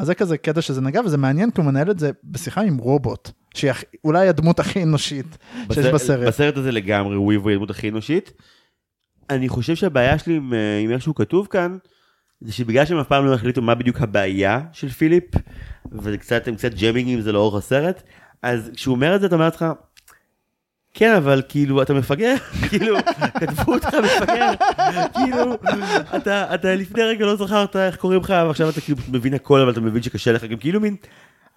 [0.00, 2.76] אז זה כזה קטע שזה נגע, וזה מעניין כי הוא מנהל את זה בשיחה עם
[2.76, 3.72] רובוט, שהיא
[4.04, 5.38] אולי הדמות הכי אנושית
[5.72, 5.94] שיש בסרט-
[6.26, 6.56] בסרט.
[6.56, 8.32] הזה לגמרי וויבו היא הדמות הכי אנושית.
[9.30, 11.76] אני חושב שהבעיה שלי עם, אה, עם איך שהוא כתוב כאן,
[12.40, 15.24] זה שבגלל שהם אף פעם לא החליטו מה בדיוק הבעיה של פיליפ,
[15.92, 18.02] וזה קצת, הם קצת ג'מינג עם זה לאורך הסרט,
[18.42, 19.66] אז כשהוא אומר את זה אתה אומר לעצמך,
[20.94, 22.34] כן אבל כאילו אתה מפגר,
[22.68, 22.96] כאילו
[23.40, 24.50] כתבו אותך מפגר,
[25.14, 25.54] כאילו
[26.16, 29.70] אתה, אתה לפני רגע לא זכרת איך קוראים לך ועכשיו אתה כאילו מבין הכל אבל
[29.70, 30.96] אתה מבין שקשה לך, גם כאילו מין,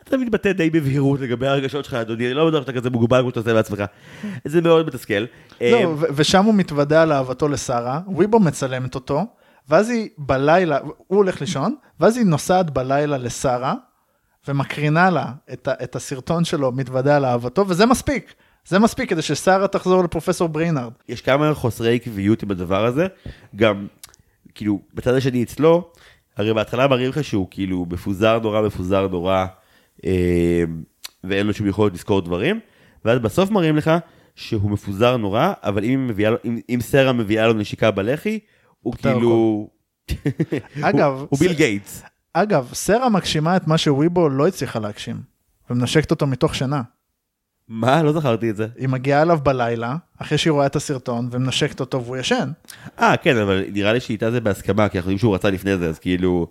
[0.04, 3.30] אתה מתבטא די בבהירות לגבי הרגשות שלך אדוני, אני לא בטוח שאתה כזה מוגבל כמו
[3.30, 3.84] שאתה עושה בעצמך,
[4.46, 5.26] זה מאוד מתסכל.
[5.62, 9.26] אה, לא, ו- ושם הוא מתוודע על אהבתו לשרה, וויבו מצלמת אותו,
[9.70, 13.74] ואז היא בלילה, הוא הולך לישון, ואז היא נוסעת בלילה לשרה,
[14.48, 18.34] ומקרינה לה את, את הסרטון שלו, מתוודה על אהבתו, וזה מספיק.
[18.68, 20.92] זה מספיק כדי ששרה תחזור לפרופסור בריינרד.
[21.10, 23.08] יש כמה חוסרי עקביות עם הדבר הזה,
[23.56, 23.88] גם,
[24.56, 25.92] כאילו, בצד השני אצלו,
[26.38, 29.46] הרי בהתחלה מראים לך שהוא כאילו מפוזר נורא, מפוזר נורא,
[30.06, 30.64] אה,
[31.24, 32.60] ואין לו שום יכולת לזכור דברים,
[33.06, 33.92] ואז בסוף מראים לך
[34.36, 38.40] שהוא מפוזר נורא, אבל אם, מביאה, אם, אם סרה מביאה לו נשיקה בלחי,
[38.82, 39.70] הוא כאילו...
[40.82, 42.04] אגב, הוא, הוא ביל גייטס.
[42.34, 45.22] אגב, סרה מגשימה את מה שוויבו לא הצליחה להגשים,
[45.70, 46.82] ומנשקת אותו מתוך שינה.
[47.76, 48.04] מה?
[48.04, 48.68] לא זכרתי את זה.
[48.78, 52.50] היא מגיעה אליו בלילה, אחרי שהיא רואה את הסרטון, ומנשקת אותו והוא ישן.
[53.00, 55.90] אה, כן, אבל נראה לי שאיתה זה בהסכמה, כי אנחנו יודעים שהוא רצה לפני זה,
[55.90, 56.48] אז כאילו,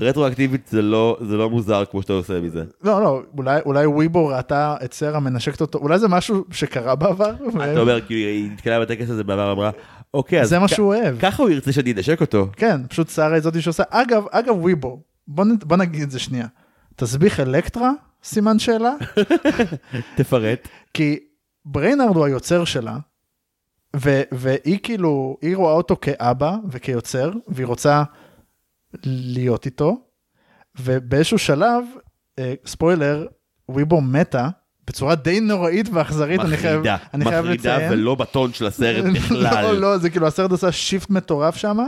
[0.00, 2.64] רטרואקטיבית זה לא, זה לא מוזר כמו שאתה עושה מזה.
[2.84, 7.32] לא, לא, אולי, אולי וויבו ראתה את סרה מנשקת אותו, אולי זה משהו שקרה בעבר.
[7.54, 9.70] ו- אתה אומר, כאילו, היא נתקלה בטקס הזה בעבר, אמרה,
[10.14, 11.18] אוקיי, אז זה מה שהוא אוהב.
[11.20, 12.48] ככה הוא ירצה שאני אנשק אותו.
[12.56, 13.82] כן, פשוט שרה היא זאתי שעושה.
[13.90, 16.46] אגב, אגב וויבו, בוא, נ- בוא נגיד את זה שנייה.
[16.96, 17.90] תסביך אלקטרה?
[18.24, 18.94] סימן שאלה?
[20.16, 20.68] תפרט.
[20.94, 21.18] כי
[21.64, 22.96] בריינרד הוא היוצר שלה,
[23.96, 28.02] ו- והיא כאילו, היא רואה אותו כאבא וכיוצר, והיא רוצה
[29.04, 29.96] להיות איתו,
[30.80, 31.84] ובאיזשהו שלב,
[32.38, 33.26] אה, ספוילר,
[33.68, 34.48] וויבו מתה
[34.86, 37.92] בצורה די נוראית ואכזרית, אני חייב, מחרידה, אני חייב מחרידה לציין.
[37.92, 39.62] ולא בטון של הסרט בכלל.
[39.62, 41.78] לא, לא, זה כאילו הסרט עשה שיפט מטורף שם,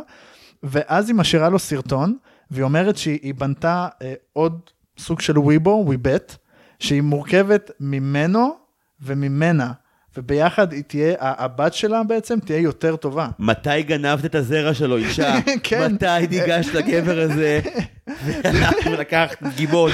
[0.62, 2.16] ואז היא משאירה לו סרטון,
[2.50, 4.60] והיא אומרת שהיא בנתה אה, עוד
[4.98, 6.36] סוג של וויבו, וויבט,
[6.78, 8.56] שהיא מורכבת ממנו
[9.02, 9.72] וממנה,
[10.16, 13.28] וביחד היא תהיה, הבת שלה בעצם תהיה יותר טובה.
[13.38, 15.34] מתי גנבת את הזרע שלו, אישה?
[15.62, 15.92] כן.
[15.92, 17.60] מתי ניגשת לגבר הזה?
[18.24, 19.92] והלכת ולקחת דגימות.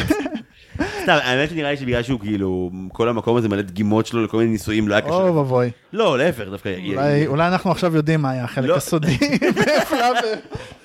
[1.03, 4.51] סתם, האמת שנראה לי שבגלל שהוא כאילו, כל המקום הזה מלא דגימות שלו לכל מיני
[4.51, 5.33] ניסויים, לא היה אוי קשה.
[5.33, 6.74] ואבוי, לא, להפך, דווקא...
[6.89, 8.77] אולי, אולי אנחנו עכשיו יודעים מה היה החלק לא.
[8.77, 9.19] הסודי.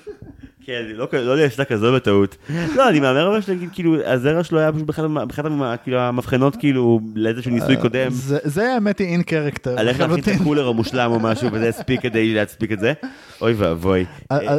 [0.68, 2.36] כן, לא, לא נעשתה כזו בטעות.
[2.76, 5.04] לא, אני מהמר אבל שנגיד, כאילו, הזרע שלו היה פשוט באחת
[5.84, 8.10] כאילו, המבחנות, כאילו, לאיזשהו ניסוי קודם.
[8.10, 9.78] זה- האמת היא אין קרקטר.
[9.78, 12.92] על איך להכין את הקולר המושלם או משהו, וזה הספיק כדי להספיק את זה.
[13.40, 14.04] אוי ואבוי.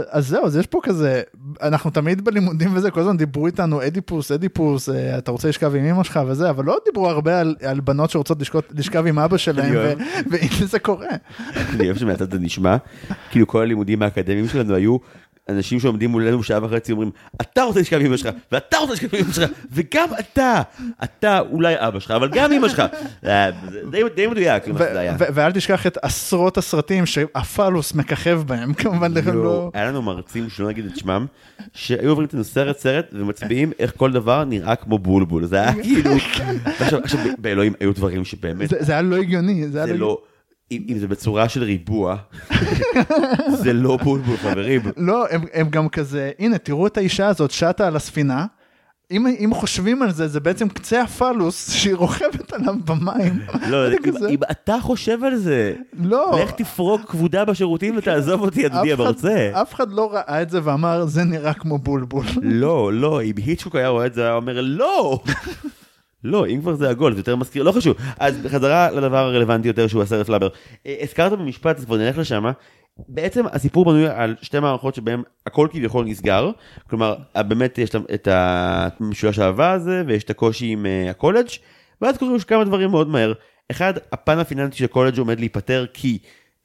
[0.09, 1.21] אז זהו, אז יש פה כזה,
[1.61, 5.85] אנחנו תמיד בלימודים וזה, כל הזמן דיברו איתנו אדיפוס, אדיפוס, אה, אתה רוצה לשכב עם
[5.85, 8.37] אמא שלך וזה, אבל לא דיברו הרבה על, בנות שרוצות
[8.75, 9.73] לשכב עם אבא שלהם.
[10.31, 11.07] והנה זה קורה.
[11.75, 12.77] אני אוהב שמהצד זה נשמע,
[13.31, 14.97] כאילו כל הלימודים האקדמיים שלנו היו,
[15.49, 17.11] אנשים שעומדים מולנו שעה וחצי אומרים,
[17.41, 20.61] אתה רוצה לשכב עם אמא שלך, ואתה רוצה לשכב עם אמא שלך, וגם אתה,
[21.03, 22.83] אתה אולי אבא שלך, אבל גם אמא שלך.
[23.25, 23.49] אה,
[24.15, 24.63] די- מדויק
[25.33, 29.71] ואל תשכח את עשרות הסרטים שהפלוס מככב בהם, כמובן, לכן לא.
[29.73, 31.25] היה לנו מרצים, שלא נגיד את שמם,
[31.73, 35.45] שהיו עוברים איתנו סרט סרט ומצביעים איך כל דבר נראה כמו בולבול.
[35.45, 36.11] זה היה כאילו...
[36.79, 36.99] עכשיו,
[37.37, 40.17] באלוהים היו דברים שבאמת, זה היה לא הגיוני, זה היה לא לא...
[40.71, 42.15] אם זה בצורה של ריבוע,
[43.63, 44.81] זה לא בולבול, חברים.
[44.97, 48.45] לא, הם, הם גם כזה, הנה, תראו את האישה הזאת שטה על הספינה.
[49.11, 53.39] אם, אם חושבים על זה, זה בעצם קצה הפלוס שהיא רוכבת עליו במים.
[53.67, 53.93] לא, אם-
[54.29, 59.51] אם אתה חושב על זה, לא, לך תפרוק כבודה בשירותים ותעזוב אותי, אדוני המרצה.
[59.61, 62.25] אף אחד לא ראה את זה ואמר, זה נראה כמו בולבול.
[62.41, 65.19] לא, לא, אם היצ'קוק היה רואה את זה, היה אומר, לא!
[66.23, 67.95] לא, אם כבר זה עגול, זה יותר מזכיר, לא חשוב.
[68.19, 70.47] אז בחזרה לדבר הרלוונטי יותר שהוא הסרט פלאבר.
[70.85, 72.45] אה, הזכרת במשפט, אז כבר נלך לשם.
[73.07, 76.51] בעצם הסיפור בנוי על שתי מערכות שבהן הכל כביכול נסגר.
[76.89, 77.15] כלומר,
[77.47, 81.47] באמת יש את המשולש האהבה הזה, ויש את הקושי עם אה, הקולג',
[82.01, 83.33] ואז קורים כמה דברים מאוד מהר.
[83.71, 86.17] אחד, הפן הפיננסי של הקולג' עומד להיפתר כי...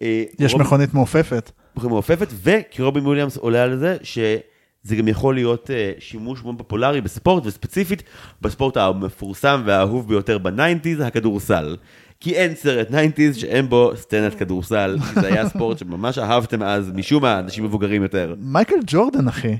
[0.02, 1.50] אה, יש רוב- מכונית מעופפת.
[1.76, 3.96] בחורה מעופפת, וכי רובין וויליאמס עולה על זה
[4.84, 8.02] שזה גם יכול להיות uh, שימוש מאוד פופולרי בספורט, וספציפית
[8.40, 11.76] בספורט המפורסם והאהוב ביותר ב nineties, הכדורסל.
[12.20, 16.90] כי אין סרט nineties שאין בו סצנת כדורסל, כי זה היה ספורט שממש אהבתם אז,
[16.94, 18.34] משום מה, אנשים מבוגרים יותר.
[18.38, 19.56] מייקל ג'ורדן, אחי.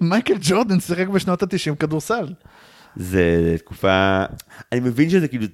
[0.00, 2.26] מייקל ג'ורדן שיחק בשנות ה-90 כדורסל.
[2.96, 4.24] זה תקופה,
[4.72, 5.46] אני מבין שזה כאילו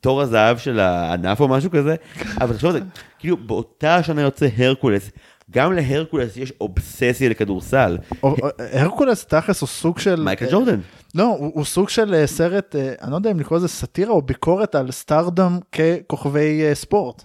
[0.00, 1.94] תור הזהב של הענף או משהו כזה,
[2.40, 2.86] אבל תחשוב על זה,
[3.18, 5.10] כאילו באותה שנה יוצא הרקולס,
[5.50, 7.98] גם להרקולס יש אובססיה לכדורסל.
[8.22, 8.36] או-
[8.72, 10.20] הרקולס תכלס הוא סוג של...
[10.22, 10.80] מייקל ג'ורדן.
[11.14, 14.10] לא, הוא, הוא סוג של אה, סרט, אה, אני לא יודע אם לקרוא לזה סאטירה
[14.12, 17.24] או ביקורת על סטארדום ככוכבי אה, ספורט.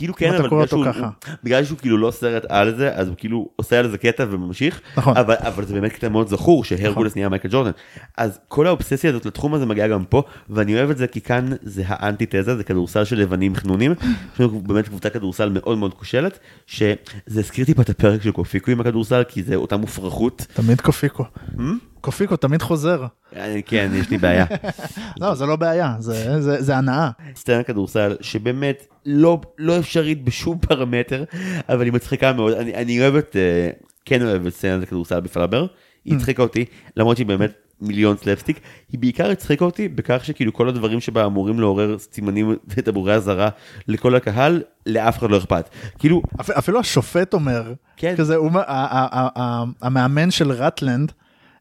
[0.00, 1.08] כאילו כן, אבל בגלל שהוא, ככה.
[1.44, 4.80] בגלל שהוא כאילו לא סרט על זה, אז הוא כאילו עושה על זה קטע וממשיך,
[4.96, 5.16] נכון.
[5.16, 7.70] אבל, אבל זה באמת קטע מאוד זכור שהרקולס נהיה מייקל ג'ורדן.
[8.16, 11.48] אז כל האובססיה הזאת לתחום הזה מגיעה גם פה, ואני אוהב את זה כי כאן
[11.62, 13.94] זה האנטיתזה, זה כדורסל של לבנים חנונים,
[14.34, 16.94] יש לנו באמת קבוצה כדורסל מאוד מאוד כושלת, שזה
[17.26, 20.46] הזכיר טיפה את הפרק של קופיקו עם הכדורסל, כי זה אותה מופרכות.
[20.52, 21.24] תמיד קופיקו.
[21.56, 21.60] Hmm?
[22.00, 23.04] קופיקו תמיד חוזר.
[23.36, 24.44] אני- כן, יש לי בעיה.
[25.20, 27.10] לא, זה לא בעיה, זה, זה, זה הנאה.
[27.34, 31.24] סצנה כדורסל שבאמת לא, לא אפשרית בשום פרמטר,
[31.68, 32.52] אבל היא מצחיקה מאוד.
[32.52, 33.70] אני, אני אוהב את, אה,
[34.04, 35.66] כן אוהב את סצנת הכדורסל בפלאבר,
[36.04, 36.64] היא הצחיקה אותי,
[36.96, 38.60] למרות שהיא באמת מיליון סלפסטיק,
[38.92, 43.48] היא בעיקר הצחיקה אותי בכך שכאילו כל הדברים שבה אמורים לעורר סימנים ותמרורי אזהרה
[43.88, 45.68] לכל הקהל, לאף אחד לא אכפת.
[45.98, 48.14] כאילו, אפ, אפילו השופט אומר, כן.
[48.16, 51.12] כזה, הוא, אומר- ה- ה- ה- ה- המאמן של רטלנד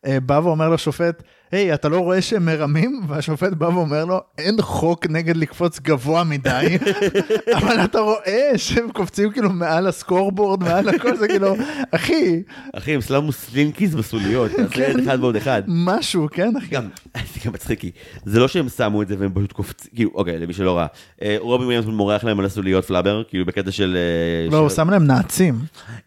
[0.06, 3.02] אה, בא ואומר לשופט, היי, אתה לא רואה שהם מרמים?
[3.08, 6.78] והשופט בא ואומר לו, אין חוק נגד לקפוץ גבוה מדי,
[7.58, 11.56] אבל אתה רואה שהם קופצים כאילו מעל ה scoreboard, מעל הכל, זה כאילו,
[11.92, 12.42] אחי,
[12.74, 15.64] אחי, הם שמו slinkies בסוליות, תעשה את אחד ועוד אחד.
[15.68, 16.68] משהו, כן, אחי?
[16.76, 16.84] גם,
[17.34, 17.92] זה גם מצחיק, כי
[18.26, 20.88] זה לא שהם שמו את זה והם פשוט קופצים, כאילו, אוקיי, למי שלא ראה,
[21.22, 23.98] אה, רובין וויליאמס מורח להם על הסוליות פלאבר, כאילו בקטע של...
[23.98, 25.56] אה, לא, הוא של- שם להם נעצים,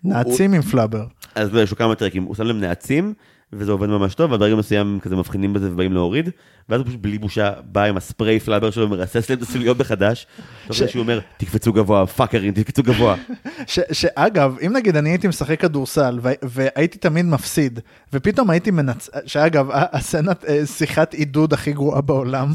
[0.04, 1.04] נעצים עם פלאבר.
[1.34, 3.14] אז לא, יש לו כמה טריקים, הוא שם להם נעצים,
[3.52, 6.30] וזה עובד ממש טוב, וברגע מסוים כזה מבחינים בזה ובאים להוריד,
[6.68, 10.26] ואז הוא פשוט בלי בושה בא עם הספריי פלאבר שלו ומרסס להם את הסוליות מחדש,
[10.66, 13.16] תוך כדי שהוא אומר, תקפצו גבוה, פאקרים, תקפצו גבוה.
[13.66, 17.80] ש, שאגב, אם נגיד אני הייתי משחק כדורסל והייתי תמיד מפסיד,
[18.12, 19.10] ופתאום הייתי מנצ...
[19.26, 22.52] שאגב, הסצנת אה, שיחת עידוד הכי גרועה בעולם.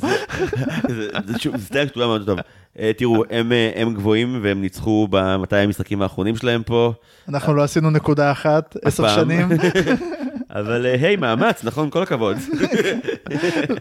[1.25, 2.39] זה סטייל כתובה מאוד טוב.
[2.79, 6.93] אה, תראו, הם, אה, הם גבוהים והם ניצחו ב-200 המשחקים האחרונים שלהם פה,
[7.29, 9.15] אנחנו לא עשינו נקודה אחת, עשר.
[9.15, 9.47] שנים.
[10.49, 11.89] אבל אה, היי, מאמץ, נכון?
[11.89, 12.37] כל הכבוד.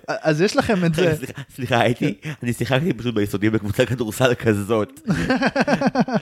[0.09, 1.15] אז יש לכם את זה.
[1.55, 5.01] סליחה, הייתי, אני שיחקתי פשוט ביסודי בקבוצה כדורסל כזאת.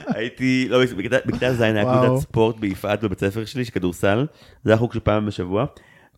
[0.07, 1.85] הייתי, לא, בכיתה- ז' היה.
[2.07, 4.27] קבוצת ספורט ביפעת בבית ספר שלי, של כדורסל,
[4.65, 5.65] זה היה חוג של פעם בשבוע.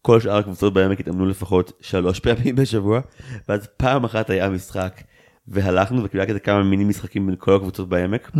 [0.03, 3.01] כל שאר הקבוצות בעמק התאמנו לפחות שלוש פעמים בשבוע,
[3.49, 5.01] ואז פעם אחת היה משחק,
[5.49, 8.31] והלכנו היה כזה כמה מיני משחקים בין כל הקבוצות בעמק.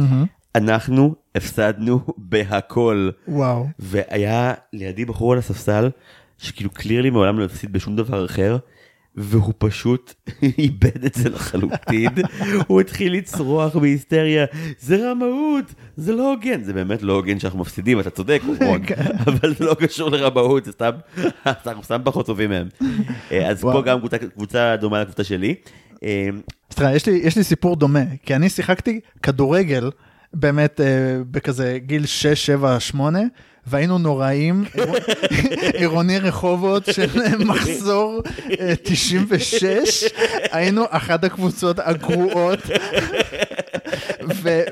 [0.57, 3.11] אנחנו הפסדנו בהכל.
[3.29, 3.67] וואו.
[3.79, 5.91] והיה לידי בחור על הספסל
[6.39, 8.57] שכאילו קלירלי מעולם לא הפסיד בשום דבר אחר.
[9.19, 10.15] והוא פשוט
[10.59, 12.09] איבד את זה לחלוטין,
[12.69, 14.45] הוא התחיל לצרוח בהיסטריה,
[14.79, 15.65] זה רמאות,
[15.97, 18.81] זה לא הוגן, זה באמת לא הוגן שאנחנו מפסידים, אתה צודק, רון,
[19.27, 20.91] אבל זה לא קשור לרמאות, זה סתם,
[21.47, 22.69] אנחנו סתם פחות טובים מהם.
[23.33, 23.83] אה, אז פה.
[23.87, 25.55] גם קבוצה- קבוצה דומה לקבוצה שלי.
[26.05, 26.29] אה,
[26.95, 29.91] יש לי, יש לי סיפור דומה, כי אני שיחקתי כדורגל
[30.35, 30.87] באמת אה,
[31.31, 33.21] בכזה גיל 6, 7, 8,
[33.67, 34.93] והיינו נוראים, עיר-
[35.75, 37.07] עירוני רחובות של
[37.47, 38.23] מחזור
[38.61, 40.05] אה, 96,
[40.53, 42.59] היינו אחת הקבוצות הגרועות.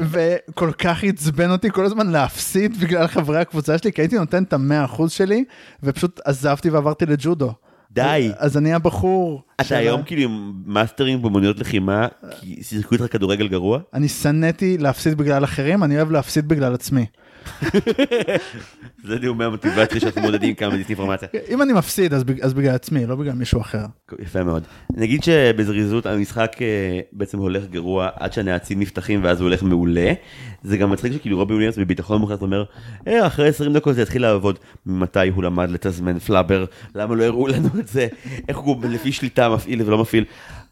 [0.00, 4.52] וכל כך עצבן אותי כל הזמן להפסיד בגלל חברי הקבוצה שלי, כי הייתי נותן את
[4.52, 5.44] המאה אחוז שלי,
[5.82, 7.52] ופשוט עזבתי ועברתי לג'ודו.
[7.94, 8.30] די.
[8.36, 9.42] אז אני הבחור.
[9.56, 12.06] אתה של- היום כאילו עם מאסטרים באמנויות לחימה,
[12.40, 13.78] כי שיחקו איתך כדורגל גרוע?
[13.94, 17.06] אני שנאתי להפסיד בגלל אחרים, אני אוהב להפסיד בגלל עצמי.
[19.08, 21.28] זה נאומי המוטיבציה שאנחנו מודדים כמה דיסאינפורמציה.
[21.48, 23.84] אם אני מפסיד, אז, בג- אז בגלל עצמי, לא בגלל מישהו אחר.
[24.18, 24.62] יפה מאוד.
[24.96, 26.66] נגיד שבזריזות המשחק אה,
[27.12, 30.12] בעצם הולך גרוע עד שהנעצים נפתחים ואז הוא הולך מעולה.
[30.62, 32.64] זה גם מצחיק שכאילו רובי וויליאמס בביטחון מוחלט אומר,
[33.08, 34.58] "אה, אחרי 20 דקות זה יתחיל לעבוד.
[34.86, 36.64] ממתי הוא למד לתזמן פלאבר?
[36.94, 38.06] למה לא הראו לנו את זה?
[38.48, 40.24] איך הוא לפי שליטה מפעיל ולא מפעיל?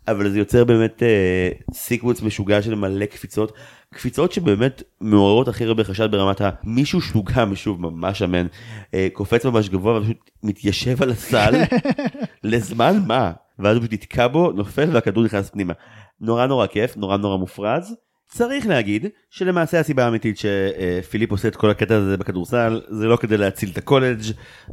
[0.09, 3.53] אבל זה יוצר באמת אה, סיקווץ משוגע של מלא קפיצות.
[3.93, 8.47] קפיצות שבאמת מעוררות הכי הרבה חשד ברמת המישהו שהוא גם שוב ממש שמן
[8.95, 11.55] אה, קופץ ממש גבוה ופשוט מתיישב על הסל
[12.45, 15.73] לזמן מה ואז הוא פשוט נתקע בו נופל והכדור נכנס פנימה.
[16.21, 17.95] נורא נורא כיף נורא נורא מופרז.
[18.29, 23.37] צריך להגיד שלמעשה הסיבה האמיתית שפיליפ עושה את כל הקטע הזה בכדורסל זה לא כדי
[23.37, 24.23] להציל את הקולג'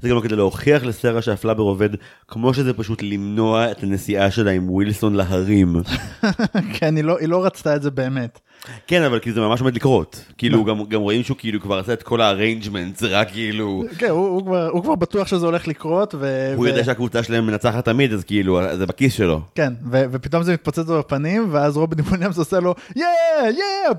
[0.02, 1.90] זה גם לא כדי להוכיח לסרה שהפלאבר עובד
[2.28, 5.76] כמו שזה פשוט למנוע את הנסיעה שלה עם ווילסון להרים.
[6.74, 8.40] כן, היא לא, היא לא רצתה את זה באמת.
[8.88, 10.26] כן אבל כאילו זה ממש עומד לקרות.
[10.38, 13.84] כאילו גם גם רואים שהוא כאילו כבר עשה את כל ה arrangement זה רק כאילו
[13.98, 16.54] כן, הוא, הוא, כבר, הוא כבר בטוח שזה הולך לקרות, ו...
[16.56, 16.70] הוא ו...
[16.70, 19.41] יודע שהקבוצה שלהם מנצחת תמיד אז כאילו זה בכיס שלו.
[19.56, 23.06] כן, ו- ופתאום זה מתפוצץ לו בפנים, ואז רובין וויליאמס עושה לו, יא,
[23.50, 23.94] יא,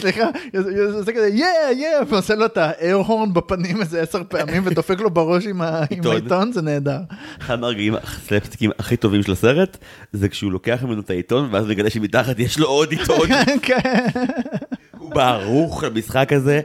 [0.00, 1.46] סליחה, זה עושה כזה, יא,
[1.76, 5.62] יא, ועושה לו את האייר הורן בפנים איזה עשר פעמים, ודופק לו בראש עם.
[5.62, 6.98] העיתון, זה נהדר.
[7.40, 9.76] אחד מהרגעים הסלפסטיקים הכי טובים של הסרט
[10.12, 13.28] זה כשהוא לוקח ממנו את העיתון ואז מגלה שמתחת יש לו עוד עיתון
[13.62, 13.78] כן.
[14.98, 16.60] הוא בערוך למשחק הזה.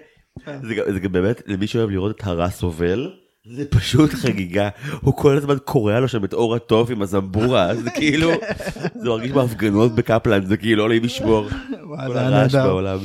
[0.64, 3.12] זה גם- זה גם באמת למי שאוהב לראות את הרע סובל.
[3.52, 4.70] זה פשוט חגיגה,
[5.02, 8.32] הוא כל הזמן קורע לו שם את אור התוף עם הזמבורה, זה כאילו,
[9.02, 11.48] זה מרגיש בהפגנות בקפלן, זה כאילו לא ישמור,
[11.90, 12.56] וואי, כל הרעש.
[12.56, 13.00] בעולם.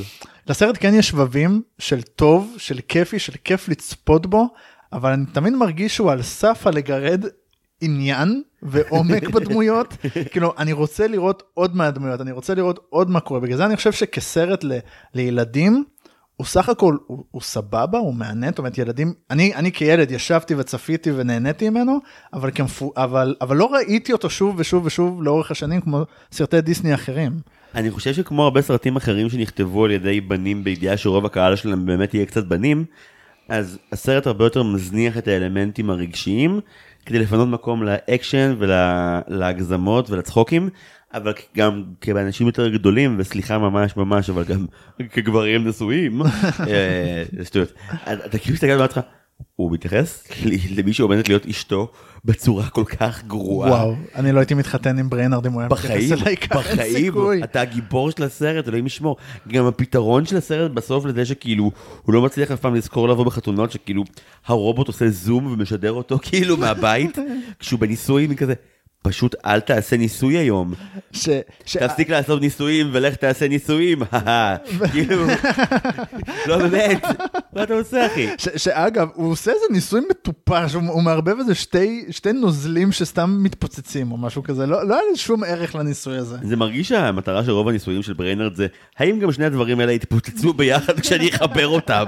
[0.47, 4.47] לסרט כן יש שבבים של טוב, של כיפי, של כיף לצפות בו,
[4.93, 7.25] אבל אני תמיד מרגיש שהוא על סף הלגרד
[7.81, 9.97] עניין ועומק בדמויות.
[10.31, 13.39] כאילו, אני רוצה לראות עוד מהדמויות, אני רוצה לראות עוד מה קורה.
[13.39, 14.77] בגלל זה אני חושב שכסרט ל,
[15.13, 15.83] לילדים,
[16.43, 20.55] הוא סך הכל, הוא, הוא סבבה, הוא מהנהן, זאת אומרת ילדים, אני, אני כילד ישבתי
[20.55, 21.99] וצפיתי ונהניתי ממנו,
[22.33, 26.93] אבל, כמפו, אבל, אבל לא ראיתי אותו שוב ושוב ושוב לאורך השנים כמו סרטי דיסני
[26.93, 27.31] אחרים.
[27.75, 32.13] אני חושב שכמו הרבה סרטים אחרים שנכתבו על ידי בנים בידיעה שרוב הקהל שלהם באמת
[32.13, 32.85] יהיה קצת בנים,
[33.49, 36.59] אז הסרט הרבה יותר מזניח את האלמנטים הרגשיים
[37.05, 40.69] כדי לפנות מקום לאקשן ולהגזמות ולצחוקים,
[41.13, 44.65] אבל גם כאנשים יותר גדולים, וסליחה ממש ממש, אבל גם
[45.11, 47.73] כגברים נשואים, אה, זה שטויות.
[48.25, 48.99] אתה כאילו מסתכל ואומר לך,
[49.55, 50.27] הוא מתייחס
[50.77, 51.91] למי שעומדת להיות אשתו
[52.25, 53.69] בצורה כל כך גרועה.
[53.69, 57.43] וואו, אני לא הייתי מתחתן עם בריינרד אם הוא היה מתייחס אליי ככה, אין בחיים.
[57.43, 59.17] אתה הגיבור של הסרט, אלוהים ישמור.
[59.47, 61.71] גם הפתרון של הסרט בסוף לזה שכאילו,
[62.03, 64.03] הוא לא מצליח אף פעם לזכור לבוא בחתונות, שכאילו,
[64.45, 67.17] הרובוט עושה זום ומשדר אותו כאילו מהבית,
[67.59, 68.53] כשהוא בניסוי, מין כזה,
[69.03, 70.73] פשוט אל תעשה ניסוי היום.
[71.11, 71.29] ש-
[71.65, 73.99] ש- תפסיק לעשות ניסויים ולך תעשה ניסויים,
[74.91, 75.25] כאילו,
[76.47, 77.03] לא באמת,
[77.53, 78.27] מה אתה עושה אחי?
[78.37, 83.39] ש- שאגב, הוא עושה איזה ניסוי מטופש, הוא, הוא מערבב איזה שתי, שתי נוזלים שסתם
[83.43, 86.37] מתפוצצים או משהו כזה, לא, לא היה לי שום ערך לניסוי הזה.
[86.43, 88.67] זה מרגיש שהמטרה של רוב הניסויים של בריינרד זה,
[88.97, 92.05] האם גם שני הדברים האלה יתפוצצו ביחד כשאני אחבר אותם?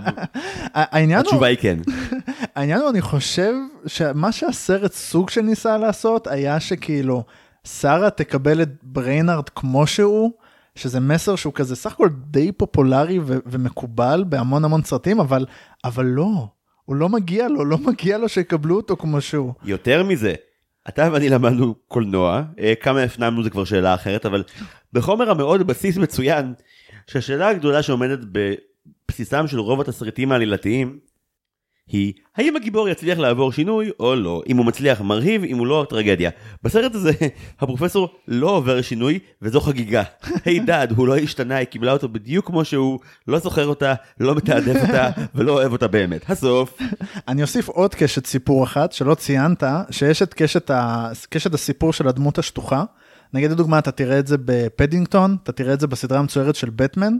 [1.19, 1.79] התשובה היא כן.
[2.55, 3.53] העניין הוא, אני חושב
[3.87, 7.23] שמה שהסרט סוג של ניסה לעשות היה שכאילו,
[7.63, 10.31] שרה תקבל את בריינרד כמו שהוא,
[10.75, 15.45] שזה מסר שהוא כזה סך הכל די פופולרי ו- ומקובל בהמון המון סרטים, אבל,
[15.83, 16.47] אבל לא,
[16.85, 19.53] הוא לא מגיע לו, לא מגיע לו שיקבלו אותו כמו שהוא.
[19.63, 20.33] יותר מזה,
[20.89, 24.43] אתה ואני למדנו קולנוע, אה, כמה הפנמנו זה כבר שאלה אחרת, אבל
[24.93, 26.53] בחומר המאוד בסיס מצוין,
[27.07, 30.99] שהשאלה הגדולה שעומדת בבסיסם של רוב התסריטים העלילתיים,
[31.87, 35.85] היא האם הגיבור יצליח לעבור שינוי או לא, אם הוא מצליח מרהיב, אם הוא לא
[35.89, 36.29] טרגדיה.
[36.63, 37.11] בסרט הזה
[37.59, 40.03] הפרופסור לא עובר שינוי וזו חגיגה.
[40.45, 44.35] היי דאד, הוא לא השתנה, היא קיבלה אותו בדיוק כמו שהוא, לא זוכר אותה, לא
[44.35, 46.29] מתעדף אותה ולא אוהב אותה באמת.
[46.29, 46.77] הסוף.
[47.27, 51.09] אני אוסיף עוד קשת סיפור אחת שלא ציינת, שיש את קשת, ה...
[51.29, 52.83] קשת הסיפור של הדמות השטוחה.
[53.33, 57.13] נגיד לדוגמה, אתה תראה את זה בפדינגטון, אתה תראה את זה בסדרה המצוירת של בטמן,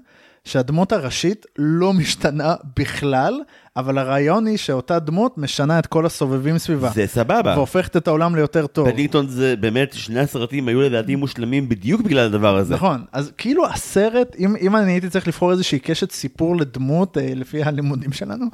[0.45, 3.33] שהדמות הראשית לא משתנה בכלל,
[3.77, 6.89] אבל הרעיון היא שאותה דמות משנה את כל הסובבים סביבה.
[6.89, 7.53] זה סבבה.
[7.55, 8.91] והופכת את העולם ליותר טוב.
[8.91, 12.73] פדינגטון זה באמת, שני הסרטים היו לדעתי מושלמים בדיוק בגלל הדבר הזה.
[12.73, 17.31] נכון, אז כאילו הסרט, אם, אם אני הייתי צריך לבחור איזושהי קשת סיפור לדמות, אה,
[17.35, 18.45] לפי הלימודים שלנו,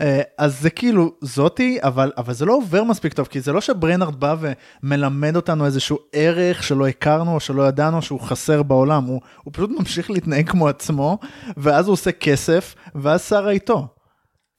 [0.00, 3.60] אה, אז זה כאילו זאתי, אבל, אבל זה לא עובר מספיק טוב, כי זה לא
[3.60, 4.36] שבריינרד בא
[4.82, 9.70] ומלמד אותנו איזשהו ערך שלא הכרנו או שלא ידענו שהוא חסר בעולם, הוא, הוא פשוט
[9.78, 11.18] ממשיך להתנהג כמו עצמו,
[11.56, 13.88] ואז הוא עושה כסף, ואז שרה איתו.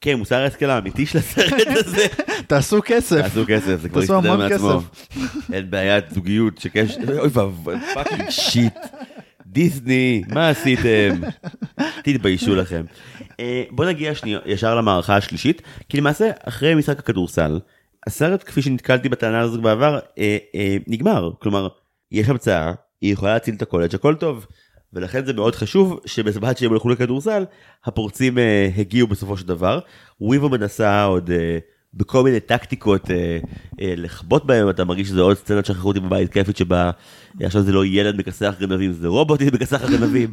[0.03, 2.05] כן, מוסר ההשכל האמיתי של הסרט הזה.
[2.47, 3.21] תעשו כסף.
[3.21, 4.81] תעשו כסף, זה כבר יסתדר מעצמו.
[5.53, 6.97] אין בעיית זוגיות, שקש...
[7.17, 8.73] אוי ואבוי, fucking shit.
[9.45, 11.21] דיסני, מה עשיתם?
[12.03, 12.83] תתביישו לכם.
[13.39, 17.59] אה, בוא נגיע שנייה ישר למערכה השלישית, כי למעשה אחרי משחק הכדורסל,
[18.07, 21.31] הסרט כפי שנתקלתי בטענה הזאת בעבר, אה, אה, נגמר.
[21.39, 21.67] כלומר,
[22.11, 24.45] יש המצאה, היא יכולה להציל את הקולג', הכל טוב.
[24.93, 27.45] ולכן זה מאוד חשוב שבזמן שהם הלכו לכדורסל,
[27.85, 29.79] הפורצים אה, הגיעו בסופו של דבר.
[30.21, 31.57] וויבו מנסה עוד אה,
[31.93, 33.37] בכל מיני טקטיקות אה,
[33.81, 36.91] אה, לכבות בהם, אתה מרגיש שזה עוד סצנת שכחו אותי בבית כיפית שבה
[37.41, 40.31] אה, עכשיו זה לא ילד מכסח גנבים, זה רובוטית מכסח גנבים.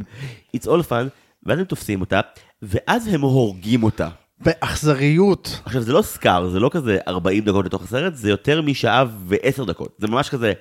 [0.57, 1.09] It's all fun,
[1.47, 2.20] ואז הם תופסים אותה,
[2.62, 4.09] ואז הם הורגים אותה.
[4.41, 5.61] באכזריות.
[5.65, 9.65] עכשיו זה לא סקאר, זה לא כזה 40 דקות לתוך הסרט, זה יותר משעה ועשר
[9.65, 9.97] דקות.
[9.99, 10.53] זה ממש כזה,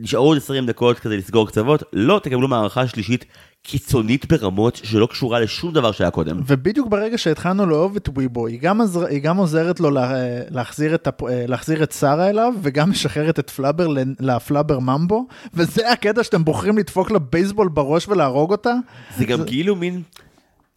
[0.00, 3.24] נשארו עוד 20 דקות כדי לסגור קצוות, לא תקבלו מערכה שלישית
[3.62, 6.40] קיצונית ברמות שלא קשורה לשום דבר שהיה קודם.
[6.46, 10.12] ובדיוק ברגע שהתחלנו לאהוב את וויבו, היא גם, עזר, היא גם עוזרת לו לה,
[10.50, 13.86] להחזיר, את, הפ- להחזיר את שרה אליו, וגם משחררת את פלאבר
[14.20, 18.74] לפלאבר ממבו, וזה הקטע שאתם בוחרים לדפוק לה בייסבול בראש ולהרוג אותה.
[19.16, 20.02] זה גם כאילו מין,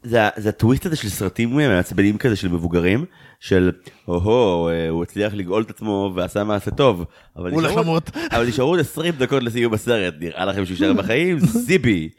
[0.04, 3.06] זה, זה הטוויסט הזה של סרטים מעצבנים כזה של מבוגרים,
[3.40, 3.72] של
[4.06, 7.06] הו-הו, אה, הוא הצליח לגאול את עצמו ועשה מעשה טוב.
[7.38, 8.10] אבל הוא הולך למות.
[8.34, 11.40] אבל נשארו עוד 20 דקות לסיום הסרט, נראה לכם שהוא יישאר בחיים?
[11.66, 12.10] זיבי.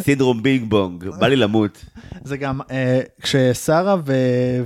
[0.00, 1.84] סינדרום בינג בונג, בא לי למות.
[2.24, 4.12] זה גם, אה, כששרה ו-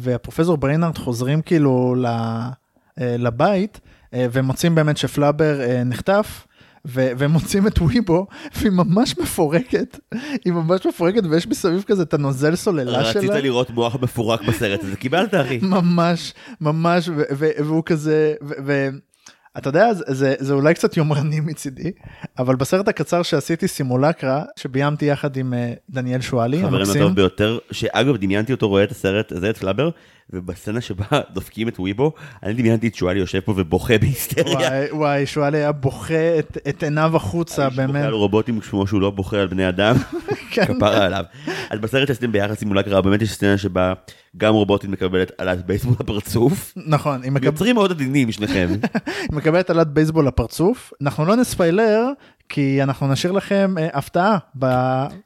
[0.00, 2.50] והפרופסור בריינארד חוזרים כאילו ל- אה,
[2.98, 3.80] לבית,
[4.14, 6.46] אה, ומוצאים באמת שפלאבר אה, נחטף,
[6.86, 8.26] ו- והם מוצאים את וויבו,
[8.56, 9.98] והיא ממש מפורקת,
[10.44, 13.20] היא ממש מפורקת, ויש מסביב כזה את הנוזל סוללה שלה.
[13.20, 15.58] רצית לראות מוח מפורק בסרט הזה, קיבלת אחי.
[15.76, 21.90] ממש, ממש, ו- ו- והוא כזה, ואתה יודע, זה, זה, זה אולי קצת יומרני מצידי,
[22.38, 27.58] אבל בסרט הקצר שעשיתי סימולקרה, שביימתי יחד עם אה, דניאל שואלי, חברים המקסים, הטוב ביותר,
[27.70, 29.90] שאגב דמיינתי אותו רואה את הסרט הזה, את פלאבר,
[30.32, 34.54] ובסצנה שבה דופקים את וויבו, אני דמיינתי את שואלי יושב פה ובוכה בהיסטריה.
[34.56, 39.10] וואי, וואי, שואלי היה בוכה את, את עיניו החוצה, באמת, על רובוטים כמו שהוא לא
[39.10, 39.94] בוכה על בני אדם,
[40.52, 40.64] כן.
[40.64, 41.24] כפרה עליו.
[41.70, 43.92] אז בסרט שעשיתם ביחד סימולקרה, באמת יש סצנה שבה
[44.36, 46.72] גם רובוטית מקבלת עלת בייסבול לפרצוף.
[46.76, 47.44] נכון, מקב...
[47.44, 48.68] יוצרים מאוד עדינים שניכם.
[49.06, 52.04] היא מקבלת עלת בייסבול לפרצוף, אנחנו לא נספיילר,
[52.48, 54.66] כי אנחנו נשאיר לכם אה, הפתעה, ב...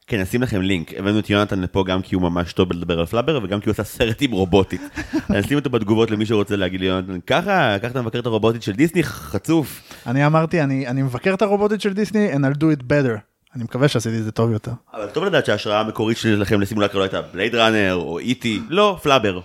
[0.07, 0.93] כן, נשים לכם לינק.
[0.97, 3.73] הבאנו את יונתן לפה גם כי הוא ממש טוב בלדבר על פלאבר, וגם כי הוא
[3.73, 4.81] עשה סרט עם רובוטית.
[5.29, 8.63] אני אשים אותו בתגובות למי שרוצה להגיד לי, יונתן, ככה, ככה אתה מבקר את הרובוטית
[8.63, 9.81] של דיסני, חצוף.
[10.07, 13.33] אני אמרתי, אני, אני מבקר את הרובוטית של דיסני, and I'll do it better.
[13.55, 14.71] אני מקווה שעשיתי את זה טוב יותר.
[14.93, 19.39] אבל טוב לדעת שההשראה המקורית שלכם לסימולקר לא הייתה בלייד ראנר או איטי, לא, פלאבר.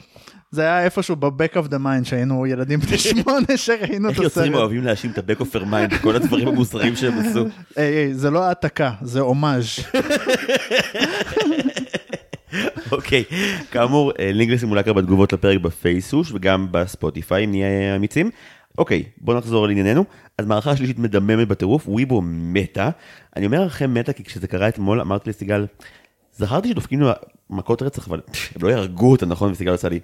[0.51, 4.53] זה היה איפשהו ב-back of the mind שהיינו ילדים בני שמונה שראינו את איך יוצרים
[4.53, 4.62] הסרט.
[4.62, 7.45] אוהבים להאשים את ה-back of their mind וכל הדברים המוזרים שהם עשו.
[7.77, 9.66] היי, היי, זה לא העתקה, זה הומאז'.
[12.93, 13.25] אוקיי,
[13.70, 18.31] כאמור, אה, לינק לסימולקר בתגובות לפרק בפייסוש וגם בספוטיפיי, אם נהיה אמיצים.
[18.79, 20.05] אוקיי, בוא נחזור לענייננו.
[20.39, 22.91] אז מערכה השלישית מדממת בטירוף, וויבו מתה.
[23.37, 25.66] אני אומר לכם מתה כי כשזה קרה אתמול אמרתי לסיגל,
[26.37, 27.11] זכרתי שדופקים לו
[27.51, 28.20] מכות רצח, אבל
[28.57, 29.53] הם לא יהרגו אותה, נכון?
[29.53, 30.01] וסיגל עשה לי,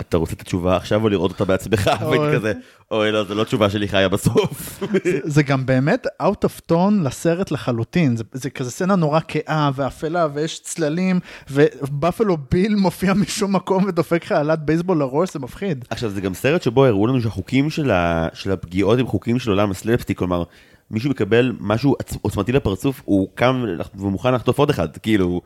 [0.00, 1.90] אתה רוצה את התשובה עכשיו או לראות אותה בעצמך?
[2.00, 2.52] והייתי כזה,
[2.90, 4.82] אוי לא, זו לא תשובה שלי חיה בסוף.
[5.24, 8.16] זה גם באמת out of tone לסרט לחלוטין.
[8.16, 14.24] זה, זה כזה סצנה נורא כאה ואפלה ויש צללים, ובאפלו ביל מופיע משום מקום ודופק
[14.24, 15.84] לך עלת בייסבול לראש, זה מפחיד.
[15.90, 18.28] עכשיו זה גם סרט שבו הראו לנו שהחוקים של, ה...
[18.34, 20.42] של הפגיעות הם חוקים של עולם הסלפסטיק, כלומר
[20.90, 23.64] מישהו מקבל משהו עוצמתי לפרצוף, הוא קם
[23.94, 25.40] ומוכן לחטוף עוד אחד, כאילו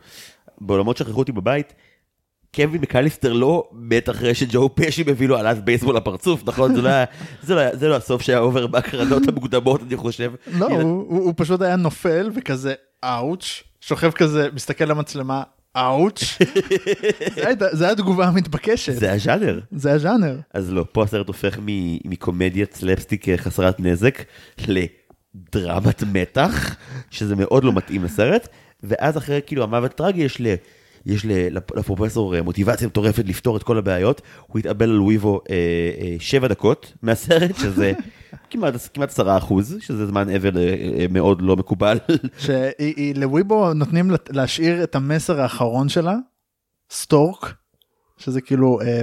[0.61, 1.73] בעולמות שכחו אותי בבית.
[2.55, 6.75] קווין מקליסטר לא מת אחרי שג'ו פשי מביא לו אלת בייסבול לפרצוף, נכון?
[6.75, 7.05] זה לא, היה,
[7.43, 10.31] זה, לא, היה- זה לא הסוף שהיה עובר בהקרנות המוקדמות, אני חושב.
[10.59, 12.73] לא, הוא, הוא, הוא פשוט היה נופל וכזה
[13.03, 15.43] אאוץ', שוכב כזה, מסתכל למצלמה,
[15.77, 16.23] אאוץ'.
[17.35, 19.59] זה, זה התגובה המתבקשת, זה הז'אנר.
[19.71, 20.37] זה הז'אנר.
[20.53, 24.21] אז לא, פה הסרט הופך מ- מקומדיית סלפסטיק אה, חסרת נזק
[24.67, 26.75] לדרמת מתח,
[27.11, 28.47] שזה מאוד לא מתאים לסרט,
[28.83, 30.45] ואז אחרי כאילו המוות טרגי יש ל...
[31.05, 31.25] יש
[31.75, 35.55] לפרופסור אה, מוטיבציה מטורפת לפתור את כל הבעיות, הוא התאבל על וויבו אה,
[36.01, 37.93] אה, שבע דקות מהסרט, שזה
[38.49, 40.63] כמעט, כמעט עשרה אחוז, שזה זמן אבל אה,
[40.99, 41.97] אה, מאוד לא מקובל.
[42.37, 46.15] שלוויבו נותנים לה- להשאיר את המסר האחרון שלה,
[46.91, 47.53] סטורק,
[48.17, 49.01] שזה כאילו אה,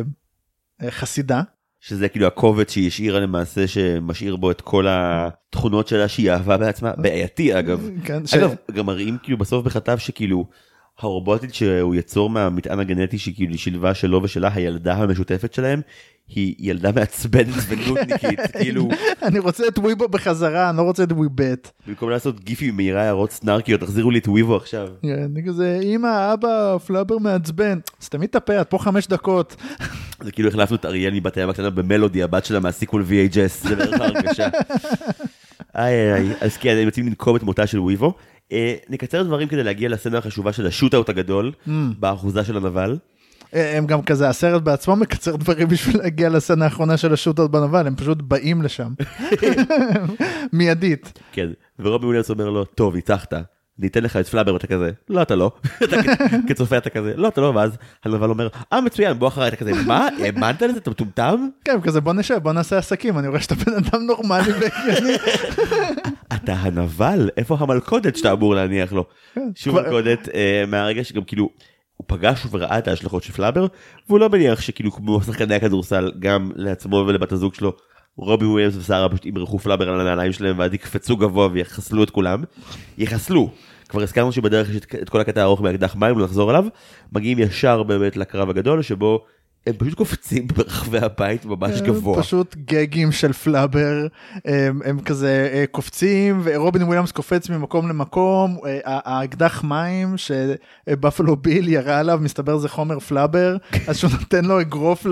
[0.82, 1.42] אה, חסידה.
[1.80, 6.92] שזה כאילו הקובץ שהיא השאירה למעשה שמשאיר בו את כל התכונות שלה שהיא אהבה בעצמה
[6.96, 7.88] בעייתי אגב.
[8.04, 8.34] כן, ש...
[8.34, 10.46] אגב גם מראים כאילו בסוף בכתב שכאילו
[10.98, 15.81] הרובוטית שהוא יצור מהמטען הגנטי שכאילו שילבה שלו ושלה הילדה המשותפת שלהם
[16.28, 18.89] היא ילדה מעצבנת ונודניקית כאילו
[19.23, 21.70] אני רוצה את וויבו בחזרה, אני לא רוצה את וויבט.
[21.86, 24.89] במקום לעשות גיפים מהירה הערות סנארקיות תחזירו לי את וויבו עכשיו.
[25.02, 27.78] כן, אני כזה, אמא, אבא, פלאבר מעצבן.
[28.02, 29.56] סתמי את הפה, את פה חמש דקות.
[30.20, 33.77] זה כאילו החלפנו את אריאל מבת הים הקטנה במלודי הבת שלה מה sequel VHS זה
[33.77, 34.48] בערך ההרגשה.
[35.77, 38.14] איי איי אז כן הם יוצאים לנקום את מותה של וויבו.
[38.52, 41.52] אה, נקצר דברים כדי להגיע לסצנה החשובה של ה shoot-out הגדול
[41.98, 42.98] באחוזה של הנבל.
[43.55, 47.50] אה, הם גם כזה, הסרט בעצמו מקצר דברים בשביל להגיע לסצנה האחרונה של ה shoot-out
[47.51, 48.93] בנבל, הם פשוט באים לשם.
[50.52, 51.19] מיידית.
[51.32, 51.48] כן
[51.78, 53.35] ורובין וויליאמס אומר לו טוב ניצחת.
[53.78, 55.52] ניתן לך את פלאבר ואתה כזה לא אתה לא
[56.48, 59.72] כצופה אתה כזה לא אתה לא ואז הנבל אומר אה מצוין בוא אחריי אתה כזה
[59.86, 63.54] מה האמנת לזה אתה מטומטם כן, כזה בוא נשב, בוא נעשה עסקים, אני רואה שאתה
[63.54, 65.12] בן אדם נורמלי והגיוני.
[66.34, 69.04] אתה הנבל איפה המלכודת שאתה אמור להניח לו.
[69.54, 71.50] שוב כבר- מלכודת אה, מהרגע שגם כאילו
[71.96, 73.66] הוא פגש וראה את ההשלכות של פלאבר
[74.08, 77.72] והוא לא מניח שכאילו כמו שחקני הכדורסל גם לעצמו ולבת הזוג שלו
[78.16, 82.43] רובי וויליאמס ושרה פשוט ימרחו פלאבר על הנעליים שלהם ואז יקפצו גבוה ויחסלו את כולם.
[82.98, 83.51] יחסלו.
[83.89, 86.64] כבר הזכרנו שבדרך יש את- כל הקטע הארוך מאקדח מים לחזור עליו
[87.12, 89.24] מגיעים ישר באמת לקרב הגדול שבו
[89.66, 92.22] הם פשוט קופצים ברחבי הבית ממש גבוה.
[92.22, 94.06] פשוט גאגים של פלאבר,
[94.44, 101.68] הם, הם כזה אה, קופצים, ורובין וויליאמס קופץ ממקום למקום, אה, האקדח מים שבאפלו ביל
[101.68, 103.56] ירה עליו, מסתבר זה חומר פלאבר,
[103.86, 105.06] אז שהוא נותן לו אגרוף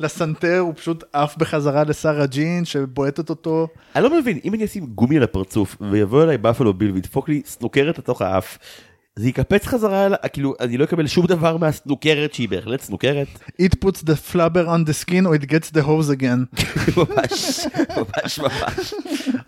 [0.00, 3.68] לסנטר, הוא פשוט עף בחזרה לשרה ג'ין שבועטת אותו.
[3.96, 7.42] אני לא מבין, אם אני אשים גומי על הפרצוף ויבוא אליי בפלו ביל וידפוק לי
[7.46, 8.58] סנוקרת לתוך האף,
[9.18, 13.26] זה יקפץ חזרה, כאילו, אני לא אקבל שום דבר מהסנוקרת שהיא בהחלט סנוקרת.
[13.62, 16.60] It puts the flubber on the skin or it gets the hose again.
[16.96, 17.66] ממש,
[17.96, 18.94] ממש ממש.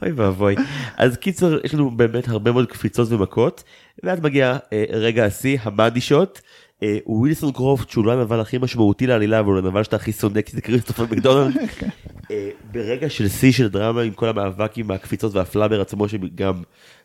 [0.03, 0.57] אוי ואבוי.
[0.97, 3.65] אז קיצר, יש לנו באמת הרבה מאוד קפיצות ומכות,
[4.03, 6.41] ואז מגיע אה, רגע השיא, המאדי שוט.
[6.83, 10.41] אה, ווילסון קרופט שהוא לא הנבל הכי משמעותי לעלילה אבל הוא הנבל שאתה הכי שונא
[10.41, 11.57] כי זה כריסטופר מקדונלד.
[12.31, 16.63] אה, ברגע של שיא של דרמה עם כל המאבק עם הקפיצות והפלאבר עצמו שגם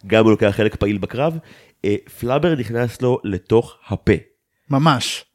[0.07, 1.37] גם הוא לוקח חלק פעיל בקרב,
[1.85, 4.13] אה, פלאבר נכנס לו לתוך הפה.
[4.69, 5.25] ממש.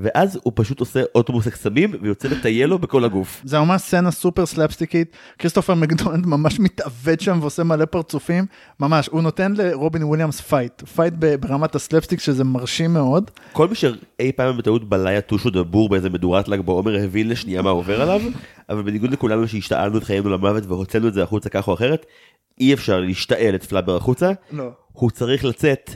[0.00, 3.42] ואז הוא פשוט עושה אוטובוס הקסמים ויוצא לטייל לו בכל הגוף.
[3.44, 8.46] זה ממש סצנה סופר סלאפסטיקית, כריסטופר מקדונלד ממש מתעוות שם ועושה מלא פרצופים,
[8.80, 14.32] ממש, הוא נותן לרובין וויליאמס פייט, פייט ברמת הסלאפסטיק שזה מרשים מאוד, כל מי שאי
[14.36, 18.20] פעם בטעות בלע יתוש או דבור באיזה מדורת ל"ג בעומר הבין לשנייה מה עובר עליו,
[18.68, 22.06] אבל בניגוד לכולנו שהשתעלנו את חיינו למוות והוצאנו את זה החוצה כך או אחרת,
[22.60, 24.70] אי אפשר להשתעל את פלאבר החוצה, לא.
[24.92, 25.90] הוא צריך לצאת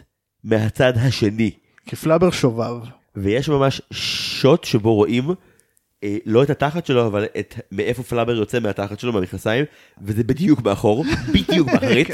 [0.45, 1.51] מהצד השני.
[1.87, 3.04] כי פלאבר שובב.
[3.17, 5.35] ויש ממש שוט שבו רואים
[6.05, 9.65] אה, לא את התחת שלו אבל את מאיפה פלאבר יוצא מהתחת שלו מהמכנסיים
[10.03, 11.05] וזה בדיוק מאחור
[11.35, 12.09] בדיוק באחריץ.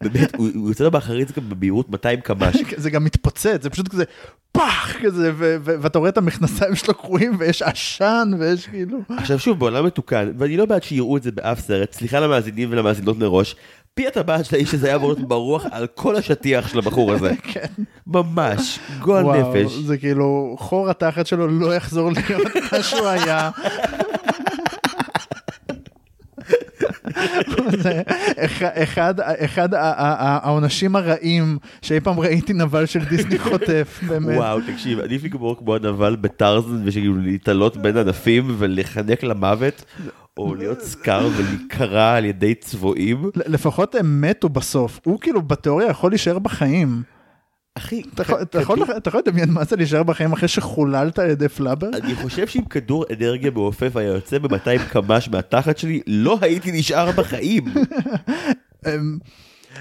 [0.00, 2.56] באמת הוא, הוא יוצא לו באחריץ גם במהירות 200 קמ"ש.
[2.76, 4.04] זה גם מתפוצץ, זה פשוט כזה
[4.52, 5.32] פח כזה,
[5.62, 10.56] ואתה רואה את המכנסיים שלו קרועים ויש עשן ויש כאילו, עכשיו שוב בעולם מתוקן ואני
[10.56, 13.56] לא בעד שיראו את זה באף סרט סליחה למאזינים ולמאזינות מראש
[13.98, 17.32] פי הטבעת של האיש הזה היה אמור להיות ברוח על כל השטיח של הבחור הזה
[17.52, 17.66] כן,
[18.06, 22.42] ממש גועל נפש זה כאילו חור התחת שלו לא יחזור להיות
[22.72, 23.50] מה שהוא היה.
[29.44, 34.36] אחד- העונשים הרעים שאי פעם ראיתי נבל של דיסני חוטף באמת.
[34.36, 39.84] וואו תקשיב עדיף לגמור כמו הנבל בטרזן ושכאילו להתעלות בין ענפים ולחנק למוות
[40.38, 43.30] או להיות סקר ולהיקרע על ידי צבועים.
[43.46, 47.02] לפחות הם מתו בסוף הוא כאילו בתיאוריה יכול להישאר בחיים.
[47.74, 48.02] אחי,
[48.42, 51.88] אתה יכול- לדמיין מה זה להישאר בחיים אחרי שחוללת על ידי פלאבר?
[52.02, 57.10] אני חושב שאם כדור אנרגיה מעופף היה יוצא ב-200 קמ"ש מהתחת שלי, לא הייתי נשאר
[57.10, 57.64] בחיים.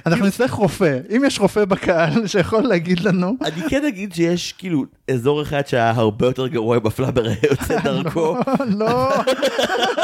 [0.05, 3.35] אנחנו נצטרך רופא אם יש רופא בקהל שיכול להגיד לנו.
[3.41, 6.77] אני כן אגיד שיש כאילו אזור אחד שהיה הרבה יותר גרוע
[7.25, 8.37] היה יוצא דרכו.
[8.67, 9.09] לא,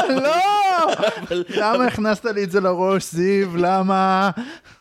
[0.24, 0.36] לא,
[1.48, 4.30] למה הכנסת לי את זה לראש זיו למה?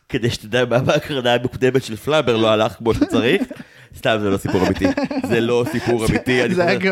[0.09, 3.41] כדי שתדע מה בהקרנה המוקדמת של פלאבר לא הלך כמו שצריך.
[3.97, 4.85] סתם זה לא סיפור אמיתי,
[5.29, 6.41] זה לא סיפור אמיתי.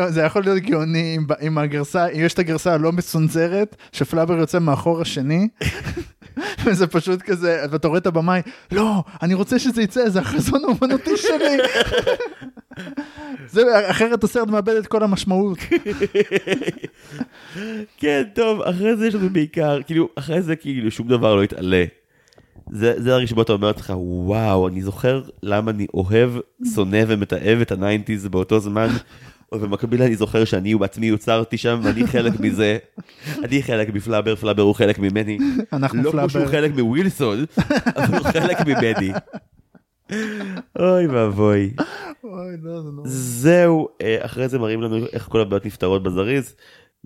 [0.08, 5.00] זה יכול להיות גאוני אם הגרסה אם יש את הגרסה הלא מצונזרת שפלאבר יוצא מאחור
[5.00, 5.48] השני.
[6.64, 8.40] וזה פשוט כזה ואתה רואה את הבמאי
[8.72, 11.58] לא אני רוצה שזה יצא זה החזון האומנותי שלי.
[13.52, 15.58] זה אחרת הסרט מאבד את כל המשמעות.
[18.00, 21.84] כן, טוב, אחרי זה יש לנו בעיקר, כאילו, אחרי זה כאילו שום דבר לא יתעלה.
[22.70, 26.30] זה, זה הרגע שבו אתה אומר לעצמך, וואו, אני זוכר למה אני אוהב,
[26.74, 28.88] שונא ומתעב את ה nineties באותו זמן.
[29.52, 32.78] ובמקביל אני זוכר שאני בעצמי נוצרתי שם ואני חלק מזה.
[33.44, 35.38] אני חלק מפלאבר, פלאבר הוא חלק ממני.
[35.72, 36.50] אנחנו לא כמו שהוא פלאבר.
[36.50, 37.44] חלק מווילסון,
[37.96, 39.12] אבל הוא חלק ממני.
[40.78, 41.70] אוי ואבוי.
[42.62, 42.82] לא.
[43.04, 46.54] זהו, אה, אחרי זה מראים לנו איך כל הבעיות נפתרות בזריז.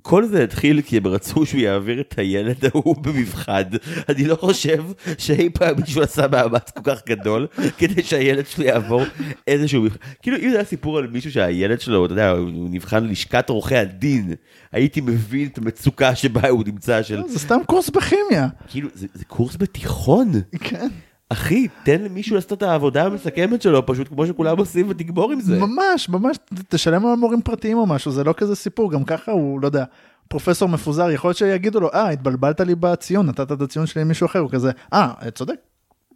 [0.03, 3.63] כל זה התחיל כי הם רצו שהוא יעביר את הילד ההוא במבחן.
[4.09, 4.85] אני לא חושב
[5.19, 7.47] שאי פעם מישהו עשה מאמץ כל כך גדול
[7.79, 9.03] כדי שהילד שלו יעבור
[9.47, 9.99] איזשהו מבחן.
[10.23, 13.77] כאילו אם זה היה סיפור על מישהו שהילד שלו, אתה יודע, הוא נבחן לשכת עורכי
[13.77, 14.33] הדין,
[14.73, 18.49] הייתי מבין את המצוקה שבה הוא נמצא של, לא, זה סתם קורס בכימיה.
[18.69, 20.33] כאילו זה, זה קורס בתיכון.
[20.61, 20.89] כן.
[21.29, 25.59] אחי, תן למישהו לעשות את העבודה המסכמת שלו, פשוט כמו שכולם עושים ותגמור עם זה.
[25.59, 26.37] ממש, ממש,
[26.69, 29.85] תשלם על מורים פרטיים או משהו, זה לא כזה סיפור, גם ככה הוא, לא יודע,
[30.29, 34.27] פרופסור מפוזר, יכול להיות שיגידו לו, אה, התבלבלת לי בציון, נתת את הציון שלי למישהו
[34.27, 35.55] אחר, הוא כזה, אה, צודק.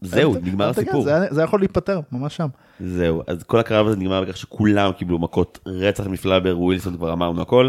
[0.01, 1.07] זהו, נגמר הסיפור.
[1.31, 2.49] זה יכול להיפטר, ממש שם.
[2.81, 7.43] זהו, אז כל הקרב הזה נגמר בכך שכולם קיבלו מכות רצח מפלאבר, ווילסון כבר אמרנו
[7.43, 7.69] הכל,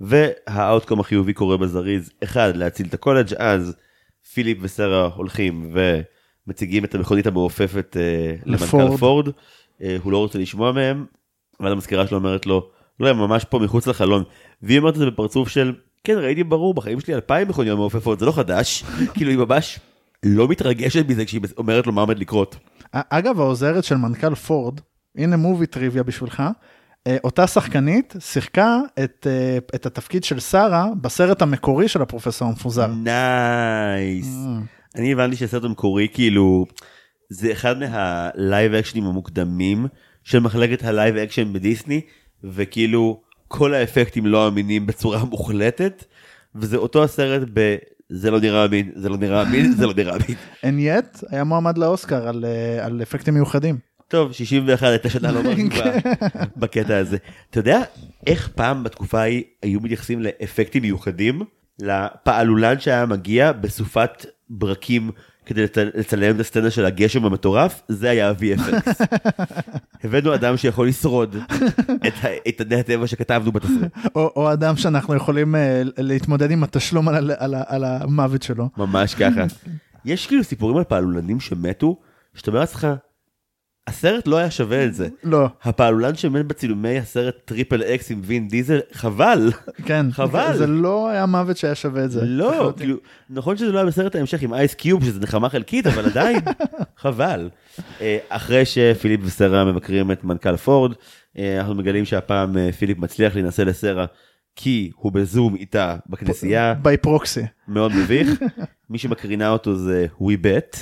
[0.00, 3.76] והאוטקום החיובי קורה בזריז, אחד, להציל את הקולג', אז
[4.34, 5.70] פיליפ וסרה הולכים
[6.50, 8.96] ומציגים את המכונית המעופפת אה, למנכ"ל.
[8.96, 9.28] פורד,
[9.82, 11.06] אה, הוא לא רוצה לשמוע מהם,
[11.60, 12.70] ואז המזכירה שלו אומרת לו,
[13.00, 14.22] לא, הם ממש פה מחוץ לחלון,
[14.62, 15.74] והיא אומרת את זה בפרצוף של,
[16.04, 19.80] כן, ראיתי ברור, בחיים שלי אלפיים מכוניות מעופפות, זה לא חדש, כאילו היא ממש
[20.22, 22.56] לא מתרגשת מזה כשהיא אומרת לו מה עומד לקרות.
[22.92, 24.80] א- אגב, העוזרת של מנכ"ל פורד,
[25.16, 26.42] הנה movie trivia בשבילך,
[27.06, 32.86] אה, אותה שחקנית שיחקה את, אה, את התפקיד של שרה בסרט המקורי של הפרופסור המפוזר.
[32.86, 34.26] nice.
[34.26, 36.66] אה, אני הבנתי שהסרט המקורי כאילו
[37.28, 39.86] זה אחד מה live action ים המוקדמים
[40.24, 42.00] של מחלקת ה live action בדיסני
[42.44, 46.04] וכאילו כל האפקטים לא אמינים בצורה מוחלטת
[46.54, 47.76] וזה אותו הסרט ב...
[48.12, 50.36] זה לא נראה אמין, זה לא נראה אמין, זה לא נראה אמין.
[50.66, 53.78] And yet, היה מועמד לאוסקר על, אה, על אפקטים מיוחדים.
[54.08, 55.84] טוב, 61 הייתה שנה לא מרגיבה
[56.56, 57.16] בקטע הזה.
[57.50, 57.82] אתה יודע
[58.26, 61.42] איך פעם בתקופה ההיא היו מתייחסים לאפקטים מיוחדים?
[61.78, 65.10] לפעלולן שהיה מגיע בסופת ברקים
[65.46, 69.04] כדי לצ- לצלם את הסצנה של הגשם המטורף, זה היה ה-VFX.
[70.04, 71.36] הבאנו אדם שיכול לשרוד
[72.06, 72.12] את
[72.46, 73.92] איתני הטבע שכתבנו בתסריט.
[74.14, 78.68] או, או אדם שאנחנו יכולים אה, להתמודד עם התשלום על, על, ה- על המוות שלו.
[78.76, 79.44] ממש ככה.
[80.04, 81.96] יש כאילו סיפורים על פעלולנים שמתו,
[82.34, 82.86] שאתה אומר לעצמך,
[83.86, 85.08] הסרט לא היה שווה את זה.
[85.24, 89.52] לא, הפעלולן שמת בצילומי הסרט טריפל אקס עם וין דיזל, חבל.
[89.84, 90.06] כן.
[90.12, 90.56] חבל.
[90.56, 92.20] זה לא היה מוות שהיה שווה את זה.
[92.24, 92.72] לא.
[92.76, 92.96] כאילו,
[93.30, 96.40] נכון שזה לא היה בסרט ההמשך עם אייס קיוב, שזה נחמה חלקית, אבל עדיין,
[97.02, 97.50] חבל.
[98.00, 100.92] אה, אחרי שפיליפ וסרה מבקרים את מנכ"ל פורד,
[101.38, 104.06] אה, אנחנו מגלים שהפעם אה, פיליפ מצליח להינשא לסרה,
[104.56, 107.42] כי הוא בזום איתה בכנסייה, ביי פרוקסי.
[107.68, 108.28] מאוד מביך.
[108.90, 110.76] מי שמקרינה אותו זה ווי בט,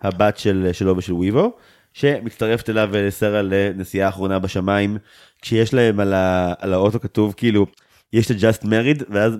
[0.00, 1.56] הבת של, שלו ושל וויבו,
[1.96, 4.96] שמצטרפת אליו ולסרה לנסיעה האחרונה בשמיים,
[5.42, 7.66] כשיש להם על, ה, על האוטו כתוב כאילו,
[8.12, 9.32] יש את just married, ואז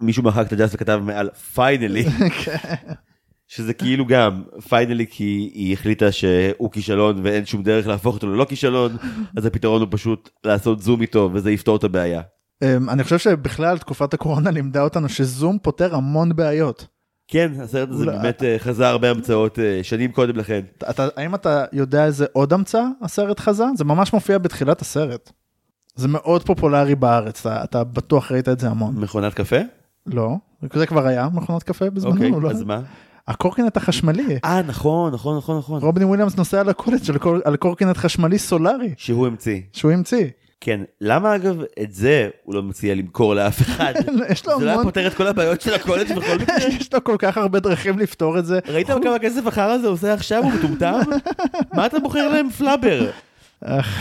[0.00, 2.10] מישהו מחק את ה-just וכתב מעל finally,
[3.54, 8.44] שזה כאילו גם finally כי היא החליטה שהוא כישלון ואין שום דרך להפוך אותו ללא
[8.44, 8.96] כישלון,
[9.36, 12.22] אז הפתרון הוא פשוט לעשות זום איתו וזה יפתור את הבעיה.
[12.62, 16.95] אמ, אני חושב שבכלל תקופת הקורונה לימדה אותנו שזום פותר המון בעיות.
[17.28, 20.60] כן, הסרט הזה באמת אה, חזה הרבה המצאות אה, שנים קודם לכן.
[21.16, 23.64] האם אתה יודע איזה עוד המצאה הסרט חזה?
[23.76, 25.32] זה ממש מופיע בתחילת הסרט.
[25.96, 28.94] זה מאוד פופולרי בארץ, אתה, בטוח ראית את זה המון.
[28.96, 29.56] מכונת קפה?
[30.06, 30.30] לא,
[30.74, 32.50] זה כבר היה מכונות קפה בזמנו, אוקיי, לא?
[32.50, 32.80] אז מה?
[33.28, 34.38] הקורקינט החשמלי.
[34.44, 35.82] אה, נכון, נכון, נכון, נכון.
[35.82, 39.60] רוביני וויליאמס נוסע לקולג' של קור- על קורקינט חשמלי סולארי שהוא המציא.
[39.72, 40.26] שהוא המציא.
[40.60, 43.94] כן, למה אגב את זה הוא לא מציע למכור לאף אחד?
[44.32, 46.56] יש לו זה לא היה המון, פותר את כל הבעיות של הקולג' בכל מקרה?
[46.68, 48.58] יש לו כל כך הרבה דרכים לפתור את זה.
[48.68, 50.42] ראית כמה כסף החרא הזה עושה עכשיו?
[50.42, 51.00] הוא מטומטם?
[51.76, 53.10] מה אתה בוחר להם פלאבר?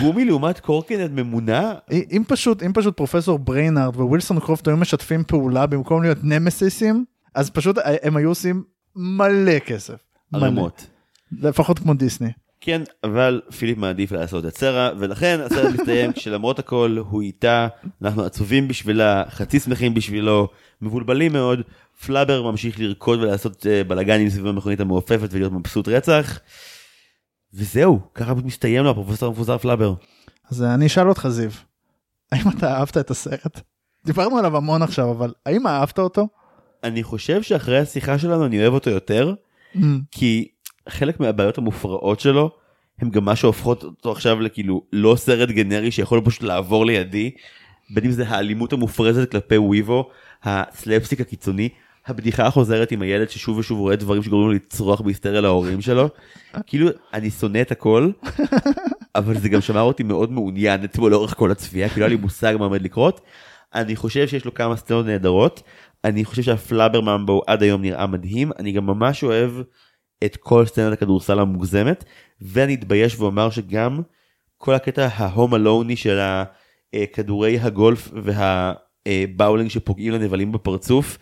[0.02, 1.74] גומי לעומת קורקינט ממונע?
[1.92, 7.06] אם פשוט אם פשוט פרופסור בריינארד ווילסון קרופט היו משתפים פעולה במקום להיות נמסיסים
[7.36, 8.64] אז פשוט הם היו עושים
[8.96, 9.96] מלא כסף.
[10.34, 10.88] ערמות.
[11.32, 12.30] לפחות כמו דיסני.
[12.62, 17.68] כן, אבל פיליפ מעדיף לעשות את סרה, ולכן הסרט מסתיים כשלמרות הכל הוא איתה,
[18.02, 20.48] אנחנו עצובים בשבילה, חצי שמחים בשבילו,
[20.82, 21.62] מבולבלים מאוד,
[22.06, 26.40] פלאבר ממשיך לרקוד ולעשות uh, בלאגנים סביב המכונית המעופפת ולהיות מבסוט רצח,
[27.54, 29.94] וזהו, ככה מסתיים לו הפרופסור המפוזר פלאבר.
[30.52, 31.52] אז אה, אני אשאל אותך זיו,
[32.32, 33.62] האם אתה אהבת את הסרט?
[34.06, 36.28] דיברנו עליו המון עכשיו אבל האם אהבת אותו?
[36.84, 39.34] אני חושב שאחרי השיחה שלנו אני אוהב אותו יותר,
[39.76, 40.48] אמ, כי
[40.90, 42.52] חלק מהבעיות המופרעות שלו
[43.00, 47.32] הם גם מה שהופכות אותו עכשיו לכאילו לא סרט גנרי שיכול פשוט לעבור לידי
[47.90, 50.10] בין אם זה האלימות המופרזת כלפי וויבו
[50.44, 51.70] הסלפסיק הקיצוני
[52.08, 56.10] הבדיחה החוזרת עם הילד ששוב ושוב רואה דברים שגורמים לו לצרוח בהיסטריה להורים שלו.
[56.68, 58.12] כאילו אני שונא את הכל
[59.16, 62.22] אבל זה גם שמר אותי מאוד מעוניין אתמול לאורך כל הצפייה כי לא היה לי
[62.22, 63.22] מושג מה עומד לקרות.
[63.76, 65.64] אני חושב שיש לו כמה סצנות נהדרות
[66.04, 69.52] אני חושב שהפלאבר ממבו עד היום נראה מדהים אני גם ממש אוהב
[70.24, 72.04] את כל סצנת הכדורסל המוגזמת
[72.42, 74.02] ואני אתבייש ואומר שגם
[74.58, 76.20] כל הקטע ההום אלוני של
[76.94, 81.18] הכדורי הגולף והבאולינג שפוגעים לנבלים בפרצוף.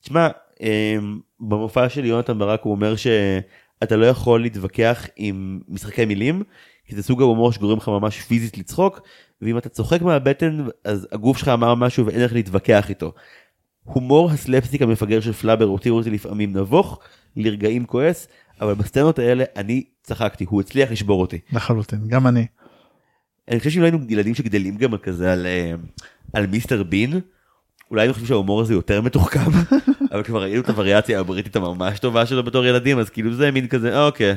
[0.00, 0.28] תשמע
[0.60, 6.42] אמ, במופע של יונתן ברק הוא אומר שאתה לא יכול להתווכח עם משחקי מילים
[6.86, 9.00] כי זה סוג ההומור שגורם לך ממש פיזית לצחוק
[9.42, 13.12] ואם אתה צוחק מהבטן אז הגוף שלך אמר משהו ואין איך להתווכח איתו.
[13.84, 16.98] הומור הסלפסטיק המפגר של פלאבר הותיר אותי לפעמים נבוך,
[17.36, 18.28] לרגעים כועס,
[18.60, 21.38] אבל בסצנות האלה אני צחקתי, הוא הצליח לשבור אותי.
[21.52, 22.46] לחלוטין, גם אני.
[23.48, 25.72] אני חושב שאם לא היינו ילדים שגדלים גם כזה על, אה,
[26.32, 27.20] על מיסטר בין,
[27.90, 29.50] אולי אני חושב שההומור הזה יותר מתוחכם,
[30.12, 33.68] אבל כבר ראינו את הווריאציה הבריטית הממש טובה שלו בתור ילדים, אז כאילו זה מין
[33.68, 34.36] כזה, אוקיי,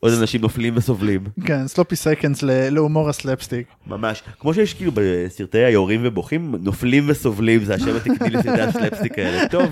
[0.00, 1.24] עוד אנשים נופלים וסובלים.
[1.44, 3.66] כן, sloppy seconds להומור הסלפסטיק.
[3.86, 9.48] ממש, כמו שיש כאילו בסרטי היורים ובוכים, נופלים וסובלים, זה השם התקני לסרטי הסלפסטיק האלה.
[9.54, 9.70] טוב,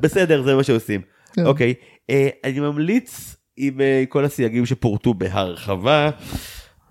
[0.00, 1.00] בסדר, זה מה שעושים.
[1.32, 1.46] כן.
[1.46, 1.74] אוקיי,
[2.10, 6.10] אה, אני ממליץ עם אה, כל הסייגים שפורטו בהרחבה.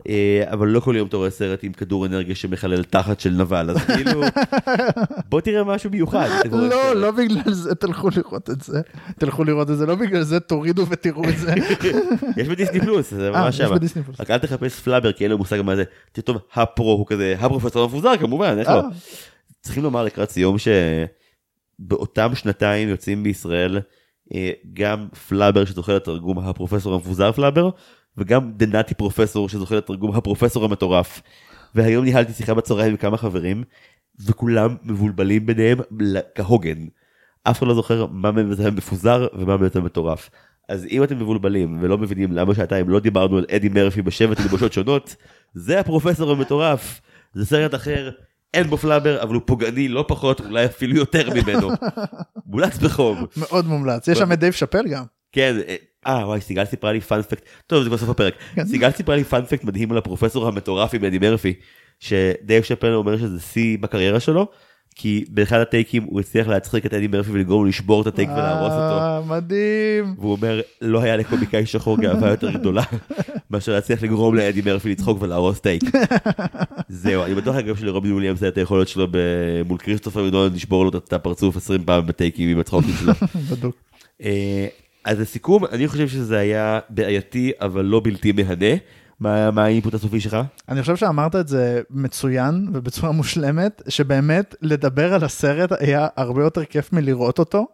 [0.10, 3.69] אה, אבל לא כל יום אתה רואה סרט עם כדור אנרגיה שמחלל תחת של נבל
[3.69, 4.22] אז כאילו
[5.30, 6.28] בוא תראה משהו מיוחד.
[6.52, 6.95] לא.
[6.95, 8.82] לא בגלל זה תלכו לראות את זה.
[9.19, 11.53] תלכו לראות את זה, לא בגלל זה תורידו ותראו את זה.
[12.38, 13.76] יש בדיסני פלוס זה אה, ממש יש שמה.
[13.76, 14.22] בדיסני פלוס.
[14.22, 15.84] רק אל תחפש פלאבר כי אין לו מושג מה זה.
[16.11, 18.73] תכתוב הפרו הוא כזה הפרופסור המפוזר כמובן איך לא.
[18.73, 18.82] אה.
[19.61, 20.56] צריכים לומר לקראת סיום
[21.80, 23.80] שבאותם שנתיים יוצאים בישראל
[24.73, 27.69] גם פלאבר שזוכה לתרגום הפרופסור המפוזר פלאבר
[28.18, 31.22] וגם דנאטי פרופסור שזוכה לתרגום הפרופסור המטורף.
[31.76, 33.64] והיום ניהלתי שיחה בצהריים עם כמה חברים
[34.26, 35.78] וכולם מבולבלים ביניהם
[36.36, 36.86] כהוגן.
[37.44, 40.30] אף אחד לא זוכר מה מהם מפוזר ומה מהם מטורף.
[40.70, 44.74] אז אם אתם מבולבלים ולא מבינים למה שעתיים לא דיברנו על אדי מרפי בשבע תלבושות
[44.74, 45.16] שונות,
[45.54, 47.02] זה הפרופסור המטורף.
[47.34, 48.12] זה סרט אחר,
[48.54, 51.70] אין בו פלאבר, אבל הוא פוגעני לא פחות, אולי אפילו יותר ממנו.
[52.46, 53.26] מומלץ בחום.
[53.38, 54.08] מאוד מומלץ.
[54.08, 55.04] יש שם את דייב שאפל גם.
[55.32, 55.56] כן,
[56.07, 58.65] אה, אה וואי סיגל סיפרה לי fun fact, טוב זה בסוף הפרק, כן.
[58.65, 61.53] סיגל סיפרה לי fun fact מדהים על הפרופסור המטורף עם אדי מרפי,
[61.99, 64.48] שדייב שאפל אומר שזה שיא בקריירה שלו,
[64.95, 68.72] כי באחד הטייקים הוא הצליח להצחיק את אדי מרפי ולגרום לו לשבור את הטייק ולהרוס
[68.72, 68.99] אותו.
[68.99, 70.15] אה, מדהים.
[70.18, 72.84] והוא אומר לא היה לקומיקאי שחור גאווה יותר גדולה
[73.52, 75.84] מאשר להצליח לגרום לאדי מרפי לצחוק ולהרוס טייק.
[76.90, 79.07] זהו אני בטוח אגב שלרובין וויליאמס היה את היכולת שלו
[79.65, 83.14] מול כריסטופר מקדונלד לשבור לו את הפרצוף 20 פעם בטייקים עם הצחוקים שלו.
[83.52, 83.76] בדוק.
[85.06, 88.76] אז לסיכום אני חושב שזה היה בעייתי אבל לא בלתי מהנה.
[89.19, 90.38] מה מה האינפוט הסופי שלך?
[90.69, 96.65] אני חושב שאמרת את זה מצוין ובצורה מושלמת, שבאמת לדבר על הסרט היה הרבה יותר
[96.65, 97.68] כיף מלראות אותו.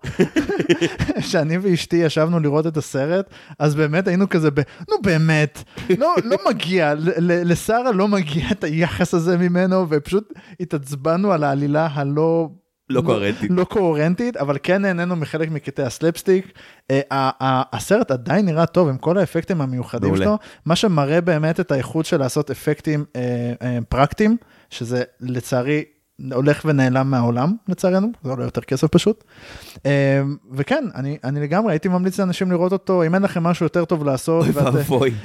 [1.30, 3.30] שאני ואשתי ישבנו לראות את הסרט,
[3.60, 4.60] אז באמת היינו כזה ב...
[4.90, 5.64] נו באמת,
[5.98, 12.50] לא, לא מגיע, לשרה לא מגיע את היחס הזה ממנו, ופשוט התעצבנו על העלילה הלא...
[12.90, 13.52] לא קוהרנטית.
[13.52, 16.52] לא קוהרנטית, אבל כן נהנינו מחלק מקטעי הסלפסטיק.
[16.92, 17.02] אה,
[17.74, 20.18] הסרט עדיין נראה טוב עם כל האפקטים המיוחדים.
[20.18, 24.38] שלו, מה שמראה באמת את האיכות של לעשות אפקטים אה, אה, פרקטיים,
[24.70, 25.84] שזה לצערי
[26.34, 29.24] הולך ונעלם מהעולם לצערנו, זה עולה יותר כסף פשוט.
[29.86, 30.22] אה,
[30.52, 34.06] וכן, אני, אני לגמרי הייתי ממליץ לאנשים לראות אותו, אם אין לכם משהו יותר טוב
[34.06, 34.76] לעשות, ואת-.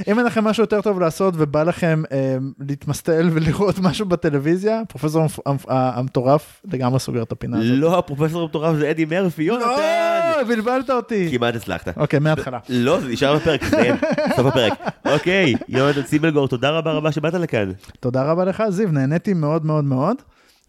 [0.09, 5.27] אם אין לכם משהו יותר טוב לעשות ובא לכם אה, להתמסטל ולראות משהו בטלוויזיה, פרופסור
[5.69, 7.71] המטורף לגמרי סוגר את הפינה הזאת.
[7.79, 9.67] לא הפרופסור המטורף זה אדי מרפי יונתן.
[9.67, 11.29] לא, בלבלת אותי.
[11.39, 11.99] כמעט הצלחת.
[11.99, 12.59] אוקיי, מההתחלה.
[12.69, 13.95] לא, זה נשאר בפרק, סיים,
[14.37, 14.73] סוף הפרק.
[15.05, 17.73] אוקיי, יונתן סימלגור, תודה רבה רבה שבאת לכאן.
[18.01, 20.17] תודה רבה לך, זיו, נהניתי מאוד מאוד מאוד.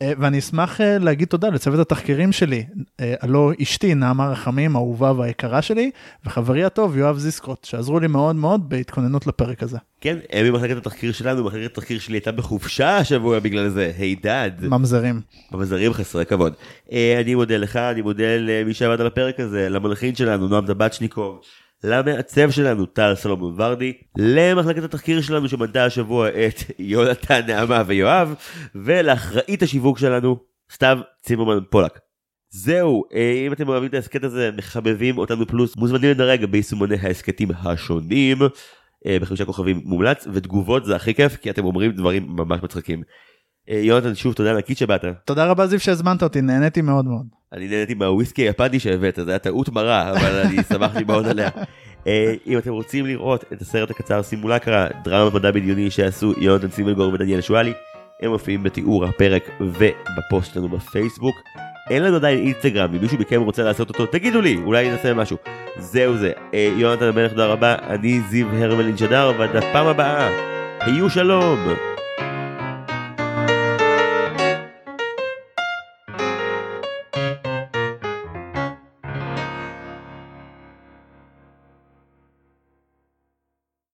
[0.01, 2.63] אה, ואני אשמח אה, להגיד תודה לצוות התחקירים שלי,
[2.99, 5.91] אה, הלא אשתי נעמה רחמים, האהובה והיקרה שלי,
[6.25, 9.77] וחברי הטוב יואב זיסקרוט, שעזרו לי מאוד מאוד בהתכוננות לפרק הזה.
[10.01, 14.51] כן, הם ממחלקת התחקיר שלנו, מחלקת התחקיר שלי הייתה בחופשה השבוע בגלל זה, הידד.
[14.61, 15.21] ממזרים.
[15.51, 16.53] במזרים חסרי כבוד.
[17.21, 21.39] אני מודה לך, אני מודה למי שעבד על הפרק הזה, למלחין שלנו, נועם דבצ'ניקוב,
[21.83, 28.33] למעצב שלנו, טל סלומון ורדי, למחלקת התחקיר שלנו שמנתה השבוע את יונתן, נעמה ויואב,
[28.75, 30.37] ולאחראית השיווק שלנו,
[30.71, 31.99] סתיו צימרמן פולק.
[32.49, 37.49] זהו, אה, אם אתם אוהבים את ההסכת הזה, מחבבים אותנו פלוס, מוזמנים לדרג ביישומוני ההסכתים
[37.63, 38.37] השונים,
[39.05, 43.03] אה, בחמישה כוכבים מומלץ, ותגובות זה הכי כיף, כי אתם אומרים דברים ממש מצחיקים.
[43.69, 45.05] אה, יונתן, שוב תודה ענקית שבאת.
[45.25, 47.25] תודה רבה זיו שהזמנת אותי, נהניתי מאוד מאוד.
[47.53, 51.49] אני נהניתי מהוויסקי היפני שהבאת, זה היה טעות מרה, אבל אני שמחתי מאוד עליה.
[52.07, 57.13] אה, אם אתם רוצים לראות את הסרט הקצר סימולקרה, דרמה מדע בדיוני שעשו יונתן סימלגור
[57.13, 57.73] ודניאל שואלי,
[58.21, 61.35] הם מופיעים בתיאור הפרק ובפוסט שלנו בפייסבוק.
[61.89, 65.37] אין לנו עדיין אינסטגרם, אם מישהו מכם רוצה לעשות אותו, תגידו לי, אולי נעשה משהו.
[65.77, 66.31] זהו זה.
[66.53, 70.29] אה, יונתן המלך, תודה רבה, אני זיו הרמלין שדר, ועד הפעם הבאה,
[70.79, 71.92] היו שלום!